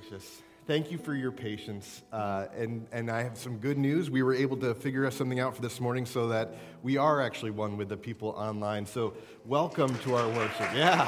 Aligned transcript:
gracious. 0.00 0.40
Thank 0.66 0.90
you 0.90 0.98
for 0.98 1.14
your 1.14 1.32
patience. 1.32 2.02
Uh, 2.12 2.46
and, 2.56 2.86
and 2.92 3.10
I 3.10 3.22
have 3.22 3.36
some 3.36 3.58
good 3.58 3.76
news. 3.76 4.10
We 4.10 4.22
were 4.22 4.34
able 4.34 4.56
to 4.58 4.74
figure 4.74 5.10
something 5.10 5.40
out 5.40 5.56
for 5.56 5.62
this 5.62 5.80
morning 5.80 6.06
so 6.06 6.28
that 6.28 6.54
we 6.82 6.96
are 6.96 7.20
actually 7.20 7.50
one 7.50 7.76
with 7.76 7.88
the 7.88 7.96
people 7.96 8.30
online. 8.30 8.86
So, 8.86 9.14
welcome 9.44 9.98
to 10.00 10.14
our 10.14 10.28
worship. 10.28 10.68
Yeah. 10.74 11.04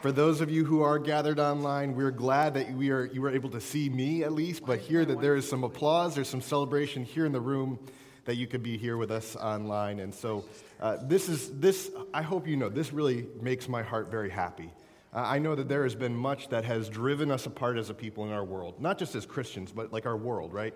For 0.00 0.10
those 0.10 0.40
of 0.40 0.50
you 0.50 0.64
who 0.64 0.82
are 0.82 0.98
gathered 0.98 1.38
online, 1.38 1.94
we're 1.94 2.10
glad 2.10 2.54
that 2.54 2.72
we 2.72 2.90
are, 2.90 3.04
you 3.04 3.22
were 3.22 3.30
able 3.30 3.50
to 3.50 3.60
see 3.60 3.88
me 3.88 4.24
at 4.24 4.32
least, 4.32 4.64
but 4.66 4.80
hear 4.80 5.04
that 5.04 5.20
there 5.20 5.36
is 5.36 5.48
some 5.48 5.62
applause, 5.62 6.16
there's 6.16 6.28
some 6.28 6.40
celebration 6.40 7.04
here 7.04 7.26
in 7.26 7.32
the 7.32 7.40
room 7.40 7.78
that 8.24 8.36
you 8.36 8.48
could 8.48 8.62
be 8.62 8.76
here 8.76 8.96
with 8.96 9.12
us 9.12 9.36
online. 9.36 10.00
And 10.00 10.12
so, 10.12 10.44
uh, 10.80 10.96
this 11.02 11.28
is, 11.28 11.50
this, 11.60 11.90
I 12.12 12.22
hope 12.22 12.48
you 12.48 12.56
know, 12.56 12.68
this 12.68 12.92
really 12.92 13.26
makes 13.40 13.68
my 13.68 13.82
heart 13.82 14.10
very 14.10 14.30
happy. 14.30 14.72
I 15.12 15.38
know 15.38 15.54
that 15.54 15.68
there 15.68 15.82
has 15.82 15.94
been 15.94 16.16
much 16.16 16.48
that 16.48 16.64
has 16.64 16.88
driven 16.88 17.30
us 17.30 17.44
apart 17.44 17.76
as 17.76 17.90
a 17.90 17.94
people 17.94 18.24
in 18.24 18.32
our 18.32 18.44
world, 18.44 18.80
not 18.80 18.98
just 18.98 19.14
as 19.14 19.26
Christians, 19.26 19.70
but 19.70 19.92
like 19.92 20.06
our 20.06 20.16
world, 20.16 20.54
right? 20.54 20.74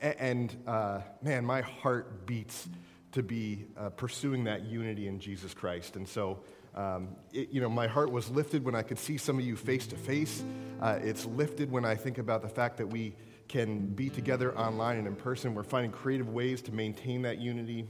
And 0.00 0.54
uh, 0.66 1.00
man, 1.22 1.44
my 1.44 1.60
heart 1.60 2.26
beats 2.26 2.68
to 3.12 3.22
be 3.22 3.66
uh, 3.76 3.90
pursuing 3.90 4.44
that 4.44 4.64
unity 4.64 5.06
in 5.06 5.20
Jesus 5.20 5.54
Christ. 5.54 5.94
And 5.94 6.08
so, 6.08 6.40
um, 6.74 7.10
it, 7.32 7.50
you 7.50 7.60
know, 7.60 7.68
my 7.68 7.86
heart 7.86 8.10
was 8.10 8.28
lifted 8.30 8.64
when 8.64 8.74
I 8.74 8.82
could 8.82 8.98
see 8.98 9.16
some 9.16 9.38
of 9.38 9.44
you 9.44 9.54
face 9.54 9.86
to 9.88 9.96
face. 9.96 10.42
It's 10.82 11.24
lifted 11.24 11.70
when 11.70 11.84
I 11.84 11.94
think 11.94 12.18
about 12.18 12.42
the 12.42 12.48
fact 12.48 12.78
that 12.78 12.86
we 12.86 13.14
can 13.46 13.86
be 13.86 14.10
together 14.10 14.56
online 14.58 14.98
and 14.98 15.06
in 15.06 15.14
person. 15.14 15.54
We're 15.54 15.62
finding 15.62 15.92
creative 15.92 16.28
ways 16.30 16.62
to 16.62 16.72
maintain 16.72 17.22
that 17.22 17.38
unity, 17.38 17.86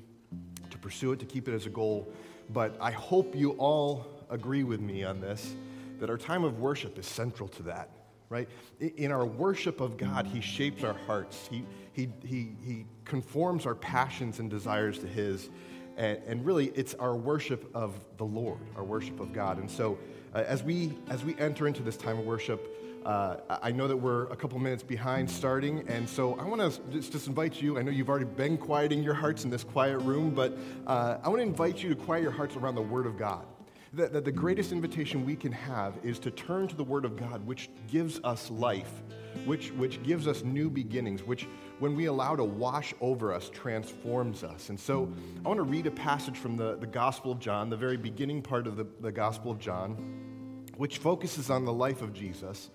to 0.70 0.78
pursue 0.78 1.12
it, 1.12 1.18
to 1.20 1.26
keep 1.26 1.48
it 1.48 1.54
as 1.54 1.66
a 1.66 1.70
goal. 1.70 2.12
But 2.50 2.76
I 2.78 2.90
hope 2.90 3.34
you 3.34 3.52
all 3.52 4.26
agree 4.30 4.62
with 4.64 4.80
me 4.80 5.02
on 5.02 5.20
this 5.20 5.54
that 6.00 6.10
our 6.10 6.18
time 6.18 6.44
of 6.44 6.58
worship 6.60 6.98
is 6.98 7.06
central 7.06 7.48
to 7.48 7.62
that, 7.64 7.90
right? 8.28 8.48
In 8.80 9.10
our 9.10 9.26
worship 9.26 9.80
of 9.80 9.96
God, 9.96 10.26
He 10.26 10.40
shapes 10.40 10.84
our 10.84 10.96
hearts, 11.06 11.48
He, 11.50 11.64
he, 11.92 12.08
he, 12.24 12.52
he 12.64 12.86
conforms 13.04 13.66
our 13.66 13.74
passions 13.74 14.38
and 14.38 14.50
desires 14.50 14.98
to 15.00 15.06
His. 15.06 15.50
And, 15.96 16.20
and 16.28 16.46
really, 16.46 16.66
it's 16.76 16.94
our 16.94 17.16
worship 17.16 17.68
of 17.74 17.98
the 18.18 18.24
Lord, 18.24 18.60
our 18.76 18.84
worship 18.84 19.18
of 19.18 19.32
God. 19.32 19.58
And 19.58 19.68
so, 19.68 19.98
uh, 20.32 20.44
as, 20.46 20.62
we, 20.62 20.96
as 21.08 21.24
we 21.24 21.36
enter 21.38 21.66
into 21.66 21.82
this 21.82 21.96
time 21.96 22.20
of 22.20 22.24
worship, 22.24 22.72
uh, 23.04 23.38
I 23.48 23.72
know 23.72 23.88
that 23.88 23.96
we're 23.96 24.24
a 24.24 24.36
couple 24.36 24.58
minutes 24.58 24.82
behind 24.82 25.28
starting, 25.28 25.88
and 25.88 26.08
so 26.08 26.34
I 26.34 26.44
want 26.44 26.60
to 26.60 26.80
just, 26.90 27.10
just, 27.10 27.26
invite 27.26 27.60
you. 27.60 27.78
I 27.78 27.82
know 27.82 27.90
you've 27.90 28.10
already 28.10 28.26
been 28.26 28.58
quieting 28.58 29.02
your 29.02 29.14
hearts 29.14 29.44
in 29.44 29.50
this 29.50 29.64
quiet 29.64 29.98
room, 29.98 30.30
but 30.30 30.56
uh, 30.86 31.16
I 31.22 31.28
want 31.28 31.40
to 31.40 31.46
invite 31.46 31.82
you 31.82 31.88
to 31.88 31.96
quiet 31.96 32.22
your 32.22 32.32
hearts 32.32 32.54
around 32.56 32.74
the 32.74 32.82
Word 32.82 33.06
of 33.06 33.16
God 33.16 33.46
that, 33.94 34.12
that 34.12 34.24
the 34.24 34.32
greatest 34.32 34.72
invitation 34.72 35.24
we 35.24 35.36
can 35.36 35.52
have 35.52 35.94
is 36.02 36.18
to 36.20 36.30
turn 36.30 36.68
to 36.68 36.76
the 36.76 36.84
Word 36.84 37.04
of 37.04 37.16
God, 37.16 37.46
which 37.46 37.70
gives 37.90 38.20
us 38.22 38.50
life, 38.50 39.02
which, 39.44 39.70
which 39.72 40.02
gives 40.02 40.26
us 40.26 40.42
new 40.42 40.68
beginnings, 40.68 41.22
which, 41.22 41.46
when 41.78 41.96
we 41.96 42.06
allow 42.06 42.36
to 42.36 42.44
wash 42.44 42.92
over 43.00 43.32
us, 43.32 43.48
transforms 43.50 44.44
us. 44.44 44.68
And 44.68 44.78
so 44.78 45.10
I 45.44 45.48
want 45.48 45.58
to 45.58 45.62
read 45.62 45.86
a 45.86 45.90
passage 45.90 46.36
from 46.36 46.56
the, 46.56 46.76
the 46.76 46.86
Gospel 46.86 47.32
of 47.32 47.38
John, 47.38 47.70
the 47.70 47.76
very 47.76 47.96
beginning 47.96 48.42
part 48.42 48.66
of 48.66 48.76
the, 48.76 48.86
the 49.00 49.12
Gospel 49.12 49.50
of 49.50 49.58
John, 49.58 50.66
which 50.76 50.98
focuses 50.98 51.50
on 51.50 51.64
the 51.64 51.72
life 51.72 52.02
of 52.02 52.12
Jesus. 52.12 52.70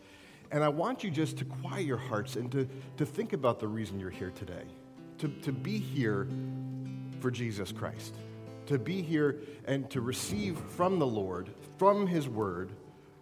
And 0.52 0.64
I 0.64 0.70
want 0.70 1.04
you 1.04 1.12
just 1.12 1.38
to 1.38 1.46
quiet 1.46 1.86
your 1.86 1.98
hearts 1.98 2.36
and 2.36 2.52
to, 2.52 2.68
to 2.98 3.06
think 3.06 3.34
about 3.34 3.60
the 3.60 3.68
reason 3.68 4.00
you're 4.00 4.10
here 4.10 4.32
today, 4.32 4.64
to, 5.20 5.28
to 5.28 5.52
be 5.52 5.78
here 5.78 6.28
for 7.20 7.30
Jesus 7.32 7.72
Christ 7.72 8.16
to 8.68 8.80
be 8.80 9.02
here 9.02 9.40
and 9.66 9.90
to 9.92 10.02
receive 10.02 10.58
from 10.70 11.00
the 11.00 11.08
Lord, 11.08 11.50
from 11.78 12.08
His 12.08 12.28
Word, 12.28 12.72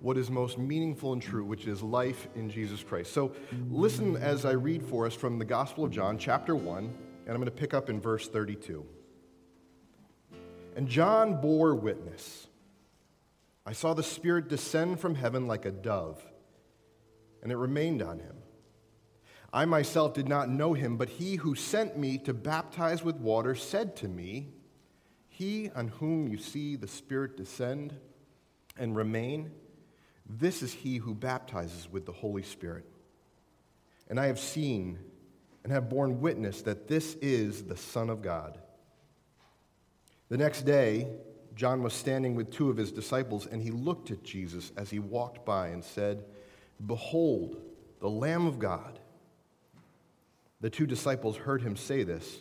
what 0.02 0.18
is 0.18 0.32
most 0.32 0.58
meaningful 0.58 1.14
and 1.14 1.22
true, 1.22 1.46
which 1.46 1.68
is 1.68 1.84
life 1.84 2.28
in 2.36 2.50
Jesus 2.50 2.84
Christ. 2.84 3.14
So 3.14 3.34
listen 3.70 4.16
as 4.18 4.46
I 4.46 4.52
read 4.52 4.84
for 4.84 5.06
us 5.06 5.14
from 5.14 5.38
the 5.38 5.46
Gospel 5.46 5.84
of 5.84 5.92
John, 5.92 6.18
chapter 6.18 6.56
1, 6.56 6.78
and 6.78 7.30
I'm 7.30 7.36
going 7.36 7.46
to 7.46 7.52
pick 7.52 7.74
up 7.74 7.90
in 7.90 8.02
verse 8.02 8.28
32. 8.28 8.84
And 10.76 10.88
John 10.88 11.40
bore 11.40 11.76
witness. 11.76 12.48
I 13.66 13.74
saw 13.74 13.94
the 13.94 14.02
Spirit 14.02 14.48
descend 14.48 15.00
from 15.00 15.14
heaven 15.14 15.48
like 15.48 15.66
a 15.66 15.72
dove, 15.72 16.26
and 17.44 17.52
it 17.52 17.58
remained 17.58 18.02
on 18.02 18.20
him. 18.20 18.38
I 19.54 19.66
myself 19.66 20.14
did 20.14 20.28
not 20.28 20.50
know 20.50 20.74
him, 20.74 20.98
but 20.98 21.10
he 21.10 21.36
who 21.36 21.54
sent 21.56 21.98
me 21.98 22.18
to 22.20 22.34
baptize 22.34 23.04
with 23.04 23.18
water 23.18 23.54
said 23.54 23.96
to 23.98 24.08
me, 24.08 24.48
he 25.42 25.72
on 25.76 25.88
whom 25.88 26.28
you 26.28 26.38
see 26.38 26.76
the 26.76 26.88
Spirit 26.88 27.36
descend 27.36 27.96
and 28.78 28.96
remain, 28.96 29.50
this 30.30 30.62
is 30.62 30.72
he 30.72 30.98
who 30.98 31.16
baptizes 31.16 31.92
with 31.92 32.06
the 32.06 32.12
Holy 32.12 32.44
Spirit. 32.44 32.86
And 34.08 34.20
I 34.20 34.28
have 34.28 34.40
seen 34.40 35.00
and 35.64 35.74
have 35.74 35.90
borne 35.90 36.22
witness 36.22 36.62
that 36.62 36.88
this 36.88 37.16
is 37.24 37.64
the 37.64 37.76
Son 37.76 38.12
of 38.12 38.22
God. 38.22 38.60
The 40.30 40.38
next 40.38 40.62
day, 40.62 41.08
John 41.56 41.82
was 41.82 41.94
standing 41.94 42.36
with 42.36 42.52
two 42.52 42.70
of 42.70 42.78
his 42.78 42.92
disciples, 42.92 43.48
and 43.48 43.64
he 43.64 43.72
looked 43.72 44.12
at 44.12 44.24
Jesus 44.24 44.72
as 44.78 44.92
he 44.92 45.00
walked 45.00 45.44
by 45.44 45.70
and 45.70 45.84
said, 45.84 46.24
Behold, 46.86 47.58
the 48.00 48.10
Lamb 48.10 48.46
of 48.46 48.60
God. 48.60 49.00
The 50.62 50.70
two 50.70 50.86
disciples 50.86 51.36
heard 51.36 51.64
him 51.64 51.76
say 51.76 52.04
this, 52.04 52.38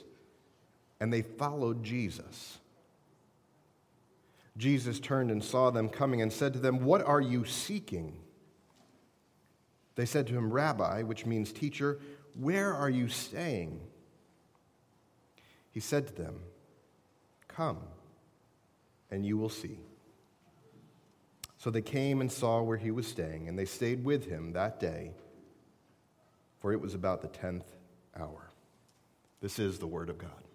and 1.01 1.11
they 1.11 1.23
followed 1.23 1.83
Jesus. 1.83 2.59
Jesus 4.61 5.01
turned 5.01 5.31
and 5.31 5.43
saw 5.43 5.71
them 5.71 5.89
coming 5.89 6.21
and 6.21 6.31
said 6.31 6.53
to 6.53 6.59
them, 6.59 6.85
What 6.85 7.03
are 7.03 7.21
you 7.21 7.47
seeking? 7.47 8.15
They 9.97 10.05
said 10.05 10.27
to 10.27 10.35
him, 10.35 10.53
Rabbi, 10.53 11.03
which 11.03 11.25
means 11.25 11.51
teacher, 11.51 11.99
where 12.39 12.73
are 12.73 12.91
you 12.91 13.09
staying? 13.09 13.81
He 15.73 15.81
said 15.81 16.07
to 16.09 16.15
them, 16.15 16.41
Come, 17.49 17.79
and 19.11 19.25
you 19.25 19.39
will 19.39 19.49
see. 19.49 19.79
So 21.57 21.71
they 21.71 21.83
came 21.83 22.21
and 22.21 22.31
saw 22.31 22.63
where 22.63 22.79
he 22.79 22.91
was 22.91 23.07
staying, 23.07 23.49
and 23.49 23.59
they 23.59 23.65
stayed 23.65 24.05
with 24.05 24.27
him 24.27 24.53
that 24.53 24.79
day, 24.79 25.13
for 26.59 26.73
it 26.73 26.81
was 26.81 26.95
about 26.95 27.23
the 27.23 27.29
tenth 27.29 27.67
hour. 28.19 28.51
This 29.41 29.59
is 29.59 29.79
the 29.79 29.87
word 29.87 30.11
of 30.11 30.19
God. 30.19 30.50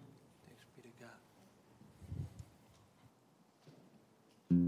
God 4.48 4.58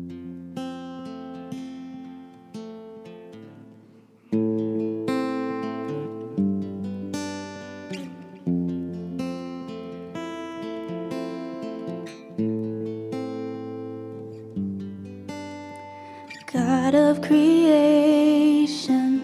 of 16.96 17.22
creation, 17.22 19.22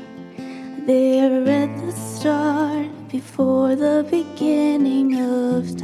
there 0.86 1.42
at 1.48 1.76
the 1.84 1.90
start, 1.90 3.08
before 3.08 3.74
the 3.74 4.06
beginning 4.08 5.20
of 5.20 5.76
time. 5.76 5.83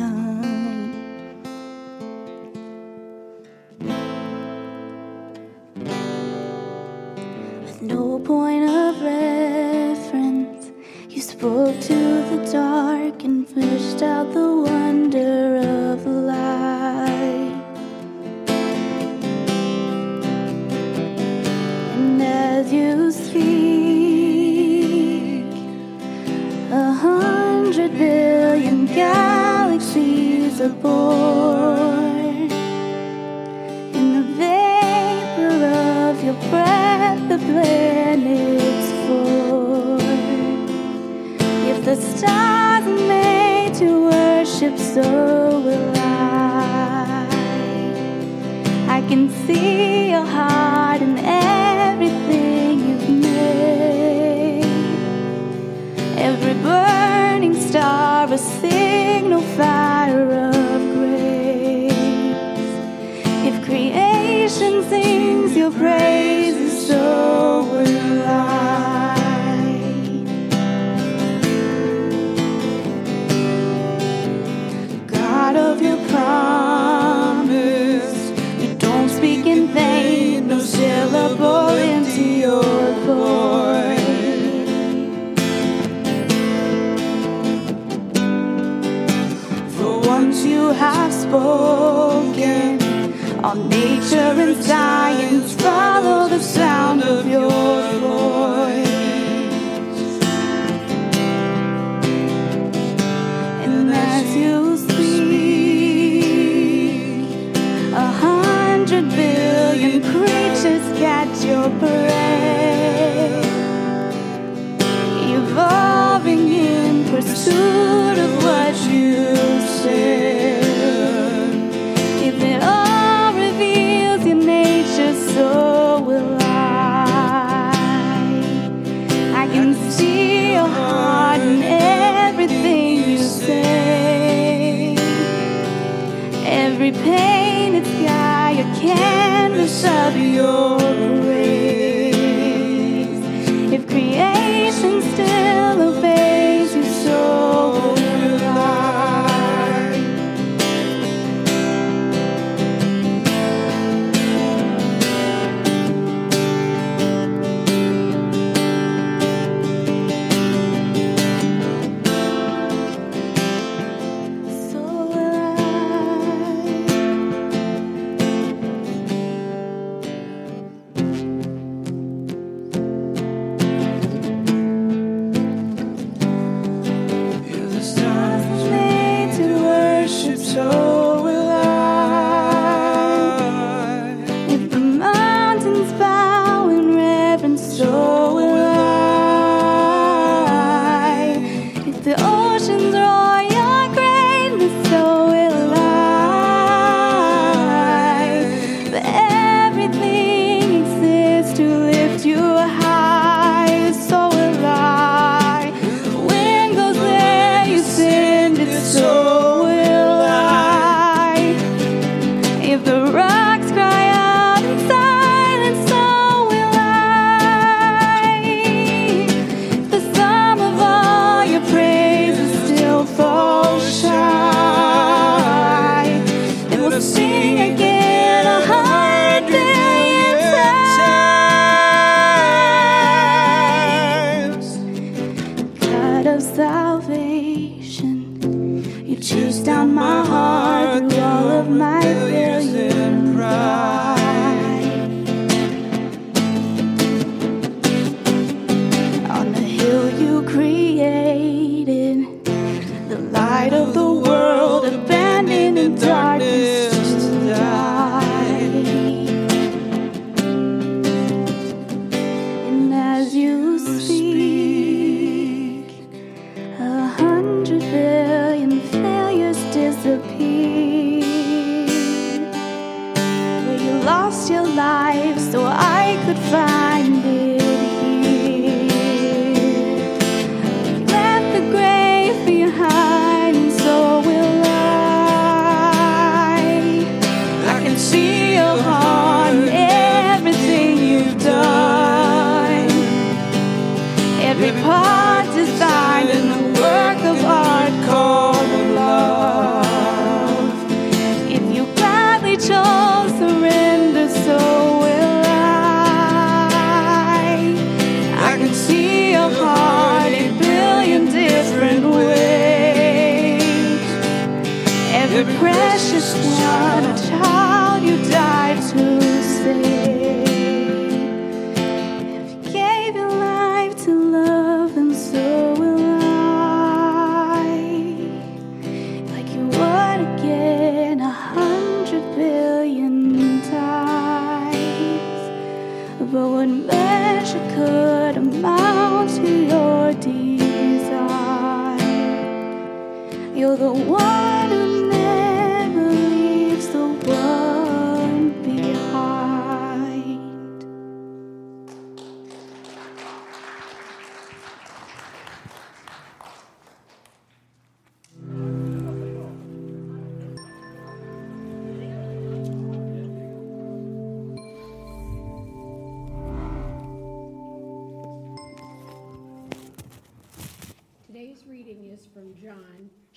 Creation 30.60 31.19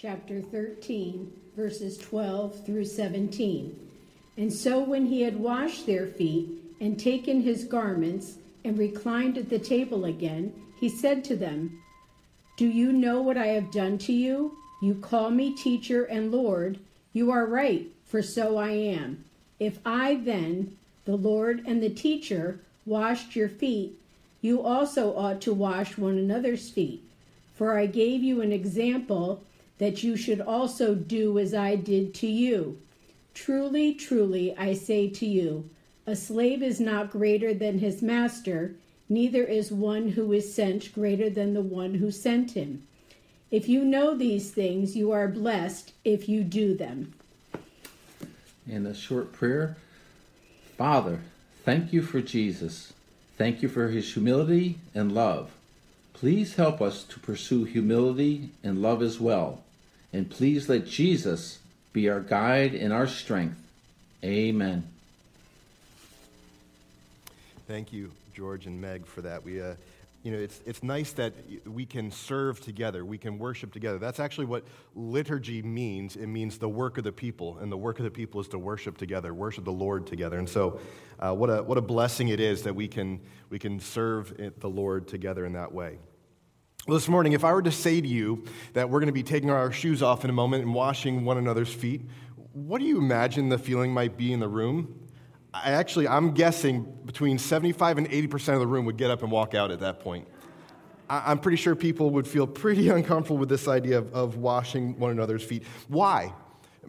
chapter 0.03 0.41
13, 0.41 1.31
verses 1.55 1.97
12 1.97 2.65
through 2.65 2.83
17. 2.83 3.89
And 4.35 4.51
so 4.51 4.81
when 4.81 5.05
he 5.05 5.21
had 5.21 5.39
washed 5.39 5.85
their 5.85 6.07
feet 6.07 6.49
and 6.81 6.99
taken 6.99 7.41
his 7.41 7.63
garments 7.63 8.33
and 8.65 8.77
reclined 8.77 9.37
at 9.37 9.49
the 9.49 9.59
table 9.59 10.03
again, 10.03 10.51
he 10.77 10.89
said 10.89 11.23
to 11.23 11.37
them, 11.37 11.81
Do 12.57 12.67
you 12.67 12.91
know 12.91 13.21
what 13.21 13.37
I 13.37 13.47
have 13.47 13.71
done 13.71 13.97
to 13.99 14.11
you? 14.11 14.57
You 14.81 14.95
call 14.95 15.29
me 15.29 15.55
teacher 15.55 16.03
and 16.03 16.33
Lord. 16.33 16.79
You 17.13 17.31
are 17.31 17.45
right, 17.45 17.87
for 18.03 18.21
so 18.21 18.57
I 18.57 18.71
am. 18.71 19.23
If 19.57 19.79
I 19.85 20.15
then, 20.15 20.75
the 21.05 21.15
Lord 21.15 21.63
and 21.65 21.81
the 21.81 21.89
teacher, 21.89 22.59
washed 22.85 23.37
your 23.37 23.47
feet, 23.47 23.97
you 24.41 24.63
also 24.63 25.15
ought 25.15 25.39
to 25.43 25.53
wash 25.53 25.97
one 25.97 26.17
another's 26.17 26.69
feet. 26.69 27.01
For 27.55 27.77
I 27.77 27.85
gave 27.85 28.21
you 28.21 28.41
an 28.41 28.51
example 28.51 29.41
that 29.77 30.03
you 30.03 30.15
should 30.15 30.41
also 30.41 30.95
do 30.95 31.39
as 31.39 31.53
I 31.53 31.75
did 31.75 32.13
to 32.15 32.27
you. 32.27 32.79
Truly, 33.33 33.93
truly, 33.93 34.55
I 34.57 34.73
say 34.73 35.09
to 35.09 35.25
you, 35.25 35.69
a 36.05 36.15
slave 36.15 36.61
is 36.61 36.79
not 36.79 37.11
greater 37.11 37.53
than 37.53 37.79
his 37.79 38.01
master, 38.01 38.75
neither 39.09 39.43
is 39.43 39.71
one 39.71 40.09
who 40.09 40.33
is 40.33 40.53
sent 40.53 40.93
greater 40.93 41.29
than 41.29 41.53
the 41.53 41.61
one 41.61 41.95
who 41.95 42.11
sent 42.11 42.51
him. 42.51 42.83
If 43.51 43.69
you 43.69 43.85
know 43.85 44.15
these 44.15 44.51
things, 44.51 44.95
you 44.95 45.11
are 45.11 45.27
blessed 45.27 45.93
if 46.03 46.27
you 46.27 46.43
do 46.43 46.75
them. 46.75 47.13
And 48.69 48.87
a 48.87 48.93
short 48.93 49.31
prayer 49.31 49.77
Father, 50.77 51.19
thank 51.63 51.93
you 51.93 52.01
for 52.01 52.19
Jesus. 52.19 52.93
Thank 53.37 53.61
you 53.61 53.69
for 53.69 53.89
his 53.89 54.13
humility 54.13 54.79
and 54.95 55.11
love. 55.11 55.51
Please 56.13 56.55
help 56.55 56.81
us 56.81 57.03
to 57.03 57.19
pursue 57.19 57.63
humility 57.65 58.51
and 58.63 58.81
love 58.81 59.01
as 59.01 59.19
well. 59.19 59.63
And 60.13 60.29
please 60.29 60.69
let 60.69 60.85
Jesus 60.85 61.59
be 61.91 62.09
our 62.09 62.21
guide 62.21 62.73
and 62.73 62.93
our 62.93 63.07
strength. 63.07 63.57
Amen. 64.23 64.87
Thank 67.67 67.91
you, 67.91 68.11
George 68.33 68.67
and 68.67 68.79
Meg, 68.79 69.05
for 69.05 69.21
that. 69.21 69.43
We, 69.43 69.61
uh, 69.61 69.73
you 70.23 70.31
know, 70.31 70.37
it's, 70.37 70.61
it's 70.65 70.81
nice 70.81 71.11
that 71.13 71.33
we 71.65 71.85
can 71.85 72.09
serve 72.09 72.61
together, 72.61 73.03
we 73.03 73.17
can 73.17 73.37
worship 73.37 73.73
together. 73.73 73.99
That's 73.99 74.21
actually 74.21 74.45
what 74.45 74.63
liturgy 74.95 75.61
means. 75.61 76.15
It 76.15 76.27
means 76.27 76.57
the 76.57 76.69
work 76.69 76.97
of 76.97 77.03
the 77.03 77.11
people, 77.11 77.57
and 77.59 77.69
the 77.69 77.77
work 77.77 77.99
of 77.99 78.05
the 78.05 78.11
people 78.11 78.39
is 78.39 78.47
to 78.49 78.57
worship 78.57 78.97
together, 78.97 79.33
worship 79.33 79.65
the 79.65 79.71
Lord 79.71 80.07
together. 80.07 80.39
And 80.39 80.47
so, 80.47 80.79
uh, 81.19 81.33
what, 81.33 81.49
a, 81.49 81.61
what 81.61 81.77
a 81.77 81.81
blessing 81.81 82.29
it 82.29 82.39
is 82.39 82.63
that 82.63 82.73
we 82.73 82.87
can, 82.87 83.19
we 83.49 83.59
can 83.59 83.81
serve 83.81 84.33
the 84.59 84.69
Lord 84.69 85.09
together 85.09 85.45
in 85.45 85.53
that 85.53 85.73
way. 85.73 85.99
Well, 86.87 86.97
this 86.97 87.09
morning, 87.09 87.33
if 87.33 87.43
I 87.43 87.53
were 87.53 87.61
to 87.61 87.71
say 87.71 87.99
to 87.99 88.07
you 88.07 88.45
that 88.73 88.89
we're 88.89 88.99
going 88.99 89.07
to 89.07 89.13
be 89.13 89.23
taking 89.23 89.49
our 89.49 89.71
shoes 89.71 90.01
off 90.01 90.23
in 90.23 90.29
a 90.29 90.33
moment 90.33 90.63
and 90.63 90.73
washing 90.73 91.25
one 91.25 91.37
another's 91.37 91.73
feet, 91.73 92.01
what 92.53 92.79
do 92.79 92.85
you 92.85 92.97
imagine 92.97 93.49
the 93.49 93.57
feeling 93.57 93.91
might 93.91 94.17
be 94.17 94.31
in 94.31 94.39
the 94.39 94.47
room? 94.47 95.02
I 95.53 95.71
actually, 95.71 96.07
I'm 96.07 96.31
guessing 96.31 96.83
between 97.05 97.37
75 97.37 97.99
and 97.99 98.09
80% 98.09 98.55
of 98.55 98.59
the 98.59 98.67
room 98.67 98.85
would 98.85 98.97
get 98.97 99.11
up 99.11 99.21
and 99.21 99.31
walk 99.31 99.53
out 99.53 99.69
at 99.69 99.81
that 99.81 99.99
point. 99.99 100.27
I'm 101.09 101.37
pretty 101.37 101.57
sure 101.57 101.75
people 101.75 102.09
would 102.11 102.27
feel 102.27 102.47
pretty 102.47 102.89
uncomfortable 102.89 103.37
with 103.37 103.49
this 103.49 103.67
idea 103.67 103.99
of, 103.99 104.13
of 104.13 104.37
washing 104.37 104.97
one 104.97 105.11
another's 105.11 105.43
feet. 105.43 105.63
Why? 105.87 106.33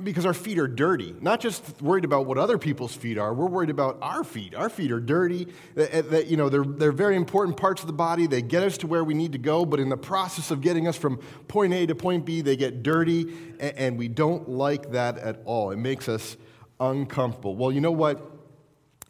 Because 0.03 0.25
our 0.25 0.35
feet 0.35 0.59
are 0.59 0.67
dirty. 0.67 1.15
Not 1.21 1.41
just 1.41 1.81
worried 1.83 2.05
about 2.05 2.27
what 2.27 2.39
other 2.39 2.59
people's 2.59 2.95
feet 2.97 3.19
are, 3.19 3.35
we're 3.35 3.47
worried 3.47 3.71
about 3.71 3.99
our 4.01 4.25
feet. 4.25 4.55
Our 4.55 4.69
feet 4.69 4.91
are 4.91 4.99
dirty. 4.99 5.47
That, 5.75 5.95
eh, 5.95 6.01
that, 6.03 6.27
you 6.27 6.37
know, 6.37 6.49
they're, 6.49 6.65
they're 6.65 6.91
very 6.91 7.17
important 7.17 7.57
parts 7.57 7.83
of 7.83 7.87
the 7.87 7.93
body. 7.93 8.27
They 8.27 8.43
get 8.43 8.63
us 8.63 8.79
to 8.79 8.87
where 8.87 9.05
we 9.05 9.15
need 9.15 9.33
to 9.33 9.39
go, 9.39 9.67
but 9.67 9.79
in 9.79 9.91
the 9.91 9.97
process 9.97 10.51
of 10.51 10.63
getting 10.63 10.89
us 10.89 10.97
from 10.97 11.19
point 11.49 11.75
A 11.75 11.87
to 11.87 11.95
point 11.95 12.25
B, 12.25 12.41
they 12.41 12.57
get 12.57 12.83
dirty, 12.83 13.33
and, 13.61 13.77
and 13.77 13.99
we 13.99 14.09
don't 14.09 14.49
like 14.49 14.93
that 14.93 15.19
at 15.19 15.43
all. 15.45 15.71
It 15.71 15.79
makes 15.79 16.09
us 16.09 16.37
uncomfortable. 16.81 17.55
Well, 17.55 17.71
you 17.71 17.81
know 17.81 17.93
what? 17.93 18.34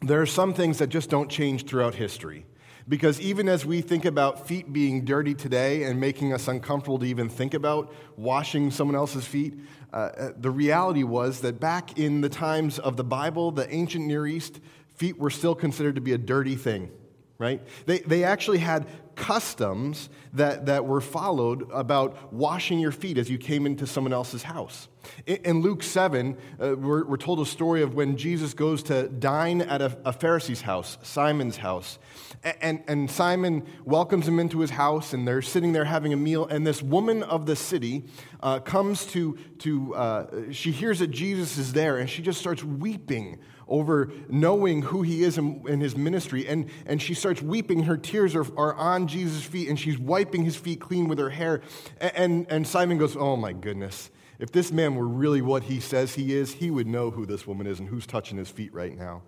There 0.01 0.21
are 0.21 0.25
some 0.25 0.53
things 0.53 0.77
that 0.79 0.87
just 0.87 1.09
don't 1.09 1.29
change 1.29 1.65
throughout 1.65 1.95
history. 1.95 2.45
Because 2.87 3.19
even 3.19 3.49
as 3.49 3.65
we 3.65 3.81
think 3.81 4.05
about 4.05 4.47
feet 4.47 4.71
being 4.71 5.05
dirty 5.05 5.33
today 5.33 5.83
and 5.83 5.99
making 5.99 6.33
us 6.33 6.47
uncomfortable 6.47 6.99
to 6.99 7.05
even 7.05 7.29
think 7.29 7.55
about 7.55 7.91
washing 8.15 8.69
someone 8.69 8.95
else's 8.95 9.25
feet, 9.25 9.55
uh, 9.91 9.95
uh, 9.95 10.29
the 10.37 10.51
reality 10.51 11.03
was 11.03 11.41
that 11.41 11.59
back 11.59 11.97
in 11.97 12.21
the 12.21 12.29
times 12.29 12.77
of 12.77 12.95
the 12.95 13.03
Bible, 13.03 13.49
the 13.49 13.71
ancient 13.73 14.05
Near 14.05 14.27
East, 14.27 14.59
feet 14.95 15.17
were 15.17 15.31
still 15.31 15.55
considered 15.55 15.95
to 15.95 16.01
be 16.01 16.13
a 16.13 16.17
dirty 16.17 16.55
thing, 16.55 16.91
right? 17.39 17.59
They, 17.87 17.99
they 17.99 18.23
actually 18.23 18.59
had 18.59 18.85
customs 19.15 20.09
that, 20.33 20.65
that 20.65 20.85
were 20.85 21.01
followed 21.01 21.69
about 21.71 22.33
washing 22.33 22.79
your 22.79 22.91
feet 22.91 23.17
as 23.17 23.29
you 23.29 23.37
came 23.37 23.65
into 23.65 23.87
someone 23.87 24.13
else's 24.13 24.43
house. 24.43 24.87
In, 25.25 25.37
in 25.37 25.61
Luke 25.61 25.83
7, 25.83 26.37
uh, 26.59 26.75
we're, 26.75 27.05
we're, 27.05 27.17
told 27.17 27.39
a 27.39 27.45
story 27.45 27.81
of 27.81 27.95
when 27.95 28.17
Jesus 28.17 28.53
goes 28.53 28.83
to 28.83 29.07
dine 29.07 29.61
at 29.61 29.81
a, 29.81 29.97
a 30.05 30.13
Pharisee's 30.13 30.61
house, 30.61 30.97
Simon's 31.03 31.57
house. 31.57 31.99
And, 32.45 32.83
and, 32.87 33.09
Simon 33.09 33.65
welcomes 33.85 34.27
him 34.27 34.39
into 34.39 34.59
his 34.59 34.69
house, 34.69 35.13
and 35.13 35.27
they're 35.27 35.41
sitting 35.41 35.73
there 35.73 35.83
having 35.83 36.13
a 36.13 36.17
meal. 36.17 36.45
And 36.45 36.65
this 36.65 36.79
woman 36.79 37.23
of 37.23 37.47
the 37.47 37.55
city 37.55 38.05
uh, 38.43 38.59
comes 38.59 39.07
to, 39.07 39.35
to 39.59 39.95
uh, 39.95 40.51
she 40.51 40.71
hears 40.71 40.99
that 40.99 41.07
Jesus 41.07 41.57
is 41.57 41.73
there, 41.73 41.97
and 41.97 42.07
she 42.07 42.21
just 42.21 42.39
starts 42.39 42.63
weeping 42.63 43.39
over 43.67 44.11
knowing 44.29 44.83
who 44.83 45.01
he 45.01 45.23
is 45.23 45.39
in, 45.39 45.63
in, 45.67 45.81
his 45.81 45.97
ministry. 45.97 46.47
And, 46.47 46.69
and 46.85 47.01
she 47.01 47.15
starts 47.15 47.41
weeping. 47.41 47.81
Her 47.83 47.97
tears 47.97 48.35
are, 48.35 48.45
are 48.57 48.75
on 48.75 49.07
Jesus' 49.07 49.43
feet, 49.43 49.67
and 49.67 49.79
she's 49.79 49.97
wiping 49.97 50.45
his 50.45 50.55
feet 50.55 50.79
clean 50.79 51.07
with 51.07 51.17
her 51.17 51.31
hair. 51.31 51.61
And, 51.99 52.15
and, 52.15 52.45
and 52.51 52.67
Simon 52.67 52.99
goes, 52.99 53.15
Oh 53.15 53.35
my 53.35 53.53
goodness. 53.53 54.11
If 54.37 54.51
this 54.51 54.71
man 54.71 54.95
were 54.95 55.07
really 55.07 55.41
what 55.41 55.63
he 55.63 55.79
says 55.79 56.13
he 56.13 56.35
is, 56.35 56.53
he 56.53 56.69
would 56.69 56.87
know 56.87 57.09
who 57.09 57.25
this 57.25 57.47
woman 57.47 57.65
is 57.65 57.79
and 57.79 57.87
who's 57.87 58.05
touching 58.05 58.37
his 58.37 58.49
feet 58.49 58.73
right 58.73 58.95
now. 58.95 59.23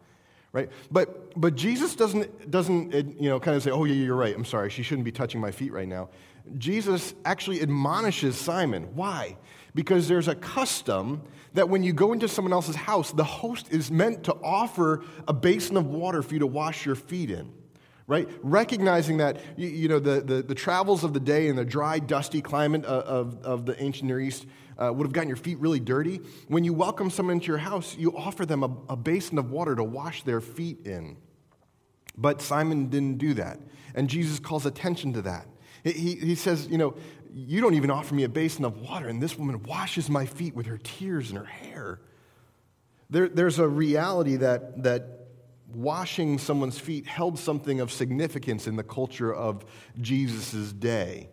Right? 0.53 0.69
But, 0.89 1.39
but 1.39 1.55
Jesus 1.55 1.95
doesn't, 1.95 2.49
doesn't 2.49 2.93
you 3.21 3.29
know, 3.29 3.39
kind 3.39 3.55
of 3.55 3.63
say, 3.63 3.71
Oh, 3.71 3.83
yeah, 3.83 3.93
you're 3.93 4.15
right. 4.15 4.33
I'm 4.33 4.45
sorry. 4.45 4.69
She 4.69 4.83
shouldn't 4.83 5.05
be 5.05 5.11
touching 5.11 5.41
my 5.41 5.51
feet 5.51 5.71
right 5.71 5.87
now. 5.87 6.09
Jesus 6.57 7.13
actually 7.25 7.61
admonishes 7.61 8.37
Simon. 8.37 8.95
Why? 8.95 9.37
Because 9.75 10.07
there's 10.07 10.27
a 10.27 10.35
custom 10.35 11.21
that 11.53 11.69
when 11.69 11.83
you 11.83 11.93
go 11.93 12.13
into 12.13 12.27
someone 12.27 12.53
else's 12.53 12.75
house, 12.75 13.11
the 13.11 13.23
host 13.23 13.71
is 13.71 13.91
meant 13.91 14.23
to 14.25 14.33
offer 14.43 15.03
a 15.27 15.33
basin 15.33 15.77
of 15.77 15.87
water 15.87 16.21
for 16.21 16.33
you 16.33 16.39
to 16.39 16.47
wash 16.47 16.85
your 16.85 16.95
feet 16.95 17.31
in. 17.31 17.51
Right? 18.05 18.29
Recognizing 18.41 19.17
that, 19.17 19.37
you, 19.57 19.89
know, 19.89 19.99
the, 19.99 20.21
the, 20.21 20.41
the, 20.41 20.55
travels 20.55 21.03
of 21.03 21.13
the 21.13 21.19
day 21.19 21.49
and 21.49 21.57
the 21.57 21.65
dry, 21.65 21.99
dusty 21.99 22.41
climate 22.41 22.85
of, 22.85 23.35
of, 23.35 23.43
of 23.43 23.65
the 23.65 23.81
ancient 23.83 24.07
Near 24.07 24.21
East 24.21 24.45
uh, 24.77 24.91
would 24.93 25.05
have 25.05 25.13
gotten 25.13 25.27
your 25.27 25.37
feet 25.37 25.59
really 25.59 25.79
dirty. 25.79 26.21
When 26.47 26.63
you 26.63 26.73
welcome 26.73 27.09
someone 27.09 27.35
into 27.35 27.47
your 27.47 27.57
house, 27.57 27.95
you 27.97 28.15
offer 28.15 28.45
them 28.45 28.63
a, 28.63 28.71
a 28.89 28.95
basin 28.95 29.37
of 29.37 29.51
water 29.51 29.75
to 29.75 29.83
wash 29.83 30.23
their 30.23 30.41
feet 30.41 30.85
in. 30.85 31.17
But 32.17 32.41
Simon 32.41 32.89
didn't 32.89 33.17
do 33.17 33.33
that. 33.35 33.59
And 33.95 34.09
Jesus 34.09 34.39
calls 34.39 34.65
attention 34.65 35.13
to 35.13 35.21
that. 35.23 35.47
He, 35.83 36.15
he 36.15 36.35
says, 36.35 36.67
You 36.67 36.77
know, 36.77 36.95
you 37.33 37.61
don't 37.61 37.75
even 37.75 37.91
offer 37.91 38.15
me 38.15 38.23
a 38.23 38.29
basin 38.29 38.65
of 38.65 38.81
water, 38.81 39.07
and 39.07 39.21
this 39.21 39.37
woman 39.37 39.61
washes 39.63 40.09
my 40.09 40.25
feet 40.25 40.55
with 40.55 40.65
her 40.65 40.77
tears 40.77 41.29
and 41.29 41.37
her 41.37 41.45
hair. 41.45 42.01
There, 43.09 43.29
there's 43.29 43.59
a 43.59 43.67
reality 43.67 44.37
that, 44.37 44.83
that 44.83 45.27
washing 45.73 46.39
someone's 46.39 46.79
feet 46.79 47.05
held 47.05 47.37
something 47.37 47.79
of 47.79 47.91
significance 47.91 48.67
in 48.67 48.75
the 48.75 48.83
culture 48.83 49.33
of 49.33 49.65
Jesus' 50.01 50.73
day. 50.73 51.29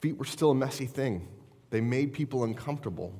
Feet 0.00 0.16
were 0.16 0.24
still 0.24 0.50
a 0.50 0.54
messy 0.54 0.86
thing, 0.86 1.28
they 1.72 1.80
made 1.80 2.12
people 2.12 2.44
uncomfortable. 2.44 3.12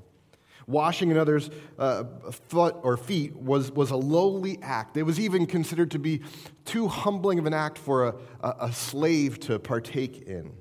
Washing 0.68 1.10
another's 1.10 1.50
uh, 1.78 2.04
foot 2.48 2.76
or 2.82 2.96
feet 2.96 3.34
was, 3.34 3.72
was 3.72 3.90
a 3.90 3.96
lowly 3.96 4.60
act. 4.62 4.96
It 4.96 5.02
was 5.02 5.18
even 5.18 5.46
considered 5.46 5.90
to 5.90 5.98
be 5.98 6.20
too 6.64 6.86
humbling 6.86 7.40
of 7.40 7.46
an 7.46 7.54
act 7.54 7.78
for 7.78 8.06
a, 8.06 8.14
a, 8.60 8.72
slave 8.72 9.40
to 9.40 9.58
partake 9.58 10.22
in. 10.28 10.52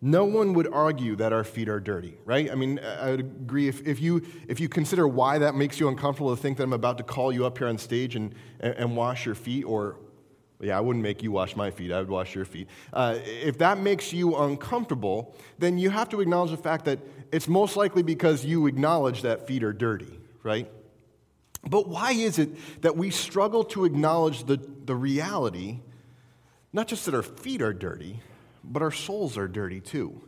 No 0.00 0.24
one 0.24 0.52
would 0.52 0.72
argue 0.72 1.16
that 1.16 1.32
our 1.32 1.42
feet 1.42 1.68
are 1.68 1.80
dirty, 1.80 2.16
right? 2.24 2.48
I 2.48 2.54
mean, 2.54 2.78
I 2.78 3.10
would 3.10 3.20
agree 3.20 3.66
if, 3.66 3.84
if, 3.84 4.00
you, 4.00 4.24
if 4.46 4.60
you 4.60 4.68
consider 4.68 5.08
why 5.08 5.38
that 5.38 5.56
makes 5.56 5.80
you 5.80 5.88
uncomfortable 5.88 6.36
to 6.36 6.40
think 6.40 6.56
that 6.58 6.62
I'm 6.62 6.72
about 6.72 6.98
to 6.98 7.04
call 7.04 7.32
you 7.32 7.44
up 7.44 7.58
here 7.58 7.66
on 7.66 7.78
stage 7.78 8.14
and, 8.14 8.32
and, 8.60 8.74
and 8.74 8.96
wash 8.96 9.26
your 9.26 9.34
feet, 9.34 9.64
or, 9.64 9.96
yeah, 10.60 10.76
I 10.76 10.80
wouldn't 10.80 11.02
make 11.02 11.22
you 11.22 11.30
wash 11.30 11.54
my 11.54 11.70
feet, 11.70 11.92
I 11.92 12.00
would 12.00 12.08
wash 12.08 12.34
your 12.34 12.44
feet. 12.44 12.68
Uh, 12.92 13.18
if 13.24 13.58
that 13.58 13.78
makes 13.78 14.12
you 14.12 14.36
uncomfortable, 14.36 15.34
then 15.58 15.78
you 15.78 15.90
have 15.90 16.08
to 16.10 16.20
acknowledge 16.20 16.50
the 16.50 16.56
fact 16.56 16.84
that 16.86 16.98
it's 17.30 17.48
most 17.48 17.76
likely 17.76 18.02
because 18.02 18.44
you 18.44 18.66
acknowledge 18.66 19.22
that 19.22 19.46
feet 19.46 19.62
are 19.62 19.72
dirty, 19.72 20.18
right? 20.42 20.70
But 21.68 21.88
why 21.88 22.12
is 22.12 22.38
it 22.38 22.82
that 22.82 22.96
we 22.96 23.10
struggle 23.10 23.64
to 23.64 23.84
acknowledge 23.84 24.44
the, 24.44 24.56
the 24.56 24.94
reality, 24.94 25.80
not 26.72 26.88
just 26.88 27.04
that 27.06 27.14
our 27.14 27.22
feet 27.22 27.62
are 27.62 27.72
dirty, 27.72 28.20
but 28.64 28.82
our 28.82 28.92
souls 28.92 29.36
are 29.36 29.48
dirty 29.48 29.80
too. 29.80 30.22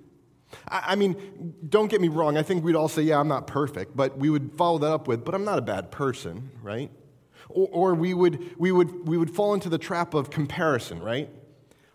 I, 0.68 0.96
mean, 0.96 1.54
don't 1.68 1.88
get 1.88 2.00
me 2.00 2.08
wrong, 2.08 2.36
I 2.36 2.42
think 2.42 2.64
we'd 2.64 2.74
all 2.74 2.88
say, 2.88 3.02
yeah, 3.02 3.20
I'm 3.20 3.28
not 3.28 3.46
perfect, 3.46 3.96
but 3.96 4.18
we 4.18 4.30
would 4.30 4.52
follow 4.56 4.78
that 4.78 4.90
up 4.90 5.06
with, 5.06 5.24
but 5.24 5.34
I'm 5.34 5.44
not 5.44 5.58
a 5.58 5.62
bad 5.62 5.92
person, 5.92 6.50
right? 6.60 6.90
Or, 7.52 7.68
or 7.70 7.94
we, 7.94 8.14
would, 8.14 8.58
we, 8.58 8.72
would, 8.72 9.06
we 9.06 9.16
would 9.16 9.30
fall 9.30 9.54
into 9.54 9.68
the 9.68 9.78
trap 9.78 10.14
of 10.14 10.30
comparison, 10.30 11.00
right? 11.00 11.28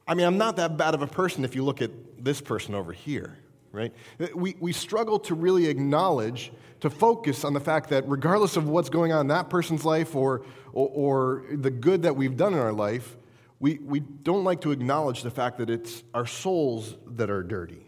I 0.08 0.14
mean, 0.14 0.26
I'm 0.26 0.38
not 0.38 0.58
that 0.58 0.78
bad 0.78 0.94
of 0.94 1.02
a 1.02 1.08
person 1.08 1.44
if 1.44 1.56
you 1.56 1.64
look 1.64 1.82
at 1.82 1.92
this 2.24 2.42
person 2.42 2.76
over 2.76 2.92
here, 2.94 3.38
right? 3.72 3.94
We, 4.34 4.56
we 4.60 4.72
struggle 4.72 5.20
to 5.20 5.36
really 5.36 5.68
acknowledge, 5.68 6.52
to 6.82 6.90
focus 6.90 7.44
on 7.44 7.54
the 7.54 7.60
fact 7.60 7.90
that 7.90 8.08
regardless 8.08 8.58
of 8.58 8.68
what's 8.68 8.90
going 8.90 9.12
on 9.12 9.22
in 9.22 9.28
that 9.28 9.50
person's 9.50 9.86
life 9.86 10.16
or, 10.16 10.46
or, 10.74 10.88
or 10.90 11.44
the 11.52 11.72
good 11.72 12.04
that 12.04 12.16
we've 12.16 12.38
done 12.38 12.54
in 12.54 12.60
our 12.60 12.74
life, 12.74 13.18
we, 13.60 13.80
we 13.80 14.00
don't 14.00 14.44
like 14.44 14.62
to 14.62 14.72
acknowledge 14.72 15.24
the 15.24 15.32
fact 15.32 15.58
that 15.58 15.70
it's 15.70 16.04
our 16.14 16.28
souls 16.28 16.96
that 17.08 17.30
are 17.30 17.42
dirty. 17.42 17.86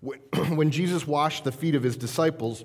When, 0.00 0.18
when 0.56 0.70
Jesus 0.70 1.06
washed 1.06 1.44
the 1.44 1.52
feet 1.52 1.74
of 1.74 1.82
his 1.82 1.96
disciples, 1.96 2.64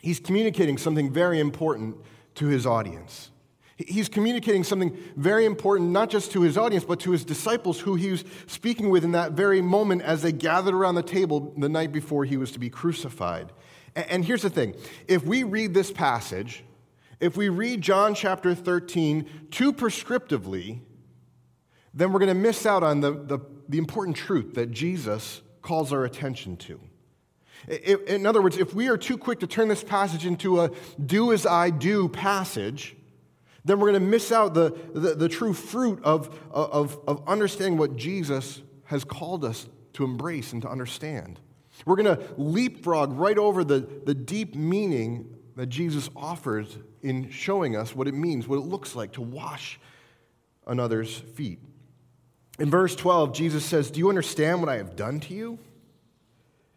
he's 0.00 0.20
communicating 0.20 0.76
something 0.76 1.12
very 1.12 1.40
important 1.40 1.96
to 2.36 2.46
his 2.46 2.66
audience. 2.66 3.30
He's 3.76 4.08
communicating 4.08 4.64
something 4.64 4.96
very 5.16 5.44
important, 5.44 5.90
not 5.90 6.10
just 6.10 6.30
to 6.32 6.42
his 6.42 6.56
audience, 6.56 6.84
but 6.84 7.00
to 7.00 7.10
his 7.10 7.24
disciples 7.24 7.80
who 7.80 7.94
he 7.94 8.10
was 8.10 8.24
speaking 8.46 8.90
with 8.90 9.02
in 9.02 9.12
that 9.12 9.32
very 9.32 9.60
moment 9.60 10.02
as 10.02 10.22
they 10.22 10.32
gathered 10.32 10.74
around 10.74 10.94
the 10.94 11.02
table 11.02 11.52
the 11.56 11.68
night 11.68 11.90
before 11.90 12.24
he 12.24 12.36
was 12.36 12.52
to 12.52 12.58
be 12.58 12.70
crucified. 12.70 13.50
And 13.94 14.24
here's 14.24 14.42
the 14.42 14.50
thing 14.50 14.74
if 15.08 15.24
we 15.24 15.42
read 15.42 15.74
this 15.74 15.90
passage, 15.90 16.64
if 17.20 17.36
we 17.36 17.48
read 17.48 17.80
John 17.80 18.14
chapter 18.14 18.54
13 18.54 19.48
too 19.50 19.72
prescriptively, 19.72 20.80
then 21.94 22.12
we're 22.12 22.20
going 22.20 22.28
to 22.28 22.34
miss 22.34 22.66
out 22.66 22.82
on 22.82 23.00
the, 23.00 23.12
the, 23.12 23.38
the 23.68 23.78
important 23.78 24.16
truth 24.16 24.54
that 24.54 24.70
Jesus 24.70 25.42
calls 25.60 25.92
our 25.92 26.04
attention 26.04 26.56
to. 26.58 26.80
In 27.68 28.26
other 28.26 28.42
words, 28.42 28.56
if 28.56 28.74
we 28.74 28.88
are 28.88 28.96
too 28.96 29.16
quick 29.16 29.40
to 29.40 29.46
turn 29.46 29.68
this 29.68 29.84
passage 29.84 30.26
into 30.26 30.60
a 30.60 30.70
do 31.04 31.32
as 31.32 31.46
I 31.46 31.70
do 31.70 32.08
passage, 32.08 32.96
then 33.64 33.78
we're 33.78 33.90
going 33.90 34.02
to 34.02 34.08
miss 34.08 34.32
out 34.32 34.54
the, 34.54 34.76
the, 34.92 35.14
the, 35.14 35.28
true 35.28 35.52
fruit 35.52 36.02
of, 36.02 36.36
of, 36.50 36.98
of 37.06 37.22
understanding 37.28 37.78
what 37.78 37.96
Jesus 37.96 38.60
has 38.86 39.04
called 39.04 39.44
us 39.44 39.68
to 39.92 40.04
embrace 40.04 40.52
and 40.52 40.62
to 40.62 40.68
understand. 40.68 41.38
We're 41.86 41.96
going 41.96 42.16
to 42.16 42.22
leapfrog 42.36 43.12
right 43.12 43.38
over 43.38 43.62
the, 43.62 43.80
the 44.04 44.14
deep 44.14 44.54
meaning 44.54 45.36
that 45.56 45.66
Jesus 45.66 46.08
offers 46.16 46.78
in 47.02 47.30
showing 47.30 47.76
us 47.76 47.94
what 47.94 48.08
it 48.08 48.14
means, 48.14 48.48
what 48.48 48.56
it 48.56 48.62
looks 48.64 48.96
like 48.96 49.12
to 49.12 49.22
wash 49.22 49.78
another's 50.66 51.14
feet. 51.16 51.60
In 52.58 52.70
verse 52.70 52.94
12, 52.94 53.32
Jesus 53.32 53.64
says, 53.64 53.90
Do 53.90 53.98
you 53.98 54.08
understand 54.08 54.60
what 54.60 54.68
I 54.68 54.76
have 54.76 54.96
done 54.96 55.20
to 55.20 55.34
you? 55.34 55.58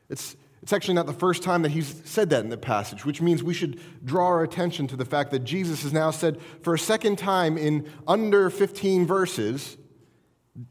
It's, 0.10 0.36
it's 0.66 0.74
actually 0.74 0.96
not 0.96 1.06
the 1.06 1.14
first 1.14 1.44
time 1.44 1.62
that 1.62 1.70
he's 1.70 2.02
said 2.06 2.32
that 2.32 2.44
in 2.44 2.50
the 2.50 2.58
passage, 2.58 3.06
which 3.06 3.22
means 3.22 3.44
we 3.44 3.54
should 3.54 3.80
draw 4.04 4.26
our 4.26 4.42
attention 4.42 4.88
to 4.88 4.96
the 4.96 5.06
fact 5.06 5.30
that 5.30 5.44
Jesus 5.44 5.84
has 5.84 5.94
now 5.94 6.10
said 6.10 6.42
for 6.64 6.74
a 6.74 6.80
second 6.80 7.20
time 7.20 7.56
in 7.56 7.88
under 8.08 8.50
15 8.50 9.06
verses, 9.06 9.78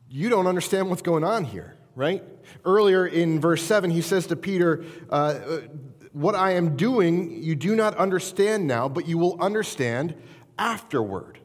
You 0.08 0.30
don't 0.30 0.48
understand 0.48 0.90
what's 0.90 1.00
going 1.00 1.22
on 1.22 1.44
here, 1.44 1.76
right? 1.94 2.24
Earlier 2.64 3.06
in 3.06 3.40
verse 3.40 3.62
7, 3.62 3.88
he 3.88 4.00
says 4.00 4.26
to 4.26 4.34
Peter, 4.34 4.84
uh, 5.10 5.34
What 6.10 6.34
I 6.34 6.54
am 6.54 6.74
doing, 6.74 7.40
you 7.40 7.54
do 7.54 7.76
not 7.76 7.96
understand 7.96 8.66
now, 8.66 8.88
but 8.88 9.06
you 9.06 9.16
will 9.16 9.40
understand 9.40 10.16
afterward. 10.58 11.38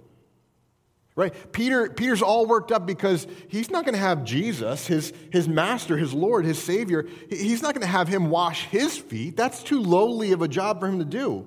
Right? 1.20 1.52
Peter, 1.52 1.90
Peter's 1.90 2.22
all 2.22 2.46
worked 2.46 2.72
up 2.72 2.86
because 2.86 3.28
he's 3.50 3.70
not 3.70 3.84
going 3.84 3.94
to 3.94 4.00
have 4.00 4.24
Jesus, 4.24 4.88
his, 4.88 5.12
his 5.32 5.50
master, 5.50 5.98
his 5.98 6.14
Lord, 6.14 6.46
his 6.46 6.58
Savior, 6.58 7.08
he's 7.30 7.62
not 7.62 7.74
going 7.74 7.86
to 7.86 7.92
have 7.92 8.08
him 8.08 8.30
wash 8.30 8.68
his 8.68 8.98
feet. 8.98 9.36
That's 9.36 9.62
too 9.62 9.82
lowly 9.82 10.32
of 10.32 10.42
a 10.42 10.48
job 10.48 10.80
for 10.80 10.88
him 10.88 11.00
to 11.00 11.04
do. 11.04 11.46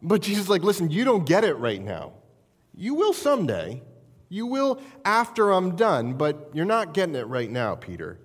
But 0.00 0.22
Jesus 0.22 0.48
like, 0.48 0.62
listen, 0.62 0.88
you 0.88 1.04
don't 1.04 1.26
get 1.26 1.42
it 1.42 1.54
right 1.54 1.82
now. 1.82 2.12
You 2.72 2.94
will 2.94 3.12
someday. 3.12 3.82
You 4.28 4.46
will 4.46 4.80
after 5.04 5.50
I'm 5.50 5.74
done, 5.74 6.12
but 6.12 6.50
you're 6.54 6.64
not 6.64 6.94
getting 6.94 7.16
it 7.16 7.26
right 7.26 7.50
now, 7.50 7.74
Peter. 7.74 8.20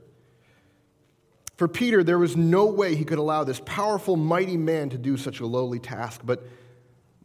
For 1.57 1.67
Peter, 1.67 2.03
there 2.03 2.19
was 2.19 2.37
no 2.37 2.67
way 2.67 2.93
he 2.93 3.03
could 3.03 3.17
allow 3.17 3.45
this 3.45 3.61
powerful, 3.65 4.15
mighty 4.15 4.57
man 4.57 4.91
to 4.91 4.99
do 4.99 5.17
such 5.17 5.39
a 5.39 5.47
lowly 5.47 5.79
task. 5.79 6.21
But, 6.23 6.47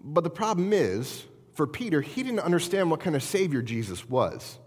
but 0.03 0.25
the 0.25 0.31
problem 0.31 0.73
is, 0.73 1.27
for 1.61 1.67
Peter, 1.67 2.01
he 2.01 2.23
didn't 2.23 2.41
understand 2.41 2.91
what 2.91 3.01
kind 3.01 3.15
of 3.15 3.23
Savior 3.23 3.61
Jesus 3.61 4.09
was. 4.09 4.59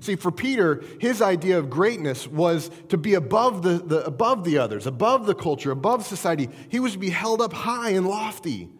See, 0.00 0.16
for 0.16 0.30
Peter, 0.30 0.82
his 0.98 1.20
idea 1.20 1.58
of 1.58 1.68
greatness 1.68 2.26
was 2.26 2.70
to 2.88 2.96
be 2.96 3.12
above 3.12 3.62
the, 3.62 3.80
the, 3.84 4.02
above 4.06 4.42
the 4.42 4.56
others, 4.56 4.86
above 4.86 5.26
the 5.26 5.34
culture, 5.34 5.70
above 5.70 6.06
society. 6.06 6.48
He 6.70 6.80
was 6.80 6.92
to 6.92 6.98
be 6.98 7.10
held 7.10 7.42
up 7.42 7.52
high 7.52 7.90
and 7.90 8.06
lofty. 8.08 8.70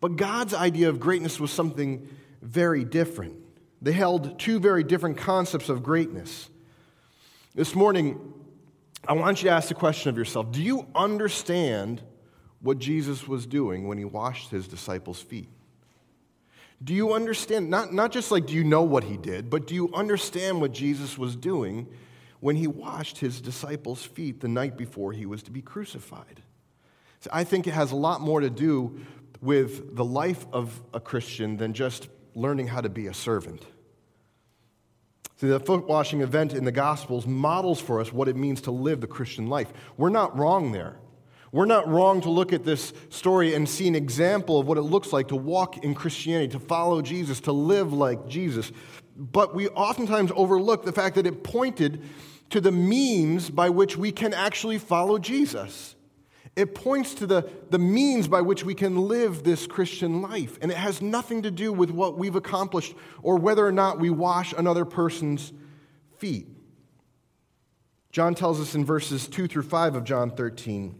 But 0.00 0.16
God's 0.16 0.54
idea 0.54 0.88
of 0.88 1.00
greatness 1.00 1.38
was 1.38 1.50
something 1.50 2.08
very 2.40 2.86
different. 2.86 3.34
They 3.82 3.92
held 3.92 4.38
two 4.38 4.58
very 4.58 4.82
different 4.82 5.18
concepts 5.18 5.68
of 5.68 5.82
greatness. 5.82 6.48
This 7.54 7.74
morning, 7.74 8.32
I 9.06 9.12
want 9.12 9.42
you 9.42 9.50
to 9.50 9.54
ask 9.54 9.68
the 9.68 9.74
question 9.74 10.08
of 10.08 10.16
yourself 10.16 10.50
Do 10.50 10.62
you 10.62 10.86
understand 10.94 12.00
what 12.62 12.78
Jesus 12.78 13.28
was 13.28 13.44
doing 13.44 13.86
when 13.86 13.98
he 13.98 14.06
washed 14.06 14.48
his 14.50 14.66
disciples' 14.66 15.20
feet? 15.20 15.50
Do 16.82 16.94
you 16.94 17.12
understand? 17.12 17.68
Not, 17.68 17.92
not 17.92 18.10
just 18.10 18.30
like 18.30 18.46
do 18.46 18.54
you 18.54 18.64
know 18.64 18.82
what 18.82 19.04
he 19.04 19.16
did, 19.16 19.50
but 19.50 19.66
do 19.66 19.74
you 19.74 19.92
understand 19.92 20.60
what 20.60 20.72
Jesus 20.72 21.18
was 21.18 21.36
doing 21.36 21.86
when 22.40 22.56
he 22.56 22.66
washed 22.66 23.18
his 23.18 23.40
disciples' 23.40 24.04
feet 24.04 24.40
the 24.40 24.48
night 24.48 24.78
before 24.78 25.12
he 25.12 25.26
was 25.26 25.42
to 25.44 25.50
be 25.50 25.60
crucified? 25.60 26.42
So 27.20 27.30
I 27.32 27.44
think 27.44 27.66
it 27.66 27.74
has 27.74 27.92
a 27.92 27.96
lot 27.96 28.22
more 28.22 28.40
to 28.40 28.48
do 28.48 28.98
with 29.42 29.94
the 29.94 30.04
life 30.04 30.46
of 30.52 30.80
a 30.94 31.00
Christian 31.00 31.58
than 31.58 31.74
just 31.74 32.08
learning 32.34 32.68
how 32.68 32.80
to 32.80 32.88
be 32.88 33.06
a 33.08 33.14
servant. 33.14 33.62
See, 35.36 35.48
the 35.48 35.60
foot 35.60 35.86
washing 35.86 36.20
event 36.20 36.52
in 36.52 36.64
the 36.64 36.72
Gospels 36.72 37.26
models 37.26 37.80
for 37.80 38.00
us 38.00 38.12
what 38.12 38.28
it 38.28 38.36
means 38.36 38.62
to 38.62 38.70
live 38.70 39.00
the 39.00 39.06
Christian 39.06 39.46
life. 39.46 39.72
We're 39.96 40.10
not 40.10 40.38
wrong 40.38 40.72
there. 40.72 40.96
We're 41.52 41.66
not 41.66 41.88
wrong 41.88 42.20
to 42.20 42.30
look 42.30 42.52
at 42.52 42.64
this 42.64 42.92
story 43.08 43.54
and 43.54 43.68
see 43.68 43.88
an 43.88 43.96
example 43.96 44.60
of 44.60 44.68
what 44.68 44.78
it 44.78 44.82
looks 44.82 45.12
like 45.12 45.28
to 45.28 45.36
walk 45.36 45.78
in 45.78 45.94
Christianity, 45.94 46.52
to 46.52 46.60
follow 46.60 47.02
Jesus, 47.02 47.40
to 47.40 47.52
live 47.52 47.92
like 47.92 48.28
Jesus. 48.28 48.70
But 49.16 49.54
we 49.54 49.68
oftentimes 49.68 50.30
overlook 50.36 50.84
the 50.84 50.92
fact 50.92 51.16
that 51.16 51.26
it 51.26 51.42
pointed 51.42 52.02
to 52.50 52.60
the 52.60 52.70
means 52.70 53.50
by 53.50 53.68
which 53.68 53.96
we 53.96 54.12
can 54.12 54.32
actually 54.32 54.78
follow 54.78 55.18
Jesus. 55.18 55.96
It 56.54 56.74
points 56.74 57.14
to 57.14 57.26
the, 57.26 57.48
the 57.70 57.78
means 57.78 58.28
by 58.28 58.42
which 58.42 58.64
we 58.64 58.74
can 58.74 59.08
live 59.08 59.42
this 59.42 59.66
Christian 59.66 60.22
life. 60.22 60.56
And 60.62 60.70
it 60.70 60.76
has 60.76 61.02
nothing 61.02 61.42
to 61.42 61.50
do 61.50 61.72
with 61.72 61.90
what 61.90 62.16
we've 62.16 62.36
accomplished 62.36 62.94
or 63.22 63.36
whether 63.36 63.66
or 63.66 63.72
not 63.72 63.98
we 63.98 64.10
wash 64.10 64.52
another 64.52 64.84
person's 64.84 65.52
feet. 66.18 66.48
John 68.12 68.34
tells 68.34 68.60
us 68.60 68.74
in 68.74 68.84
verses 68.84 69.28
2 69.28 69.46
through 69.46 69.62
5 69.62 69.96
of 69.96 70.04
John 70.04 70.30
13 70.30 70.99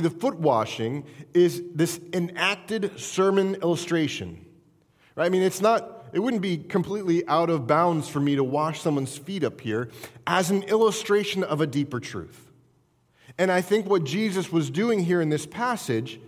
The 0.00 0.10
foot 0.10 0.38
washing 0.38 1.04
is 1.34 1.62
this 1.74 2.00
enacted 2.12 2.98
sermon 2.98 3.56
illustration. 3.56 4.44
Right? 5.14 5.26
I 5.26 5.28
mean, 5.28 5.42
it's 5.42 5.60
not, 5.60 6.06
it 6.12 6.20
wouldn't 6.20 6.42
be 6.42 6.58
completely 6.58 7.26
out 7.26 7.50
of 7.50 7.66
bounds 7.66 8.08
for 8.08 8.20
me 8.20 8.36
to 8.36 8.44
wash 8.44 8.80
someone's 8.80 9.16
feet 9.16 9.44
up 9.44 9.60
here 9.60 9.90
as 10.26 10.50
an 10.50 10.62
illustration 10.64 11.42
of 11.42 11.60
a 11.60 11.66
deeper 11.66 12.00
truth. 12.00 12.50
And 13.38 13.50
I 13.50 13.60
think 13.60 13.86
what 13.86 14.04
Jesus 14.04 14.50
was 14.50 14.70
doing 14.70 15.00
here 15.00 15.20
in 15.20 15.28
this 15.28 15.46
passage 15.46 16.20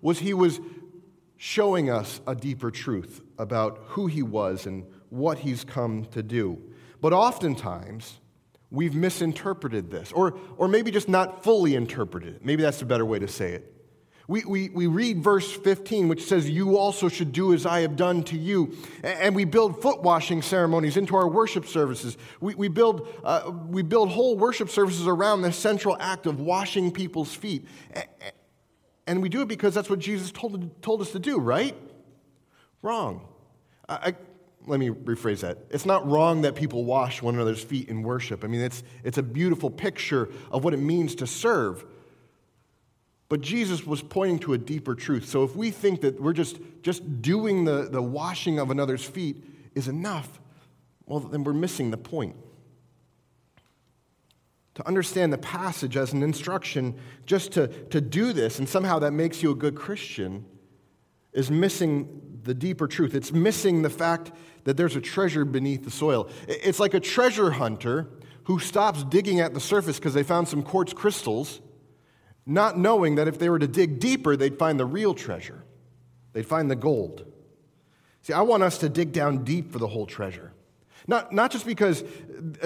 was 0.00 0.18
he 0.18 0.34
was 0.34 0.60
showing 1.36 1.90
us 1.90 2.20
a 2.26 2.34
deeper 2.34 2.70
truth 2.70 3.20
about 3.38 3.78
who 3.88 4.06
he 4.06 4.22
was 4.22 4.66
and 4.66 4.84
what 5.10 5.38
he's 5.38 5.64
come 5.64 6.04
to 6.06 6.22
do. 6.22 6.60
But 7.00 7.12
oftentimes, 7.12 8.18
we've 8.74 8.94
misinterpreted 8.94 9.90
this, 9.90 10.12
or, 10.12 10.36
or 10.56 10.68
maybe 10.68 10.90
just 10.90 11.08
not 11.08 11.44
fully 11.44 11.74
interpreted 11.74 12.36
it. 12.36 12.44
Maybe 12.44 12.62
that's 12.62 12.82
a 12.82 12.86
better 12.86 13.04
way 13.04 13.18
to 13.18 13.28
say 13.28 13.52
it. 13.52 13.70
We, 14.26 14.42
we, 14.44 14.68
we 14.70 14.86
read 14.86 15.22
verse 15.22 15.52
15, 15.52 16.08
which 16.08 16.24
says, 16.24 16.48
You 16.48 16.78
also 16.78 17.08
should 17.08 17.32
do 17.32 17.52
as 17.52 17.66
I 17.66 17.80
have 17.80 17.94
done 17.94 18.22
to 18.24 18.38
you. 18.38 18.74
And 19.02 19.36
we 19.36 19.44
build 19.44 19.82
foot 19.82 20.02
washing 20.02 20.40
ceremonies 20.40 20.96
into 20.96 21.14
our 21.14 21.28
worship 21.28 21.66
services. 21.66 22.16
We, 22.40 22.54
we, 22.54 22.68
build, 22.68 23.06
uh, 23.22 23.52
we 23.68 23.82
build 23.82 24.08
whole 24.08 24.38
worship 24.38 24.70
services 24.70 25.06
around 25.06 25.42
the 25.42 25.52
central 25.52 25.96
act 26.00 26.26
of 26.26 26.40
washing 26.40 26.90
people's 26.90 27.34
feet. 27.34 27.66
And 29.06 29.20
we 29.20 29.28
do 29.28 29.42
it 29.42 29.48
because 29.48 29.74
that's 29.74 29.90
what 29.90 29.98
Jesus 29.98 30.32
told, 30.32 30.82
told 30.82 31.02
us 31.02 31.12
to 31.12 31.18
do, 31.18 31.38
right? 31.38 31.76
Wrong. 32.80 33.28
I, 33.86 34.14
let 34.66 34.80
me 34.80 34.88
rephrase 34.88 35.40
that. 35.40 35.58
It's 35.70 35.86
not 35.86 36.08
wrong 36.08 36.42
that 36.42 36.54
people 36.54 36.84
wash 36.84 37.22
one 37.22 37.34
another's 37.34 37.62
feet 37.62 37.88
in 37.88 38.02
worship. 38.02 38.44
I 38.44 38.46
mean, 38.46 38.60
it's, 38.60 38.82
it's 39.02 39.18
a 39.18 39.22
beautiful 39.22 39.70
picture 39.70 40.30
of 40.50 40.64
what 40.64 40.74
it 40.74 40.78
means 40.78 41.14
to 41.16 41.26
serve. 41.26 41.84
But 43.28 43.40
Jesus 43.40 43.86
was 43.86 44.02
pointing 44.02 44.38
to 44.40 44.52
a 44.52 44.58
deeper 44.58 44.94
truth. 44.94 45.28
So 45.28 45.44
if 45.44 45.56
we 45.56 45.70
think 45.70 46.00
that 46.02 46.20
we're 46.20 46.32
just, 46.32 46.58
just 46.82 47.22
doing 47.22 47.64
the, 47.64 47.88
the 47.90 48.02
washing 48.02 48.58
of 48.58 48.70
another's 48.70 49.04
feet 49.04 49.42
is 49.74 49.88
enough, 49.88 50.40
well, 51.06 51.20
then 51.20 51.44
we're 51.44 51.52
missing 51.52 51.90
the 51.90 51.96
point. 51.96 52.36
To 54.76 54.86
understand 54.86 55.32
the 55.32 55.38
passage 55.38 55.96
as 55.96 56.12
an 56.12 56.22
instruction 56.22 56.94
just 57.26 57.52
to, 57.52 57.68
to 57.68 58.00
do 58.00 58.32
this, 58.32 58.58
and 58.58 58.68
somehow 58.68 58.98
that 59.00 59.12
makes 59.12 59.42
you 59.42 59.52
a 59.52 59.54
good 59.54 59.74
Christian, 59.74 60.44
is 61.32 61.50
missing 61.50 62.38
the 62.44 62.54
deeper 62.54 62.86
truth. 62.86 63.14
It's 63.14 63.32
missing 63.32 63.82
the 63.82 63.90
fact 63.90 64.32
that 64.64 64.76
there's 64.76 64.96
a 64.96 65.00
treasure 65.00 65.44
beneath 65.44 65.84
the 65.84 65.90
soil. 65.90 66.28
It's 66.48 66.80
like 66.80 66.94
a 66.94 67.00
treasure 67.00 67.50
hunter 67.50 68.08
who 68.44 68.58
stops 68.58 69.04
digging 69.04 69.40
at 69.40 69.54
the 69.54 69.60
surface 69.60 69.98
because 69.98 70.14
they 70.14 70.22
found 70.22 70.48
some 70.48 70.62
quartz 70.62 70.92
crystals, 70.92 71.60
not 72.46 72.78
knowing 72.78 73.14
that 73.14 73.28
if 73.28 73.38
they 73.38 73.48
were 73.48 73.58
to 73.58 73.66
dig 73.66 74.00
deeper, 74.00 74.36
they'd 74.36 74.58
find 74.58 74.78
the 74.78 74.84
real 74.84 75.14
treasure. 75.14 75.64
They'd 76.32 76.46
find 76.46 76.70
the 76.70 76.76
gold. 76.76 77.24
See, 78.22 78.32
I 78.32 78.42
want 78.42 78.62
us 78.62 78.78
to 78.78 78.88
dig 78.88 79.12
down 79.12 79.44
deep 79.44 79.72
for 79.72 79.78
the 79.78 79.86
whole 79.86 80.06
treasure. 80.06 80.52
Not, 81.06 81.32
not 81.32 81.50
just 81.50 81.66
because, 81.66 82.02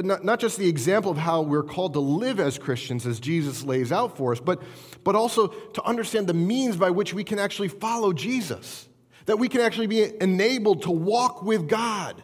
not, 0.00 0.24
not 0.24 0.38
just 0.38 0.58
the 0.58 0.68
example 0.68 1.10
of 1.10 1.18
how 1.18 1.42
we're 1.42 1.64
called 1.64 1.94
to 1.94 2.00
live 2.00 2.38
as 2.38 2.56
Christians 2.56 3.06
as 3.06 3.18
Jesus 3.18 3.64
lays 3.64 3.90
out 3.90 4.16
for 4.16 4.30
us, 4.32 4.38
but, 4.38 4.62
but 5.02 5.16
also 5.16 5.48
to 5.48 5.82
understand 5.82 6.28
the 6.28 6.34
means 6.34 6.76
by 6.76 6.90
which 6.90 7.12
we 7.12 7.24
can 7.24 7.38
actually 7.38 7.68
follow 7.68 8.12
Jesus. 8.12 8.87
That 9.28 9.38
we 9.38 9.50
can 9.50 9.60
actually 9.60 9.88
be 9.88 10.10
enabled 10.22 10.82
to 10.82 10.90
walk 10.90 11.42
with 11.42 11.68
God, 11.68 12.22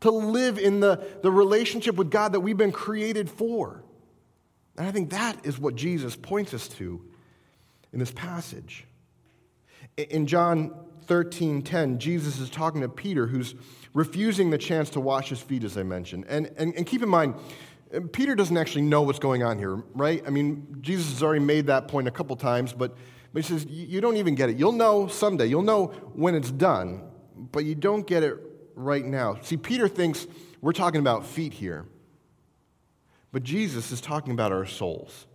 to 0.00 0.10
live 0.10 0.58
in 0.58 0.80
the, 0.80 1.06
the 1.20 1.30
relationship 1.30 1.96
with 1.96 2.10
God 2.10 2.32
that 2.32 2.40
we've 2.40 2.56
been 2.56 2.72
created 2.72 3.28
for. 3.28 3.84
And 4.78 4.86
I 4.86 4.90
think 4.90 5.10
that 5.10 5.44
is 5.44 5.58
what 5.58 5.74
Jesus 5.74 6.16
points 6.16 6.54
us 6.54 6.66
to 6.68 7.02
in 7.92 7.98
this 7.98 8.10
passage. 8.10 8.86
In 9.98 10.26
John 10.26 10.74
13 11.02 11.60
10, 11.60 11.98
Jesus 11.98 12.38
is 12.38 12.48
talking 12.48 12.80
to 12.80 12.88
Peter, 12.88 13.26
who's 13.26 13.54
refusing 13.92 14.48
the 14.48 14.56
chance 14.56 14.88
to 14.90 15.00
wash 15.00 15.28
his 15.28 15.40
feet, 15.40 15.62
as 15.62 15.76
I 15.76 15.82
mentioned. 15.82 16.24
And, 16.26 16.50
and, 16.56 16.74
and 16.74 16.86
keep 16.86 17.02
in 17.02 17.10
mind, 17.10 17.34
Peter 18.12 18.34
doesn't 18.34 18.56
actually 18.56 18.82
know 18.82 19.02
what's 19.02 19.18
going 19.18 19.42
on 19.42 19.58
here, 19.58 19.76
right? 19.94 20.22
I 20.26 20.30
mean, 20.30 20.78
Jesus 20.80 21.10
has 21.10 21.22
already 21.22 21.44
made 21.44 21.66
that 21.66 21.86
point 21.86 22.08
a 22.08 22.10
couple 22.10 22.34
times, 22.36 22.72
but, 22.72 22.96
but 23.36 23.44
he 23.44 23.52
says, 23.52 23.66
You 23.66 24.00
don't 24.00 24.16
even 24.16 24.34
get 24.34 24.48
it. 24.48 24.56
You'll 24.56 24.72
know 24.72 25.08
someday, 25.08 25.44
you'll 25.44 25.60
know 25.60 25.88
when 26.14 26.34
it's 26.34 26.50
done, 26.50 27.02
but 27.52 27.66
you 27.66 27.74
don't 27.74 28.06
get 28.06 28.22
it 28.22 28.34
right 28.74 29.04
now. 29.04 29.36
See, 29.42 29.58
Peter 29.58 29.88
thinks 29.88 30.26
we're 30.62 30.72
talking 30.72 31.00
about 31.00 31.26
feet 31.26 31.52
here, 31.52 31.84
but 33.32 33.42
Jesus 33.42 33.92
is 33.92 34.00
talking 34.00 34.32
about 34.32 34.52
our 34.52 34.64
souls. 34.64 35.26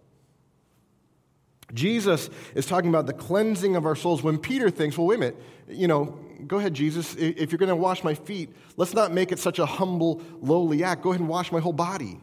Jesus 1.76 2.32
is 2.56 2.66
talking 2.66 2.90
about 2.90 3.06
the 3.06 3.14
cleansing 3.14 3.76
of 3.76 3.86
our 3.86 3.96
souls 3.96 4.24
when 4.24 4.40
Peter 4.40 4.72
thinks, 4.72 4.98
well, 4.98 5.06
wait 5.06 5.18
a 5.18 5.20
minute, 5.20 5.42
you 5.70 5.88
know, 5.88 6.18
go 6.48 6.58
ahead, 6.58 6.74
Jesus. 6.74 7.14
If 7.14 7.52
you're 7.52 7.60
going 7.60 7.70
to 7.70 7.76
wash 7.76 8.04
my 8.04 8.16
feet, 8.16 8.50
let's 8.78 8.96
not 8.96 9.12
make 9.12 9.32
it 9.32 9.38
such 9.38 9.60
a 9.60 9.66
humble, 9.68 10.24
lowly 10.42 10.84
act. 10.84 11.04
Go 11.04 11.12
ahead 11.12 11.20
and 11.20 11.30
wash 11.30 11.52
my 11.52 11.60
whole 11.60 11.72
body. 11.72 12.20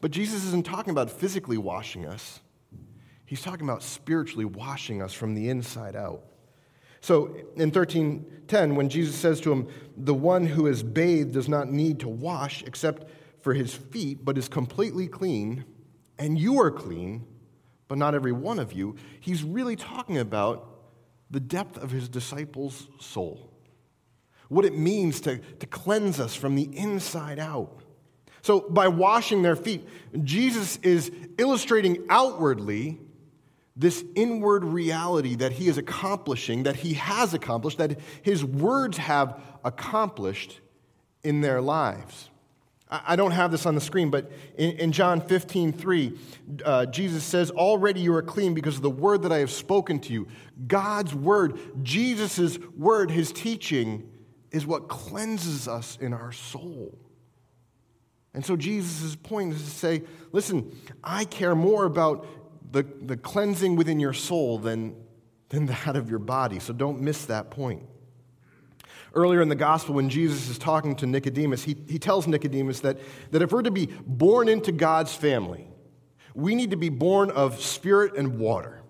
But 0.00 0.12
Jesus 0.12 0.44
isn't 0.44 0.64
talking 0.64 0.92
about 0.92 1.10
physically 1.10 1.58
washing 1.58 2.06
us, 2.06 2.38
he's 3.32 3.40
talking 3.40 3.66
about 3.66 3.82
spiritually 3.82 4.44
washing 4.44 5.00
us 5.00 5.14
from 5.14 5.32
the 5.34 5.48
inside 5.48 5.96
out. 5.96 6.22
So 7.00 7.34
in 7.56 7.70
13:10 7.70 8.76
when 8.76 8.90
Jesus 8.90 9.14
says 9.14 9.40
to 9.40 9.52
him, 9.52 9.68
"The 9.96 10.12
one 10.12 10.44
who 10.44 10.66
is 10.66 10.82
bathed 10.82 11.32
does 11.32 11.48
not 11.48 11.72
need 11.72 11.98
to 12.00 12.10
wash 12.10 12.62
except 12.64 13.08
for 13.40 13.54
his 13.54 13.72
feet, 13.74 14.22
but 14.22 14.36
is 14.36 14.48
completely 14.50 15.06
clean, 15.06 15.64
and 16.18 16.38
you 16.38 16.60
are 16.60 16.70
clean, 16.70 17.24
but 17.88 17.96
not 17.96 18.14
every 18.14 18.32
one 18.32 18.58
of 18.58 18.74
you." 18.74 18.96
He's 19.18 19.42
really 19.42 19.76
talking 19.76 20.18
about 20.18 20.68
the 21.30 21.40
depth 21.40 21.78
of 21.78 21.90
his 21.90 22.10
disciples' 22.10 22.90
soul, 23.00 23.50
what 24.50 24.66
it 24.66 24.76
means 24.76 25.22
to, 25.22 25.38
to 25.38 25.66
cleanse 25.66 26.20
us 26.20 26.34
from 26.34 26.54
the 26.54 26.68
inside 26.76 27.38
out. 27.38 27.78
So, 28.42 28.60
by 28.60 28.88
washing 28.88 29.40
their 29.40 29.56
feet, 29.56 29.88
Jesus 30.22 30.76
is 30.82 31.10
illustrating 31.38 32.04
outwardly 32.10 33.00
this 33.76 34.04
inward 34.14 34.64
reality 34.64 35.34
that 35.36 35.52
he 35.52 35.68
is 35.68 35.78
accomplishing, 35.78 36.64
that 36.64 36.76
he 36.76 36.94
has 36.94 37.32
accomplished, 37.32 37.78
that 37.78 37.98
his 38.22 38.44
words 38.44 38.98
have 38.98 39.40
accomplished 39.64 40.60
in 41.24 41.40
their 41.40 41.60
lives. 41.60 42.28
I 42.90 43.16
don't 43.16 43.30
have 43.30 43.50
this 43.50 43.64
on 43.64 43.74
the 43.74 43.80
screen, 43.80 44.10
but 44.10 44.30
in, 44.58 44.72
in 44.72 44.92
John 44.92 45.22
15, 45.22 45.72
3, 45.72 46.18
uh, 46.62 46.86
Jesus 46.86 47.24
says, 47.24 47.50
Already 47.50 48.00
you 48.00 48.14
are 48.14 48.22
clean 48.22 48.52
because 48.52 48.76
of 48.76 48.82
the 48.82 48.90
word 48.90 49.22
that 49.22 49.32
I 49.32 49.38
have 49.38 49.50
spoken 49.50 49.98
to 50.00 50.12
you. 50.12 50.28
God's 50.66 51.14
word, 51.14 51.58
Jesus' 51.82 52.58
word, 52.76 53.10
his 53.10 53.32
teaching, 53.32 54.10
is 54.50 54.66
what 54.66 54.88
cleanses 54.88 55.66
us 55.66 55.96
in 56.02 56.12
our 56.12 56.32
soul. 56.32 56.98
And 58.34 58.44
so 58.44 58.56
Jesus' 58.56 59.16
point 59.16 59.54
is 59.54 59.62
to 59.62 59.70
say, 59.70 60.02
listen, 60.32 60.76
I 61.02 61.24
care 61.24 61.54
more 61.54 61.84
about 61.84 62.26
the, 62.72 62.82
the 62.82 63.16
cleansing 63.16 63.76
within 63.76 64.00
your 64.00 64.12
soul 64.12 64.58
than, 64.58 64.96
than 65.50 65.66
that 65.84 65.96
of 65.96 66.10
your 66.10 66.18
body. 66.18 66.58
So 66.58 66.72
don't 66.72 67.00
miss 67.00 67.26
that 67.26 67.50
point. 67.50 67.84
Earlier 69.14 69.42
in 69.42 69.50
the 69.50 69.54
gospel, 69.54 69.94
when 69.94 70.08
Jesus 70.08 70.48
is 70.48 70.58
talking 70.58 70.96
to 70.96 71.06
Nicodemus, 71.06 71.62
he, 71.62 71.76
he 71.86 71.98
tells 71.98 72.26
Nicodemus 72.26 72.80
that, 72.80 72.98
that 73.30 73.42
if 73.42 73.52
we're 73.52 73.62
to 73.62 73.70
be 73.70 73.90
born 74.06 74.48
into 74.48 74.72
God's 74.72 75.14
family, 75.14 75.68
we 76.34 76.54
need 76.54 76.70
to 76.70 76.76
be 76.76 76.88
born 76.88 77.30
of 77.30 77.60
spirit 77.60 78.16
and 78.16 78.38
water. 78.38 78.82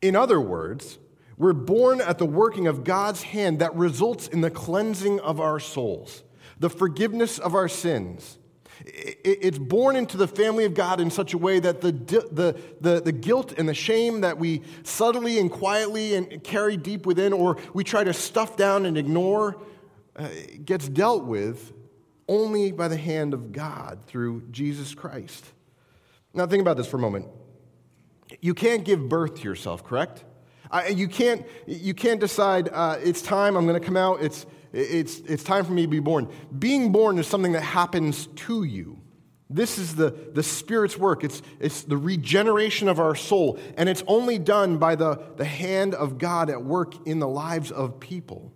In 0.00 0.14
other 0.14 0.40
words, 0.40 0.98
we're 1.36 1.52
born 1.52 2.00
at 2.00 2.18
the 2.18 2.26
working 2.26 2.68
of 2.68 2.84
God's 2.84 3.22
hand 3.22 3.58
that 3.58 3.74
results 3.74 4.28
in 4.28 4.42
the 4.42 4.50
cleansing 4.50 5.18
of 5.20 5.40
our 5.40 5.58
souls, 5.58 6.22
the 6.60 6.70
forgiveness 6.70 7.40
of 7.40 7.54
our 7.56 7.68
sins. 7.68 8.37
It's 8.90 9.58
born 9.58 9.96
into 9.96 10.16
the 10.16 10.26
family 10.26 10.64
of 10.64 10.72
God 10.72 11.00
in 11.00 11.10
such 11.10 11.34
a 11.34 11.38
way 11.38 11.60
that 11.60 11.80
the, 11.82 11.92
the, 11.92 12.58
the, 12.80 13.00
the, 13.00 13.12
guilt 13.12 13.52
and 13.58 13.68
the 13.68 13.74
shame 13.74 14.22
that 14.22 14.38
we 14.38 14.62
subtly 14.82 15.38
and 15.38 15.50
quietly 15.50 16.14
and 16.14 16.42
carry 16.42 16.76
deep 16.76 17.04
within, 17.04 17.32
or 17.32 17.58
we 17.74 17.84
try 17.84 18.02
to 18.02 18.14
stuff 18.14 18.56
down 18.56 18.86
and 18.86 18.96
ignore, 18.96 19.60
uh, 20.16 20.28
gets 20.64 20.88
dealt 20.88 21.24
with 21.24 21.72
only 22.28 22.72
by 22.72 22.88
the 22.88 22.96
hand 22.96 23.34
of 23.34 23.52
God 23.52 24.04
through 24.06 24.42
Jesus 24.50 24.94
Christ. 24.94 25.44
Now, 26.32 26.46
think 26.46 26.60
about 26.62 26.76
this 26.76 26.86
for 26.86 26.96
a 26.96 27.00
moment. 27.00 27.26
You 28.40 28.54
can't 28.54 28.84
give 28.84 29.08
birth 29.08 29.36
to 29.36 29.42
yourself, 29.42 29.84
correct? 29.84 30.24
You, 30.90 31.08
can't, 31.08 31.46
you 31.66 31.94
can't 31.94 32.20
decide, 32.20 32.68
uh, 32.72 32.98
it's 33.02 33.22
time, 33.22 33.56
I'm 33.56 33.66
going 33.66 33.80
to 33.80 33.84
come 33.84 33.96
out, 33.96 34.22
it's, 34.22 34.44
it's, 34.72 35.18
it's 35.20 35.42
time 35.42 35.64
for 35.64 35.72
me 35.72 35.82
to 35.82 35.88
be 35.88 36.00
born. 36.00 36.28
Being 36.56 36.92
born 36.92 37.18
is 37.18 37.26
something 37.26 37.52
that 37.52 37.62
happens 37.62 38.26
to 38.26 38.64
you. 38.64 39.00
This 39.50 39.78
is 39.78 39.94
the, 39.94 40.10
the 40.10 40.42
Spirit's 40.42 40.98
work. 40.98 41.24
It's, 41.24 41.40
it's 41.58 41.82
the 41.82 41.96
regeneration 41.96 42.88
of 42.88 43.00
our 43.00 43.14
soul. 43.14 43.58
And 43.76 43.88
it's 43.88 44.04
only 44.06 44.38
done 44.38 44.76
by 44.76 44.94
the, 44.94 45.22
the 45.36 45.44
hand 45.44 45.94
of 45.94 46.18
God 46.18 46.50
at 46.50 46.62
work 46.62 47.06
in 47.06 47.18
the 47.18 47.28
lives 47.28 47.70
of 47.70 47.98
people. 47.98 48.52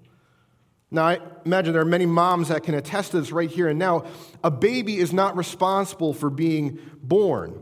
Now, 0.91 1.05
I 1.05 1.21
imagine 1.47 1.73
there 1.73 1.81
are 1.81 1.87
many 1.87 2.05
moms 2.05 2.49
that 2.49 2.65
can 2.65 2.75
attest 2.75 3.13
to 3.13 3.21
this 3.21 3.33
right 3.33 3.51
here 3.51 3.69
and 3.69 3.79
now. 3.79 4.05
A 4.45 4.51
baby 4.51 4.99
is 4.99 5.15
not 5.15 5.35
responsible 5.39 6.13
for 6.13 6.29
being 6.29 6.79
born, 7.03 7.59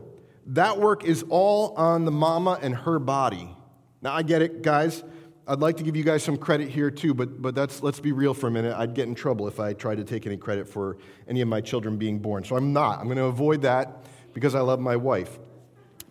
that 0.47 0.79
work 0.79 1.05
is 1.05 1.23
all 1.29 1.73
on 1.75 2.03
the 2.03 2.11
mama 2.11 2.59
and 2.61 2.75
her 2.75 2.99
body. 2.99 3.55
Now, 4.01 4.13
I 4.13 4.23
get 4.23 4.41
it, 4.41 4.61
guys. 4.63 5.01
I'd 5.47 5.59
like 5.59 5.77
to 5.77 5.83
give 5.83 5.95
you 5.95 6.03
guys 6.03 6.23
some 6.23 6.37
credit 6.37 6.69
here 6.69 6.91
too, 6.91 7.13
but, 7.13 7.41
but 7.41 7.55
that's, 7.55 7.81
let's 7.81 7.99
be 7.99 8.11
real 8.11 8.33
for 8.33 8.47
a 8.47 8.51
minute. 8.51 8.75
I'd 8.77 8.93
get 8.93 9.07
in 9.07 9.15
trouble 9.15 9.47
if 9.47 9.59
I 9.59 9.73
tried 9.73 9.95
to 9.95 10.03
take 10.03 10.25
any 10.27 10.37
credit 10.37 10.67
for 10.67 10.97
any 11.27 11.41
of 11.41 11.47
my 11.47 11.61
children 11.61 11.97
being 11.97 12.19
born. 12.19 12.43
So 12.43 12.55
I'm 12.55 12.73
not. 12.73 12.99
I'm 12.99 13.05
going 13.05 13.17
to 13.17 13.25
avoid 13.25 13.63
that 13.63 14.05
because 14.33 14.53
I 14.53 14.61
love 14.61 14.79
my 14.79 14.95
wife. 14.95 15.39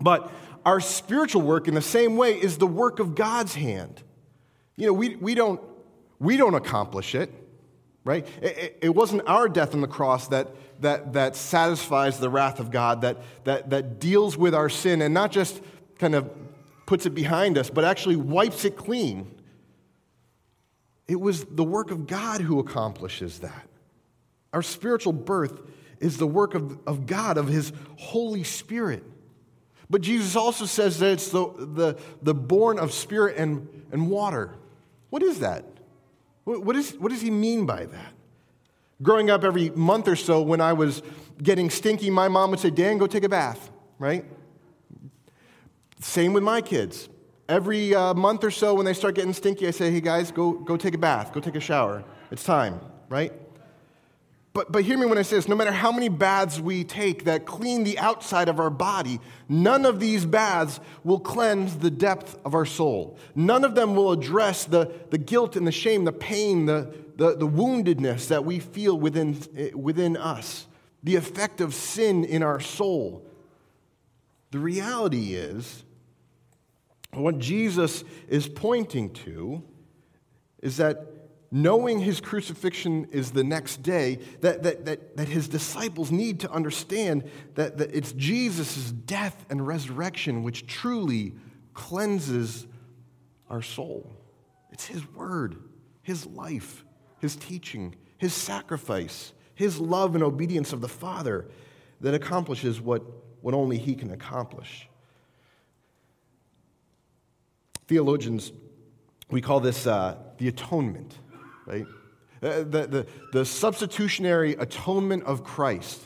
But 0.01 0.33
our 0.64 0.81
spiritual 0.81 1.43
work, 1.43 1.69
in 1.69 1.75
the 1.75 1.83
same 1.83 2.16
way, 2.16 2.33
is 2.35 2.59
the 2.59 2.66
work 2.66 2.99
of 2.99 3.14
God's 3.14 3.55
hand. 3.55 4.03
You 4.77 4.87
know, 4.87 4.93
we, 4.93 5.16
we, 5.16 5.35
don't, 5.35 5.61
we 6.19 6.37
don't 6.37 6.55
accomplish 6.55 7.14
it, 7.14 7.33
right? 8.05 8.27
It, 8.43 8.79
it 8.83 8.95
wasn't 8.95 9.23
our 9.27 9.49
death 9.49 9.75
on 9.75 9.81
the 9.81 9.88
cross 9.88 10.29
that, 10.29 10.49
that, 10.81 11.12
that 11.12 11.37
satisfies 11.37 12.19
the 12.19 12.31
wrath 12.31 12.61
of 12.61 12.71
God, 12.71 13.03
that, 13.03 13.19
that, 13.45 13.71
that 13.71 14.01
deals 14.01 14.37
with 14.37 14.55
our 14.55 14.69
sin 14.69 15.03
and 15.03 15.14
not 15.14 15.31
just 15.31 15.61
kind 15.99 16.14
of 16.14 16.31
puts 16.90 17.07
it 17.07 17.14
behind 17.14 17.57
us, 17.57 17.70
but 17.70 17.85
actually 17.85 18.16
wipes 18.16 18.64
it 18.64 18.76
clean. 18.76 19.33
It 21.07 21.20
was 21.20 21.44
the 21.44 21.62
work 21.62 21.92
of 21.92 22.09
God 22.09 22.40
who 22.40 22.59
accomplishes 22.59 23.38
that. 23.38 23.68
Our 24.53 24.61
spiritual 24.61 25.12
birth 25.12 25.61
is 26.00 26.16
the 26.16 26.26
work 26.26 26.57
of, 26.57 26.81
of 26.88 27.07
God, 27.07 27.38
of 27.38 27.46
His 27.46 27.72
Holy 27.96 28.42
Spirit. 28.42 29.05
But 29.88 30.00
Jesus 30.00 30.35
also 30.35 30.66
says 30.66 30.98
that 30.98 31.12
it's 31.12 31.29
the, 31.29 31.46
the, 31.59 31.98
the 32.22 32.35
born 32.35 32.81
of 32.81 32.92
spirit 32.92 33.37
and, 33.37 33.68
and 33.92 34.11
water. 34.11 34.57
What 35.11 35.22
is 35.22 35.38
that? 35.38 35.64
What, 36.42 36.64
what, 36.64 36.74
is, 36.74 36.94
what 36.98 37.12
does 37.12 37.20
he 37.20 37.31
mean 37.31 37.66
by 37.66 37.87
that? 37.87 38.12
Growing 39.00 39.31
up 39.31 39.44
every 39.44 39.70
month 39.70 40.09
or 40.09 40.16
so, 40.16 40.42
when 40.42 40.61
I 40.61 40.72
was 40.72 41.05
getting 41.40 41.70
stinky, 41.70 42.11
my 42.11 42.26
mom 42.26 42.50
would 42.50 42.59
say, 42.59 42.70
Dan, 42.70 42.98
go 42.98 43.07
take 43.07 43.22
a 43.22 43.29
bath, 43.29 43.70
right? 44.00 44.24
Same 46.01 46.33
with 46.33 46.43
my 46.43 46.61
kids. 46.61 47.09
Every 47.49 47.95
uh, 47.95 48.15
month 48.15 48.45
or 48.45 48.51
so, 48.51 48.75
when 48.75 48.87
they 48.87 48.95
start 48.95 49.15
getting 49.15 49.33
stinky, 49.33 49.67
I 49.67 49.71
say, 49.71 49.91
hey 49.91 50.01
guys, 50.01 50.31
go, 50.31 50.53
go 50.53 50.77
take 50.77 50.95
a 50.95 50.99
bath, 50.99 51.33
go 51.33 51.41
take 51.41 51.57
a 51.57 51.61
shower. 51.61 52.05
It's 52.31 52.45
time, 52.45 52.81
right? 53.09 53.33
But, 54.53 54.73
but 54.73 54.83
hear 54.83 54.99
me 54.99 55.07
when 55.07 55.19
I 55.19 55.23
say 55.23 55.37
this 55.37 55.47
no 55.47 55.55
matter 55.55 55.71
how 55.73 55.93
many 55.93 56.09
baths 56.09 56.61
we 56.61 56.83
take 56.83 57.25
that 57.25 57.47
clean 57.47 57.85
the 57.85 57.99
outside 57.99 58.49
of 58.49 58.59
our 58.59 58.71
body, 58.71 59.21
none 59.49 59.85
of 59.85 60.01
these 60.01 60.25
baths 60.25 60.81
will 61.05 61.21
cleanse 61.21 61.77
the 61.79 61.91
depth 61.91 62.37
of 62.45 62.55
our 62.55 62.67
soul. 62.67 63.17
None 63.35 63.65
of 63.65 63.75
them 63.75 63.95
will 63.95 64.11
address 64.11 64.65
the, 64.65 64.91
the 65.11 65.19
guilt 65.19 65.55
and 65.55 65.67
the 65.67 65.73
shame, 65.73 66.05
the 66.05 66.13
pain, 66.13 66.67
the, 66.67 66.93
the, 67.17 67.37
the 67.37 67.47
woundedness 67.47 68.29
that 68.29 68.45
we 68.45 68.59
feel 68.59 68.99
within, 68.99 69.39
within 69.75 70.17
us, 70.17 70.67
the 71.03 71.15
effect 71.15 71.61
of 71.61 71.75
sin 71.75 72.25
in 72.25 72.43
our 72.43 72.59
soul. 72.59 73.25
The 74.51 74.59
reality 74.59 75.35
is, 75.35 75.85
what 77.12 77.38
Jesus 77.38 78.05
is 78.29 78.49
pointing 78.49 79.11
to 79.11 79.62
is 80.62 80.77
that 80.77 81.07
knowing 81.51 81.99
his 81.99 82.20
crucifixion 82.20 83.07
is 83.11 83.33
the 83.33 83.42
next 83.42 83.83
day, 83.83 84.18
that, 84.40 84.62
that, 84.62 84.85
that, 84.85 85.16
that 85.16 85.29
his 85.29 85.49
disciples 85.49 86.12
need 86.12 86.40
to 86.40 86.51
understand 86.51 87.29
that, 87.55 87.79
that 87.79 87.94
it's 87.94 88.12
Jesus' 88.12 88.92
death 88.92 89.44
and 89.51 89.66
resurrection 89.66 90.42
which 90.42 90.66
truly 90.66 91.35
cleanses 91.75 92.66
our 93.49 93.62
soul. 93.62 94.12
It's 94.70 94.87
his 94.87 95.07
word, 95.14 95.57
his 96.03 96.25
life, 96.27 96.85
his 97.18 97.35
teaching, 97.35 97.96
his 98.16 98.33
sacrifice, 98.33 99.33
his 99.55 99.81
love 99.81 100.14
and 100.14 100.23
obedience 100.23 100.73
of 100.73 100.81
the 100.81 100.88
Father 100.88 101.49
that 102.01 102.14
accomplishes 102.14 102.81
what, 102.81 103.03
what 103.40 103.55
only 103.55 103.77
he 103.77 103.94
can 103.94 104.12
accomplish. 104.12 104.88
Theologians, 107.90 108.53
we 109.31 109.40
call 109.40 109.61
this 109.61 109.87
uh, 109.87 110.16
the 110.38 110.48
atonement 110.48 111.18
right? 111.66 111.87
Uh, 112.42 112.59
the, 112.59 112.87
the, 112.87 113.07
the 113.33 113.44
substitutionary 113.44 114.53
atonement 114.55 115.24
of 115.24 115.44
Christ. 115.44 116.00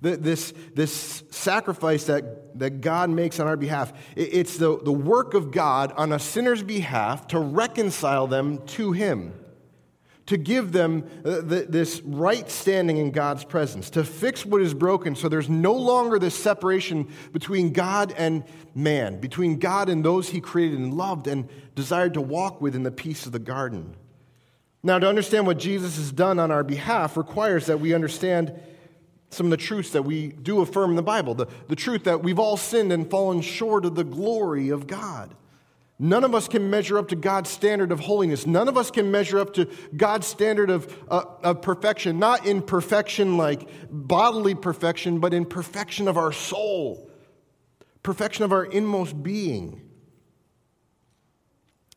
The, 0.00 0.16
this, 0.16 0.52
this 0.74 1.22
sacrifice 1.30 2.04
that, 2.04 2.58
that 2.58 2.80
God 2.80 3.08
makes 3.08 3.38
on 3.40 3.46
our 3.46 3.56
behalf, 3.56 3.92
it's 4.16 4.56
the, 4.56 4.78
the 4.82 4.92
work 4.92 5.34
of 5.34 5.50
God 5.50 5.92
on 5.92 6.12
a 6.12 6.18
sinner's 6.18 6.62
behalf 6.62 7.28
to 7.28 7.38
reconcile 7.38 8.26
them 8.26 8.66
to 8.68 8.92
Him, 8.92 9.32
to 10.32 10.38
give 10.38 10.72
them 10.72 11.04
uh, 11.26 11.42
this 11.42 12.00
right 12.06 12.50
standing 12.50 12.96
in 12.96 13.10
God's 13.10 13.44
presence, 13.44 13.90
to 13.90 14.02
fix 14.02 14.46
what 14.46 14.62
is 14.62 14.72
broken 14.72 15.14
so 15.14 15.28
there's 15.28 15.50
no 15.50 15.74
longer 15.74 16.18
this 16.18 16.34
separation 16.34 17.12
between 17.34 17.74
God 17.74 18.14
and 18.16 18.42
man, 18.74 19.20
between 19.20 19.58
God 19.58 19.90
and 19.90 20.02
those 20.02 20.30
He 20.30 20.40
created 20.40 20.78
and 20.78 20.94
loved 20.94 21.26
and 21.26 21.50
desired 21.74 22.14
to 22.14 22.22
walk 22.22 22.62
with 22.62 22.74
in 22.74 22.82
the 22.82 22.90
peace 22.90 23.26
of 23.26 23.32
the 23.32 23.38
garden. 23.38 23.94
Now, 24.82 24.98
to 24.98 25.06
understand 25.06 25.46
what 25.46 25.58
Jesus 25.58 25.98
has 25.98 26.10
done 26.10 26.38
on 26.38 26.50
our 26.50 26.64
behalf 26.64 27.18
requires 27.18 27.66
that 27.66 27.78
we 27.78 27.92
understand 27.92 28.58
some 29.28 29.48
of 29.48 29.50
the 29.50 29.58
truths 29.58 29.90
that 29.90 30.06
we 30.06 30.28
do 30.28 30.62
affirm 30.62 30.88
in 30.88 30.96
the 30.96 31.02
Bible. 31.02 31.34
The, 31.34 31.46
the 31.68 31.76
truth 31.76 32.04
that 32.04 32.22
we've 32.22 32.38
all 32.38 32.56
sinned 32.56 32.90
and 32.90 33.10
fallen 33.10 33.42
short 33.42 33.84
of 33.84 33.96
the 33.96 34.04
glory 34.04 34.70
of 34.70 34.86
God. 34.86 35.34
None 35.98 36.24
of 36.24 36.34
us 36.34 36.48
can 36.48 36.68
measure 36.68 36.98
up 36.98 37.08
to 37.08 37.16
God's 37.16 37.48
standard 37.48 37.92
of 37.92 38.00
holiness. 38.00 38.46
None 38.46 38.66
of 38.66 38.76
us 38.76 38.90
can 38.90 39.10
measure 39.10 39.38
up 39.38 39.54
to 39.54 39.68
God's 39.96 40.26
standard 40.26 40.68
of, 40.68 40.92
uh, 41.08 41.22
of 41.44 41.62
perfection, 41.62 42.18
not 42.18 42.44
in 42.46 42.62
perfection 42.62 43.36
like 43.36 43.68
bodily 43.90 44.54
perfection, 44.54 45.20
but 45.20 45.32
in 45.32 45.44
perfection 45.44 46.08
of 46.08 46.16
our 46.16 46.32
soul, 46.32 47.08
perfection 48.02 48.44
of 48.44 48.52
our 48.52 48.64
inmost 48.64 49.22
being. 49.22 49.80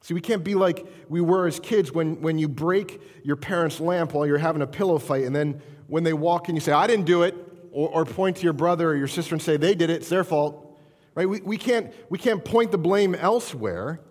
See, 0.02 0.14
we 0.14 0.22
can't 0.22 0.44
be 0.44 0.54
like 0.54 0.86
we 1.10 1.20
were 1.20 1.48
as 1.48 1.60
kids 1.60 1.92
when, 1.92 2.22
when 2.22 2.38
you 2.38 2.48
break 2.48 3.02
your 3.24 3.38
parents' 3.38 3.80
lamp 3.80 4.14
while 4.14 4.28
you're 4.28 4.38
having 4.38 4.62
a 4.62 4.68
pillow 4.68 5.00
fight, 5.00 5.24
and 5.24 5.36
then 5.36 5.64
when 5.88 6.04
they 6.04 6.14
walk 6.14 6.48
in, 6.48 6.54
you 6.54 6.62
say, 6.62 6.74
I 6.74 6.86
didn't 6.86 7.06
do 7.06 7.24
it, 7.24 7.34
or, 7.72 7.90
or 7.90 8.06
point 8.06 8.38
to 8.38 8.44
your 8.44 8.54
brother 8.54 8.92
or 8.92 8.96
your 8.96 9.08
sister 9.08 9.34
and 9.34 9.42
say, 9.42 9.58
they 9.58 9.74
did 9.74 9.90
it, 9.90 9.96
it's 9.96 10.10
their 10.10 10.24
fault. 10.24 10.65
Right? 11.16 11.28
We, 11.28 11.40
we, 11.42 11.58
can't, 11.58 11.94
we 12.10 12.18
can't 12.18 12.44
point 12.44 12.72
the 12.72 12.78
blame 12.78 13.16
elsewhere. 13.16 14.02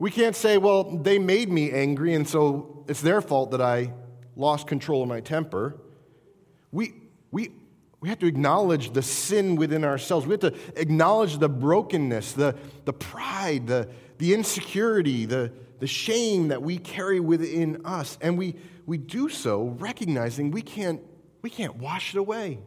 We 0.00 0.10
can't 0.10 0.34
say, 0.34 0.58
well, 0.58 0.98
they 0.98 1.18
made 1.18 1.48
me 1.48 1.70
angry, 1.70 2.14
and 2.14 2.28
so 2.28 2.84
it's 2.88 3.00
their 3.00 3.22
fault 3.22 3.52
that 3.52 3.62
I 3.62 3.92
lost 4.36 4.66
control 4.66 5.02
of 5.02 5.08
my 5.08 5.20
temper. 5.20 5.80
We, 6.72 6.94
we, 7.30 7.52
we 8.00 8.08
have 8.08 8.18
to 8.18 8.26
acknowledge 8.26 8.92
the 8.92 9.02
sin 9.02 9.54
within 9.54 9.84
ourselves. 9.84 10.26
We 10.26 10.32
have 10.32 10.40
to 10.40 10.54
acknowledge 10.74 11.38
the 11.38 11.48
brokenness, 11.48 12.32
the, 12.32 12.56
the 12.84 12.92
pride, 12.92 13.68
the, 13.68 13.88
the 14.18 14.34
insecurity, 14.34 15.26
the, 15.26 15.52
the 15.78 15.86
shame 15.86 16.48
that 16.48 16.60
we 16.60 16.78
carry 16.78 17.20
within 17.20 17.86
us. 17.86 18.18
And 18.20 18.36
we, 18.36 18.56
we 18.86 18.98
do 18.98 19.28
so 19.28 19.76
recognizing 19.78 20.50
we 20.50 20.62
can't, 20.62 21.00
we 21.42 21.50
can't 21.50 21.76
wash 21.76 22.14
it 22.14 22.18
away. 22.18 22.58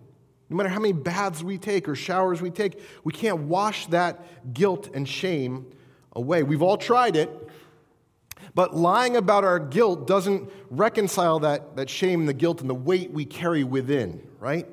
No 0.50 0.56
matter 0.56 0.70
how 0.70 0.80
many 0.80 0.94
baths 0.94 1.44
we 1.44 1.58
take 1.58 1.90
or 1.90 1.96
showers 1.96 2.42
we 2.42 2.50
take, 2.50 2.80
we 3.04 3.12
can't 3.12 3.42
wash 3.44 3.88
that 3.88 4.54
guilt 4.54 4.90
and 4.94 5.08
shame 5.08 5.66
away. 6.14 6.44
We've 6.44 6.62
all 6.62 6.78
tried 6.78 7.16
it, 7.16 7.30
but 8.56 8.76
lying 8.76 9.18
about 9.18 9.44
our 9.44 9.60
guilt 9.60 10.08
doesn't 10.08 10.50
reconcile 10.70 11.40
that, 11.40 11.76
that 11.76 11.90
shame, 11.90 12.26
the 12.26 12.34
guilt, 12.34 12.62
and 12.62 12.70
the 12.70 12.76
weight 12.76 13.12
we 13.12 13.26
carry 13.26 13.64
within, 13.64 14.26
right? 14.40 14.68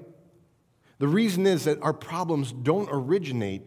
The 0.98 1.08
reason 1.08 1.46
is 1.46 1.64
that 1.64 1.82
our 1.82 1.92
problems 1.92 2.52
don't 2.52 2.88
originate 2.90 3.62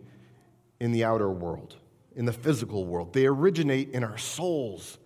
in 0.79 0.91
the 0.91 1.03
outer 1.03 1.29
world 1.29 1.75
in 2.17 2.25
the 2.25 2.33
physical 2.33 2.83
world. 2.83 3.13
They 3.13 3.27
originate 3.27 3.91
in 3.91 4.03
our 4.03 4.17
souls, 4.17 4.97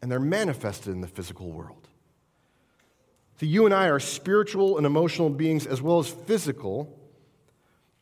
and 0.00 0.12
they're 0.12 0.20
manifested 0.20 0.92
in 0.92 1.00
the 1.00 1.08
physical 1.08 1.50
world. 1.50 1.88
So, 3.40 3.46
you 3.46 3.64
and 3.64 3.72
I 3.72 3.86
are 3.86 3.98
spiritual 3.98 4.76
and 4.76 4.84
emotional 4.84 5.30
beings 5.30 5.66
as 5.66 5.80
well 5.80 5.98
as 5.98 6.10
physical, 6.10 6.94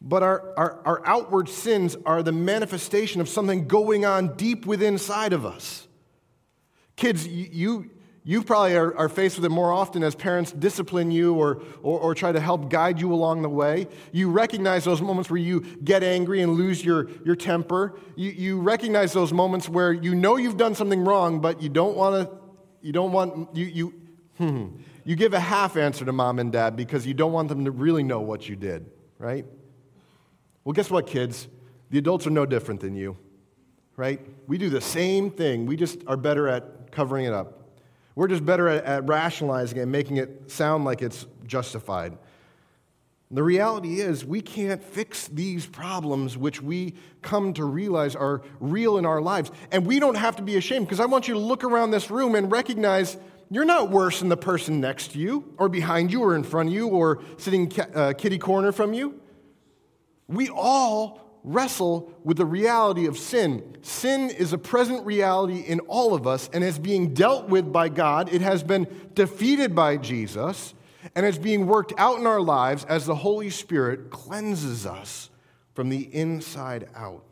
but 0.01 0.25
our, 0.25 0.53
our, 0.57 0.81
our 0.85 1.07
outward 1.07 1.49
sins 1.49 1.97
are 2.05 2.25
the 2.25 2.33
manifestation 2.33 3.21
of 3.21 3.29
something 3.29 3.69
going 3.69 4.05
on 4.05 4.35
deep 4.35 4.67
within 4.67 4.95
inside 4.95 5.33
of 5.33 5.47
us. 5.47 5.87
Kids, 6.97 7.25
you, 7.25 7.89
you 8.25 8.43
probably 8.43 8.75
are, 8.75 8.93
are, 8.99 9.09
faced 9.09 9.37
with 9.37 9.45
it 9.45 9.51
more 9.51 9.73
often 9.73 10.03
as 10.03 10.17
parents 10.17 10.51
discipline 10.51 11.13
you 11.13 11.35
or, 11.35 11.63
or, 11.85 12.01
or, 12.01 12.15
try 12.17 12.33
to 12.33 12.41
help 12.41 12.69
guide 12.69 13.01
you 13.01 13.13
along 13.13 13.43
the 13.43 13.49
way. 13.49 13.87
You 14.11 14.33
recognize 14.33 14.83
those 14.83 15.01
moments 15.01 15.31
where 15.31 15.39
you 15.39 15.61
get 15.61 16.03
angry 16.03 16.43
and 16.43 16.55
lose 16.55 16.85
your, 16.85 17.09
your 17.25 17.37
temper. 17.37 17.97
You, 18.17 18.33
you 18.33 18.61
recognize 18.61 19.13
those 19.13 19.33
moments 19.33 19.69
where 19.69 19.93
you 19.93 20.17
know 20.17 20.37
you've 20.37 20.57
done 20.57 20.75
something 20.75 21.05
wrong, 21.05 21.41
but 21.41 21.63
you 21.63 21.69
don't 21.69 21.97
want 21.97 22.29
to, 22.29 22.37
you 22.83 22.91
don't 22.91 23.13
want, 23.13 23.55
you, 23.55 23.67
you, 23.67 23.95
hmm, 24.39 24.67
you 25.09 25.17
give 25.17 25.33
a 25.33 25.41
half 25.41 25.79
answer 25.79 26.05
to 26.05 26.13
mom 26.13 26.39
and 26.39 26.53
dad 26.53 26.77
because 26.77 27.07
you 27.07 27.15
don't 27.15 27.33
want 27.33 27.49
them 27.49 27.65
to 27.65 27.71
really 27.71 28.03
know 28.03 28.21
what 28.21 28.47
you 28.47 28.55
did, 28.55 28.91
right? 29.19 29.47
Well, 30.65 30.75
guess 30.75 30.91
what, 30.91 31.07
kids? 31.07 31.49
The 31.89 31.97
adults 31.97 32.27
are 32.27 32.31
no 32.31 32.45
different 32.45 32.83
than 32.83 32.95
you, 32.95 33.17
right? 33.97 34.21
We 34.47 34.59
do 34.59 34.69
the 34.69 34.83
same 34.83 35.31
thing. 35.31 35.65
We 35.65 35.77
just 35.77 36.03
are 36.07 36.19
better 36.19 36.47
at 36.47 36.93
covering 36.93 37.25
it 37.25 37.33
up. 37.33 37.71
We're 38.17 38.29
just 38.29 38.45
better 38.45 38.69
at, 38.69 38.85
at 38.85 39.09
rationalizing 39.09 39.79
and 39.79 39.91
making 39.91 40.19
it 40.19 40.51
sound 40.51 40.85
like 40.85 41.01
it's 41.01 41.25
justified. 41.47 42.19
The 43.31 43.43
reality 43.43 44.03
is, 44.03 44.27
we 44.27 44.43
can't 44.43 44.83
fix 44.83 45.29
these 45.29 45.65
problems 45.65 46.37
which 46.37 46.61
we 46.61 46.97
come 47.23 47.55
to 47.55 47.65
realize 47.65 48.15
are 48.15 48.43
real 48.61 48.99
in 48.99 49.07
our 49.07 49.23
lives. 49.23 49.51
And 49.73 49.87
we 49.87 50.01
don't 50.01 50.17
have 50.17 50.37
to 50.37 50.43
be 50.43 50.59
ashamed 50.59 50.85
because 50.85 51.01
I 51.01 51.07
want 51.07 51.29
you 51.29 51.35
to 51.35 51.41
look 51.41 51.65
around 51.65 51.93
this 51.93 52.11
room 52.11 52.35
and 52.35 52.53
recognize 52.53 53.17
you're 53.51 53.65
not 53.65 53.91
worse 53.91 54.21
than 54.21 54.29
the 54.29 54.37
person 54.37 54.81
next 54.81 55.13
to 55.13 55.19
you, 55.19 55.55
or 55.59 55.69
behind 55.69 56.13
you, 56.13 56.23
or 56.23 56.35
in 56.35 56.43
front 56.43 56.69
of 56.69 56.75
you, 56.75 56.89
or 56.89 57.23
sitting 57.39 57.73
uh, 57.95 58.13
kitty 58.17 58.39
corner 58.39 58.73
from 58.73 58.93
you. 58.93 59.21
We 60.29 60.49
all 60.51 61.29
wrestle 61.45 62.13
with 62.25 62.37
the 62.37 62.45
reality 62.45 63.07
of 63.07 63.19
sin. 63.19 63.77
Sin 63.81 64.29
is 64.31 64.53
a 64.53 64.59
present 64.59 65.07
reality 65.07 65.61
in 65.61 65.81
all 65.81 66.15
of 66.15 66.27
us 66.27 66.51
and 66.53 66.63
is 66.63 66.79
being 66.79 67.15
dealt 67.15 67.49
with 67.49 67.73
by 67.73 67.89
God. 67.89 68.33
It 68.33 68.43
has 68.43 68.63
been 68.63 68.87
defeated 69.15 69.75
by 69.75 69.97
Jesus 69.97 70.75
and 71.15 71.25
is 71.25 71.39
being 71.39 71.67
worked 71.67 71.95
out 71.97 72.19
in 72.19 72.27
our 72.27 72.41
lives 72.41 72.85
as 72.85 73.07
the 73.07 73.15
Holy 73.15 73.49
Spirit 73.49 74.11
cleanses 74.11 74.85
us 74.85 75.31
from 75.75 75.89
the 75.89 76.03
inside 76.15 76.89
out. 76.95 77.25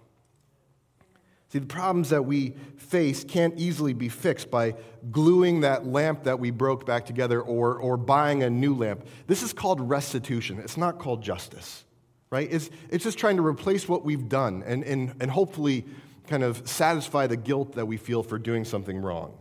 See, 1.56 1.60
the 1.60 1.66
problems 1.66 2.10
that 2.10 2.26
we 2.26 2.50
face 2.76 3.24
can't 3.24 3.54
easily 3.56 3.94
be 3.94 4.10
fixed 4.10 4.50
by 4.50 4.74
gluing 5.10 5.60
that 5.60 5.86
lamp 5.86 6.24
that 6.24 6.38
we 6.38 6.50
broke 6.50 6.84
back 6.84 7.06
together 7.06 7.40
or, 7.40 7.78
or 7.78 7.96
buying 7.96 8.42
a 8.42 8.50
new 8.50 8.74
lamp. 8.74 9.06
This 9.26 9.42
is 9.42 9.54
called 9.54 9.80
restitution, 9.80 10.58
it's 10.58 10.76
not 10.76 10.98
called 10.98 11.22
justice 11.22 11.84
right? 12.28 12.52
It's, 12.52 12.68
it's 12.90 13.04
just 13.04 13.18
trying 13.18 13.36
to 13.36 13.46
replace 13.46 13.88
what 13.88 14.04
we've 14.04 14.28
done 14.28 14.64
and, 14.66 14.82
and, 14.84 15.14
and 15.20 15.30
hopefully 15.30 15.86
kind 16.26 16.42
of 16.42 16.68
satisfy 16.68 17.26
the 17.26 17.36
guilt 17.36 17.76
that 17.76 17.86
we 17.86 17.96
feel 17.96 18.22
for 18.22 18.36
doing 18.36 18.64
something 18.64 18.98
wrong. 18.98 19.38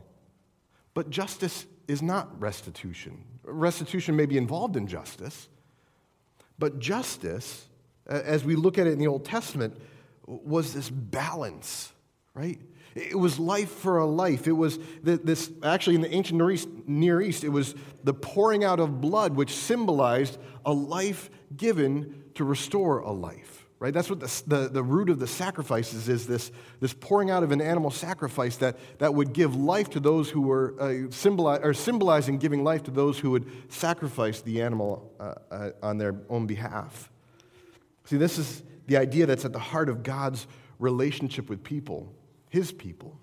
But 0.93 1.09
justice 1.09 1.65
is 1.87 2.01
not 2.01 2.39
restitution. 2.39 3.23
Restitution 3.43 4.15
may 4.15 4.27
be 4.27 4.37
involved 4.37 4.77
in 4.77 4.87
justice, 4.87 5.49
but 6.59 6.79
justice, 6.79 7.65
as 8.07 8.45
we 8.45 8.55
look 8.55 8.77
at 8.77 8.87
it 8.87 8.93
in 8.93 8.99
the 8.99 9.07
Old 9.07 9.25
Testament, 9.25 9.75
was 10.27 10.73
this 10.73 10.89
balance, 10.89 11.91
right? 12.35 12.59
It 12.95 13.17
was 13.17 13.39
life 13.39 13.69
for 13.69 13.97
a 13.97 14.05
life. 14.05 14.47
It 14.47 14.53
was 14.53 14.79
this, 15.03 15.51
actually, 15.63 15.95
in 15.95 16.01
the 16.01 16.13
ancient 16.13 16.37
Near 16.37 16.51
East, 16.51 16.69
Near 16.85 17.21
East, 17.21 17.43
it 17.43 17.49
was 17.49 17.75
the 18.03 18.13
pouring 18.13 18.63
out 18.63 18.79
of 18.79 19.01
blood, 19.01 19.35
which 19.35 19.53
symbolized 19.53 20.37
a 20.65 20.71
life 20.71 21.29
given 21.57 22.23
to 22.35 22.45
restore 22.45 22.99
a 22.99 23.11
life. 23.11 23.63
Right? 23.79 23.93
That's 23.93 24.09
what 24.09 24.21
the, 24.21 24.43
the, 24.47 24.69
the 24.69 24.83
root 24.83 25.09
of 25.09 25.19
the 25.19 25.27
sacrifices 25.27 26.07
is 26.07 26.25
this, 26.25 26.51
this 26.79 26.93
pouring 26.93 27.29
out 27.29 27.43
of 27.43 27.51
an 27.51 27.59
animal 27.59 27.91
sacrifice 27.91 28.55
that, 28.57 28.77
that 28.99 29.13
would 29.13 29.33
give 29.33 29.57
life 29.57 29.89
to 29.91 29.99
those 29.99 30.29
who 30.29 30.41
were 30.41 30.73
uh, 30.79 31.11
symbolize, 31.11 31.59
or 31.61 31.73
symbolizing 31.73 32.37
giving 32.37 32.63
life 32.63 32.83
to 32.83 32.91
those 32.91 33.19
who 33.19 33.31
would 33.31 33.45
sacrifice 33.71 34.41
the 34.41 34.61
animal 34.61 35.11
uh, 35.19 35.33
uh, 35.51 35.69
on 35.83 35.97
their 35.97 36.15
own 36.29 36.47
behalf. 36.47 37.11
See, 38.05 38.15
this 38.15 38.37
is 38.37 38.63
the 38.87 38.95
idea 38.95 39.25
that's 39.25 39.43
at 39.43 39.51
the 39.51 39.59
heart 39.59 39.89
of 39.89 40.01
God's 40.01 40.47
relationship 40.79 41.49
with 41.49 41.61
people 41.61 42.13
his 42.49 42.71
people. 42.71 43.19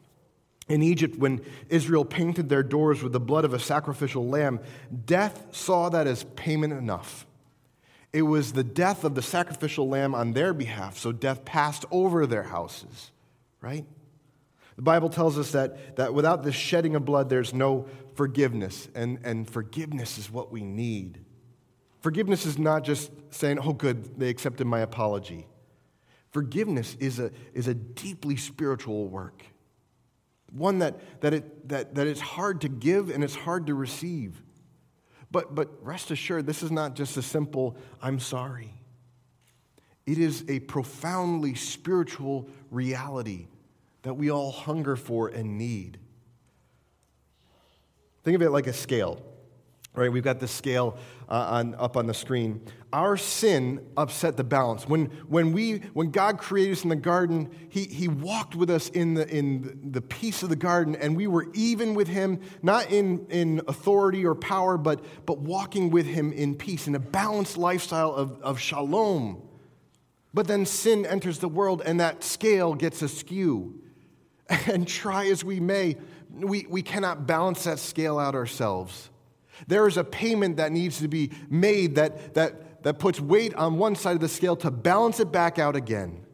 In 0.68 0.82
Egypt, 0.82 1.18
when 1.18 1.40
Israel 1.68 2.04
painted 2.04 2.48
their 2.48 2.62
doors 2.62 3.02
with 3.02 3.12
the 3.12 3.20
blood 3.20 3.44
of 3.44 3.52
a 3.52 3.58
sacrificial 3.58 4.28
lamb, 4.28 4.61
death 5.04 5.48
saw 5.50 5.88
that 5.88 6.06
as 6.06 6.24
payment 6.37 6.72
enough. 6.72 7.26
It 8.12 8.22
was 8.22 8.52
the 8.52 8.64
death 8.64 9.04
of 9.04 9.14
the 9.14 9.22
sacrificial 9.22 9.88
lamb 9.88 10.14
on 10.14 10.32
their 10.32 10.52
behalf, 10.52 10.98
so 10.98 11.12
death 11.12 11.44
passed 11.44 11.85
over 11.90 12.26
their 12.26 12.42
houses, 12.42 13.11
right? 13.61 13.87
The 14.76 14.82
Bible 14.82 15.08
tells 15.08 15.38
us 15.38 15.52
that, 15.52 15.96
that 15.96 16.14
without 16.14 16.42
the 16.42 16.52
shedding 16.52 16.94
of 16.94 17.04
blood, 17.04 17.28
there's 17.28 17.52
no 17.52 17.87
forgiveness, 18.14 18.88
and, 18.94 19.18
and 19.24 19.48
forgiveness 19.48 20.18
is 20.18 20.30
what 20.30 20.52
we 20.52 20.62
need. 20.62 21.18
Forgiveness 22.00 22.46
is 22.46 22.58
not 22.58 22.85
just 22.85 23.11
saying, 23.30 23.58
oh, 23.61 23.72
good, 23.72 24.18
they 24.18 24.28
accepted 24.28 24.66
my 24.66 24.80
apology. 24.80 25.46
Forgiveness 26.32 26.96
is 26.98 27.18
a, 27.18 27.30
is 27.52 27.68
a 27.68 27.74
deeply 27.74 28.36
spiritual 28.36 29.06
work, 29.06 29.44
one 30.50 30.78
that, 30.78 31.20
that, 31.20 31.34
it, 31.34 31.68
that, 31.68 31.94
that 31.94 32.06
it's 32.06 32.20
hard 32.20 32.62
to 32.62 32.68
give 32.68 33.10
and 33.10 33.22
it's 33.22 33.34
hard 33.34 33.66
to 33.66 33.74
receive. 33.74 34.42
But, 35.30 35.54
but 35.54 35.68
rest 35.84 36.10
assured, 36.10 36.46
this 36.46 36.62
is 36.62 36.70
not 36.70 36.94
just 36.94 37.16
a 37.16 37.22
simple, 37.22 37.76
I'm 38.00 38.18
sorry. 38.18 38.74
It 40.06 40.18
is 40.18 40.44
a 40.48 40.60
profoundly 40.60 41.54
spiritual 41.54 42.48
reality 42.70 43.46
that 44.02 44.14
we 44.14 44.30
all 44.30 44.50
hunger 44.50 44.96
for 44.96 45.28
and 45.28 45.58
need. 45.58 45.98
Think 48.24 48.36
of 48.36 48.42
it 48.42 48.50
like 48.50 48.66
a 48.66 48.72
scale. 48.72 49.22
Right, 49.94 50.11
we've 50.11 50.24
got 50.24 50.40
the 50.40 50.48
scale 50.48 50.96
uh, 51.28 51.35
on, 51.50 51.74
up 51.74 51.98
on 51.98 52.07
the 52.07 52.14
screen. 52.14 52.62
Our 52.94 53.18
sin 53.18 53.87
upset 53.94 54.38
the 54.38 54.44
balance. 54.44 54.88
When, 54.88 55.07
when, 55.28 55.52
we, 55.52 55.81
when 55.92 56.11
God 56.11 56.38
created 56.38 56.72
us 56.72 56.83
in 56.83 56.88
the 56.88 56.96
garden, 56.96 57.50
he, 57.68 57.85
he 57.85 58.09
walked 58.09 58.57
with 58.57 58.70
us 58.70 58.88
in, 58.88 59.12
the, 59.12 59.28
in 59.28 59.90
the 59.92 60.00
peace 60.00 60.42
of 60.42 60.48
the 60.48 60.57
garden, 60.57 60.96
and 60.96 61.14
we 61.14 61.26
were 61.26 61.46
even 61.52 61.94
with 61.94 62.09
Him, 62.09 62.40
not 62.62 62.90
in, 62.90 63.26
in 63.28 63.61
authority 63.68 64.24
or 64.24 64.35
power, 64.35 64.78
but, 64.78 65.05
but 65.26 65.40
walking 65.40 65.90
with 65.90 66.07
Him 66.07 66.33
in 66.33 66.55
peace, 66.55 66.87
in 66.87 66.94
a 66.94 66.98
balanced 66.98 67.59
lifestyle 67.59 68.14
of, 68.14 68.40
of 68.40 68.59
shalom. 68.59 69.46
But 70.33 70.46
then 70.46 70.64
sin 70.64 71.05
enters 71.05 71.38
the 71.38 71.50
world, 71.50 71.83
and 71.85 72.00
that 72.00 72.24
scale 72.24 72.74
gets 72.74 73.02
askew. 73.02 73.78
And 74.66 74.87
try 74.87 75.28
as 75.28 75.44
we 75.44 75.61
may, 75.61 75.96
we, 76.31 76.66
we 76.68 76.83
cannot 76.83 77.26
balance 77.26 77.64
that 77.64 77.78
scale 77.78 78.18
out 78.18 78.35
ourselves. 78.35 79.09
There 79.66 79.87
is 79.87 79.96
a 79.96 80.05
payment 80.05 80.57
that 80.57 80.72
needs 80.72 80.98
to 81.01 81.09
be 81.09 81.31
made 81.48 81.96
that, 81.96 82.35
that, 82.35 82.83
that 82.83 82.98
puts 82.98 83.20
weight 83.20 83.55
on 83.55 83.79
one 83.79 83.94
side 83.94 84.14
of 84.14 84.20
the 84.20 84.29
scale 84.29 84.57
to 84.57 84.70
balance 84.70 85.20
it 85.20 85.33
back 85.33 85.59
out 85.59 85.77
again, 85.77 86.25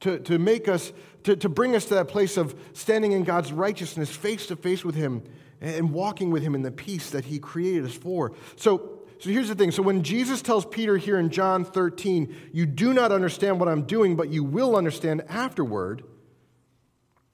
to, 0.00 0.18
to 0.20 0.38
make 0.38 0.68
us, 0.68 0.92
to, 1.24 1.36
to 1.36 1.48
bring 1.48 1.74
us 1.74 1.86
to 1.86 1.94
that 1.94 2.08
place 2.08 2.36
of 2.36 2.54
standing 2.72 3.12
in 3.12 3.24
God's 3.24 3.52
righteousness 3.52 4.10
face 4.10 4.46
to 4.46 4.56
face 4.56 4.84
with 4.84 4.94
Him 4.94 5.22
and 5.60 5.92
walking 5.92 6.30
with 6.30 6.42
Him 6.42 6.54
in 6.54 6.62
the 6.62 6.72
peace 6.72 7.10
that 7.10 7.24
He 7.24 7.38
created 7.38 7.84
us 7.84 7.94
for. 7.94 8.32
So, 8.56 9.02
so 9.18 9.30
here's 9.30 9.48
the 9.48 9.54
thing. 9.54 9.70
So 9.70 9.82
when 9.82 10.02
Jesus 10.02 10.42
tells 10.42 10.66
Peter 10.66 10.96
here 10.96 11.18
in 11.18 11.30
John 11.30 11.64
13, 11.64 12.34
you 12.52 12.66
do 12.66 12.92
not 12.92 13.12
understand 13.12 13.60
what 13.60 13.68
I'm 13.68 13.82
doing, 13.82 14.16
but 14.16 14.30
you 14.30 14.42
will 14.42 14.74
understand 14.74 15.22
afterward, 15.28 16.02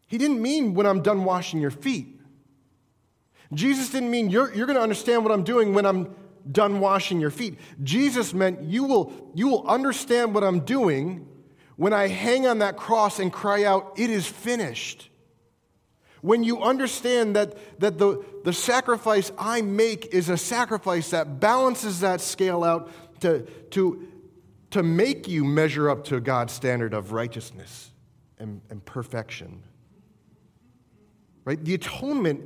he 0.07 0.19
didn't 0.19 0.43
mean 0.43 0.75
when 0.75 0.87
I'm 0.87 1.03
done 1.03 1.25
washing 1.25 1.61
your 1.61 1.71
feet. 1.71 2.18
Jesus 3.53 3.91
didn't 3.91 4.11
mean 4.11 4.31
you're, 4.31 4.55
you're 4.55 4.67
going 4.67 4.77
to 4.77 4.83
understand 4.83 5.25
what 5.25 5.33
I'm 5.33 5.45
doing 5.45 5.73
when 5.73 5.87
I'm 5.87 6.15
done 6.51 6.81
washing 6.81 7.21
your 7.21 7.31
feet. 7.31 7.59
Jesus 7.83 8.35
meant 8.35 8.63
you 8.63 8.85
will, 8.85 9.31
you 9.35 9.49
will 9.49 9.67
understand 9.67 10.35
what 10.35 10.45
I'm 10.45 10.61
doing 10.61 11.27
when 11.77 11.93
I 11.93 12.09
hang 12.09 12.47
on 12.47 12.59
that 12.59 12.77
cross 12.77 13.21
and 13.21 13.33
cry 13.33 13.65
out, 13.65 13.93
It 13.97 14.11
is 14.11 14.27
finished. 14.27 15.11
When 16.21 16.43
you 16.43 16.61
understand 16.61 17.37
that, 17.37 17.81
that 17.81 17.99
the, 17.99 18.25
the 18.45 18.53
sacrifice 18.53 19.31
I 19.39 19.63
make 19.63 20.07
is 20.13 20.29
a 20.29 20.37
sacrifice 20.37 21.11
that 21.11 21.39
balances 21.39 22.01
that 22.01 22.21
scale 22.21 22.65
out 22.65 22.91
to, 23.21 23.43
to, 23.71 24.09
to 24.73 24.83
make 24.83 25.29
you 25.29 25.45
measure 25.45 25.89
up 25.89 26.05
to 26.07 26.19
God's 26.19 26.53
standard 26.53 26.93
of 26.95 27.13
righteousness 27.13 27.93
and, 28.41 28.61
and 28.71 28.85
perfection. 28.85 29.63
Right? 31.45 31.65
The 31.65 31.75
atonement 31.75 32.43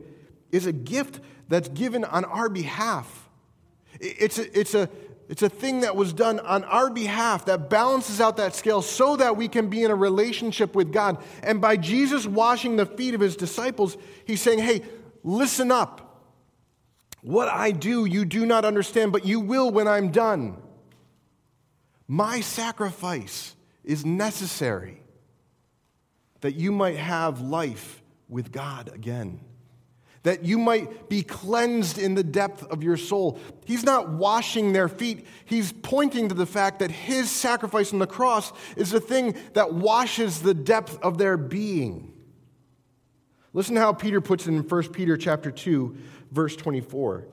is 0.53 0.67
a 0.67 0.73
gift 0.73 1.21
that's 1.49 1.69
given 1.69 2.05
on 2.05 2.25
our 2.27 2.49
behalf. 2.49 3.29
It's 3.99 4.39
a, 4.39 4.59
it's 4.59 4.75
a, 4.75 4.89
it's 5.29 5.43
a 5.43 5.49
thing 5.49 5.81
that 5.81 5.97
was 5.97 6.13
done 6.13 6.39
on 6.41 6.63
our 6.65 6.91
behalf 6.91 7.47
that 7.47 7.71
balances 7.71 8.21
out 8.21 8.37
that 8.37 8.55
scale 8.55 8.83
so 8.83 9.17
that 9.17 9.37
we 9.37 9.49
can 9.49 9.69
be 9.69 9.83
in 9.83 9.91
a 9.91 9.95
relationship 9.95 10.75
with 10.75 10.93
God. 10.93 11.23
And 11.43 11.61
by 11.61 11.77
Jesus 11.77 12.27
washing 12.27 12.77
the 12.77 12.87
feet 12.87 13.15
of 13.15 13.21
his 13.21 13.35
disciples, 13.35 13.97
he's 14.27 14.43
saying, 14.43 14.59
hey, 14.59 14.83
listen 15.25 15.73
up. 15.73 16.01
What 17.23 17.49
I 17.49 17.71
do, 17.71 18.05
you 18.05 18.25
do 18.25 18.45
not 18.45 18.65
understand, 18.65 19.13
but 19.13 19.25
you 19.25 19.41
will 19.41 19.71
when 19.71 19.89
I'm 19.89 20.11
done. 20.11 20.57
My 22.09 22.41
sacrifice 22.41 23.55
is 23.85 24.05
necessary 24.05 25.03
that 26.41 26.57
you 26.57 26.73
might 26.73 26.97
have 26.97 27.41
life 27.41 28.03
with 28.29 28.51
God 28.51 28.91
again 28.93 29.41
that 30.23 30.45
you 30.45 30.59
might 30.59 31.09
be 31.09 31.23
cleansed 31.23 31.99
in 31.99 32.15
the 32.15 32.23
depth 32.23 32.63
of 32.65 32.83
your 32.83 32.97
soul. 32.97 33.39
He's 33.65 33.85
not 33.85 34.11
washing 34.11 34.73
their 34.73 34.89
feet, 34.89 35.27
he's 35.45 35.73
pointing 35.73 36.29
to 36.29 36.35
the 36.35 36.47
fact 36.47 36.79
that 36.79 36.91
his 36.91 37.31
sacrifice 37.31 37.93
on 37.93 37.99
the 37.99 38.07
cross 38.07 38.53
is 38.77 38.91
the 38.91 39.01
thing 39.01 39.37
that 39.55 39.75
washes 39.75 40.41
the 40.41 40.55
depth 40.55 40.99
of 41.03 41.19
their 41.19 41.37
being. 41.37 42.13
Listen 43.53 43.75
to 43.75 43.81
how 43.81 43.93
Peter 43.93 44.21
puts 44.21 44.47
it 44.47 44.51
in 44.51 44.61
1 44.61 44.83
Peter 44.93 45.17
chapter 45.17 45.51
2, 45.51 45.97
verse 46.31 46.57
24. 46.57 47.27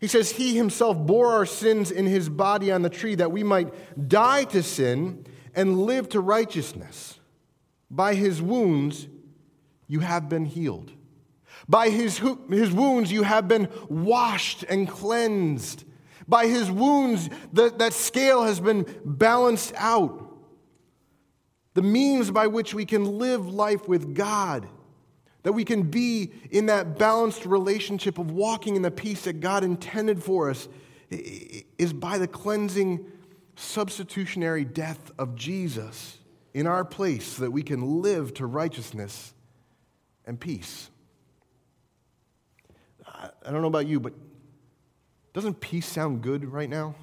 He 0.00 0.06
says, 0.06 0.30
He 0.30 0.56
himself 0.56 0.96
bore 0.96 1.28
our 1.28 1.46
sins 1.46 1.90
in 1.90 2.06
his 2.06 2.28
body 2.28 2.72
on 2.72 2.82
the 2.82 2.90
tree 2.90 3.14
that 3.16 3.30
we 3.30 3.42
might 3.42 4.08
die 4.08 4.44
to 4.44 4.62
sin 4.62 5.26
and 5.54 5.82
live 5.82 6.08
to 6.10 6.20
righteousness. 6.20 7.20
By 7.90 8.14
his 8.14 8.40
wounds 8.40 9.06
you 9.86 10.00
have 10.00 10.28
been 10.28 10.46
healed. 10.46 10.90
By 11.72 11.88
his, 11.88 12.18
his 12.50 12.70
wounds, 12.70 13.10
you 13.10 13.22
have 13.22 13.48
been 13.48 13.66
washed 13.88 14.62
and 14.64 14.86
cleansed. 14.86 15.84
By 16.28 16.46
his 16.46 16.70
wounds, 16.70 17.30
the, 17.50 17.70
that 17.78 17.94
scale 17.94 18.42
has 18.42 18.60
been 18.60 18.84
balanced 19.06 19.72
out. 19.78 20.36
The 21.72 21.80
means 21.80 22.30
by 22.30 22.48
which 22.48 22.74
we 22.74 22.84
can 22.84 23.16
live 23.16 23.48
life 23.48 23.88
with 23.88 24.14
God, 24.14 24.68
that 25.44 25.54
we 25.54 25.64
can 25.64 25.84
be 25.84 26.32
in 26.50 26.66
that 26.66 26.98
balanced 26.98 27.46
relationship 27.46 28.18
of 28.18 28.30
walking 28.30 28.76
in 28.76 28.82
the 28.82 28.90
peace 28.90 29.22
that 29.22 29.40
God 29.40 29.64
intended 29.64 30.22
for 30.22 30.50
us, 30.50 30.68
is 31.08 31.94
by 31.94 32.18
the 32.18 32.28
cleansing, 32.28 33.02
substitutionary 33.56 34.66
death 34.66 35.10
of 35.18 35.36
Jesus 35.36 36.18
in 36.52 36.66
our 36.66 36.84
place 36.84 37.24
so 37.24 37.44
that 37.44 37.50
we 37.50 37.62
can 37.62 38.02
live 38.02 38.34
to 38.34 38.44
righteousness 38.44 39.32
and 40.26 40.38
peace. 40.38 40.90
I 43.22 43.50
don't 43.50 43.62
know 43.62 43.68
about 43.68 43.86
you, 43.86 44.00
but 44.00 44.14
doesn't 45.32 45.60
peace 45.60 45.86
sound 45.86 46.22
good 46.22 46.44
right 46.44 46.68
now? 46.68 46.94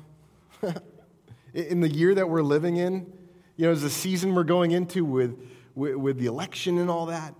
in 1.53 1.81
the 1.81 1.89
year 1.89 2.13
that 2.15 2.29
we're 2.29 2.43
living 2.43 2.77
in, 2.77 3.11
you 3.55 3.65
know, 3.65 3.71
as 3.71 3.81
the 3.81 3.89
season 3.89 4.35
we're 4.35 4.43
going 4.43 4.71
into 4.71 5.03
with, 5.03 5.39
with, 5.75 5.95
with, 5.95 6.17
the 6.17 6.27
election 6.27 6.77
and 6.77 6.89
all 6.89 7.07
that, 7.07 7.33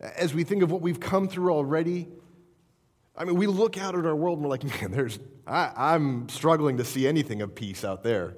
as 0.00 0.32
we 0.32 0.44
think 0.44 0.62
of 0.62 0.70
what 0.70 0.80
we've 0.80 1.00
come 1.00 1.28
through 1.28 1.52
already, 1.52 2.08
I 3.16 3.24
mean, 3.24 3.36
we 3.36 3.46
look 3.46 3.76
out 3.76 3.94
at 3.94 4.06
our 4.06 4.16
world 4.16 4.38
and 4.38 4.44
we're 4.44 4.50
like, 4.50 4.64
man, 4.80 4.90
there's, 4.90 5.18
I, 5.46 5.72
I'm 5.76 6.28
struggling 6.28 6.78
to 6.78 6.84
see 6.84 7.06
anything 7.06 7.42
of 7.42 7.54
peace 7.54 7.84
out 7.84 8.02
there. 8.02 8.36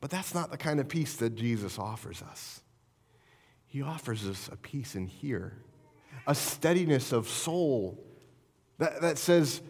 But 0.00 0.10
that's 0.10 0.34
not 0.34 0.50
the 0.50 0.58
kind 0.58 0.80
of 0.80 0.88
peace 0.88 1.16
that 1.16 1.34
Jesus 1.34 1.78
offers 1.78 2.22
us. 2.22 2.60
He 3.66 3.82
offers 3.82 4.28
us 4.28 4.48
a 4.52 4.56
peace 4.56 4.94
in 4.94 5.06
here 5.06 5.64
a 6.26 6.34
steadiness 6.34 7.12
of 7.12 7.28
soul 7.28 7.98
that, 8.78 9.00
that 9.00 9.18
says, 9.18 9.60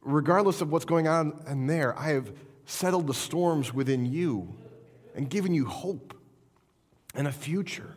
regardless 0.00 0.60
of 0.60 0.70
what's 0.70 0.84
going 0.84 1.08
on 1.08 1.42
in 1.46 1.66
there, 1.66 1.98
I 1.98 2.08
have 2.08 2.32
settled 2.66 3.06
the 3.06 3.14
storms 3.14 3.74
within 3.74 4.06
you 4.06 4.54
and 5.14 5.28
given 5.28 5.54
you 5.54 5.66
hope 5.66 6.14
and 7.14 7.26
a 7.26 7.32
future. 7.32 7.94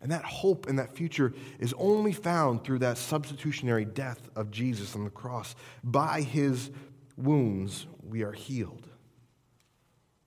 And 0.00 0.12
that 0.12 0.24
hope 0.24 0.68
and 0.68 0.78
that 0.78 0.94
future 0.94 1.32
is 1.58 1.74
only 1.78 2.12
found 2.12 2.64
through 2.64 2.80
that 2.80 2.98
substitutionary 2.98 3.84
death 3.84 4.28
of 4.36 4.50
Jesus 4.50 4.94
on 4.94 5.04
the 5.04 5.10
cross. 5.10 5.54
By 5.82 6.20
his 6.20 6.70
wounds, 7.16 7.86
we 8.02 8.22
are 8.22 8.32
healed. 8.32 8.88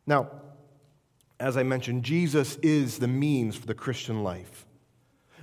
Now, 0.05 0.31
as 1.39 1.55
I 1.55 1.63
mentioned, 1.63 2.03
Jesus 2.03 2.57
is 2.57 2.97
the 2.97 3.07
means 3.07 3.55
for 3.55 3.67
the 3.67 3.73
Christian 3.73 4.23
life. 4.23 4.65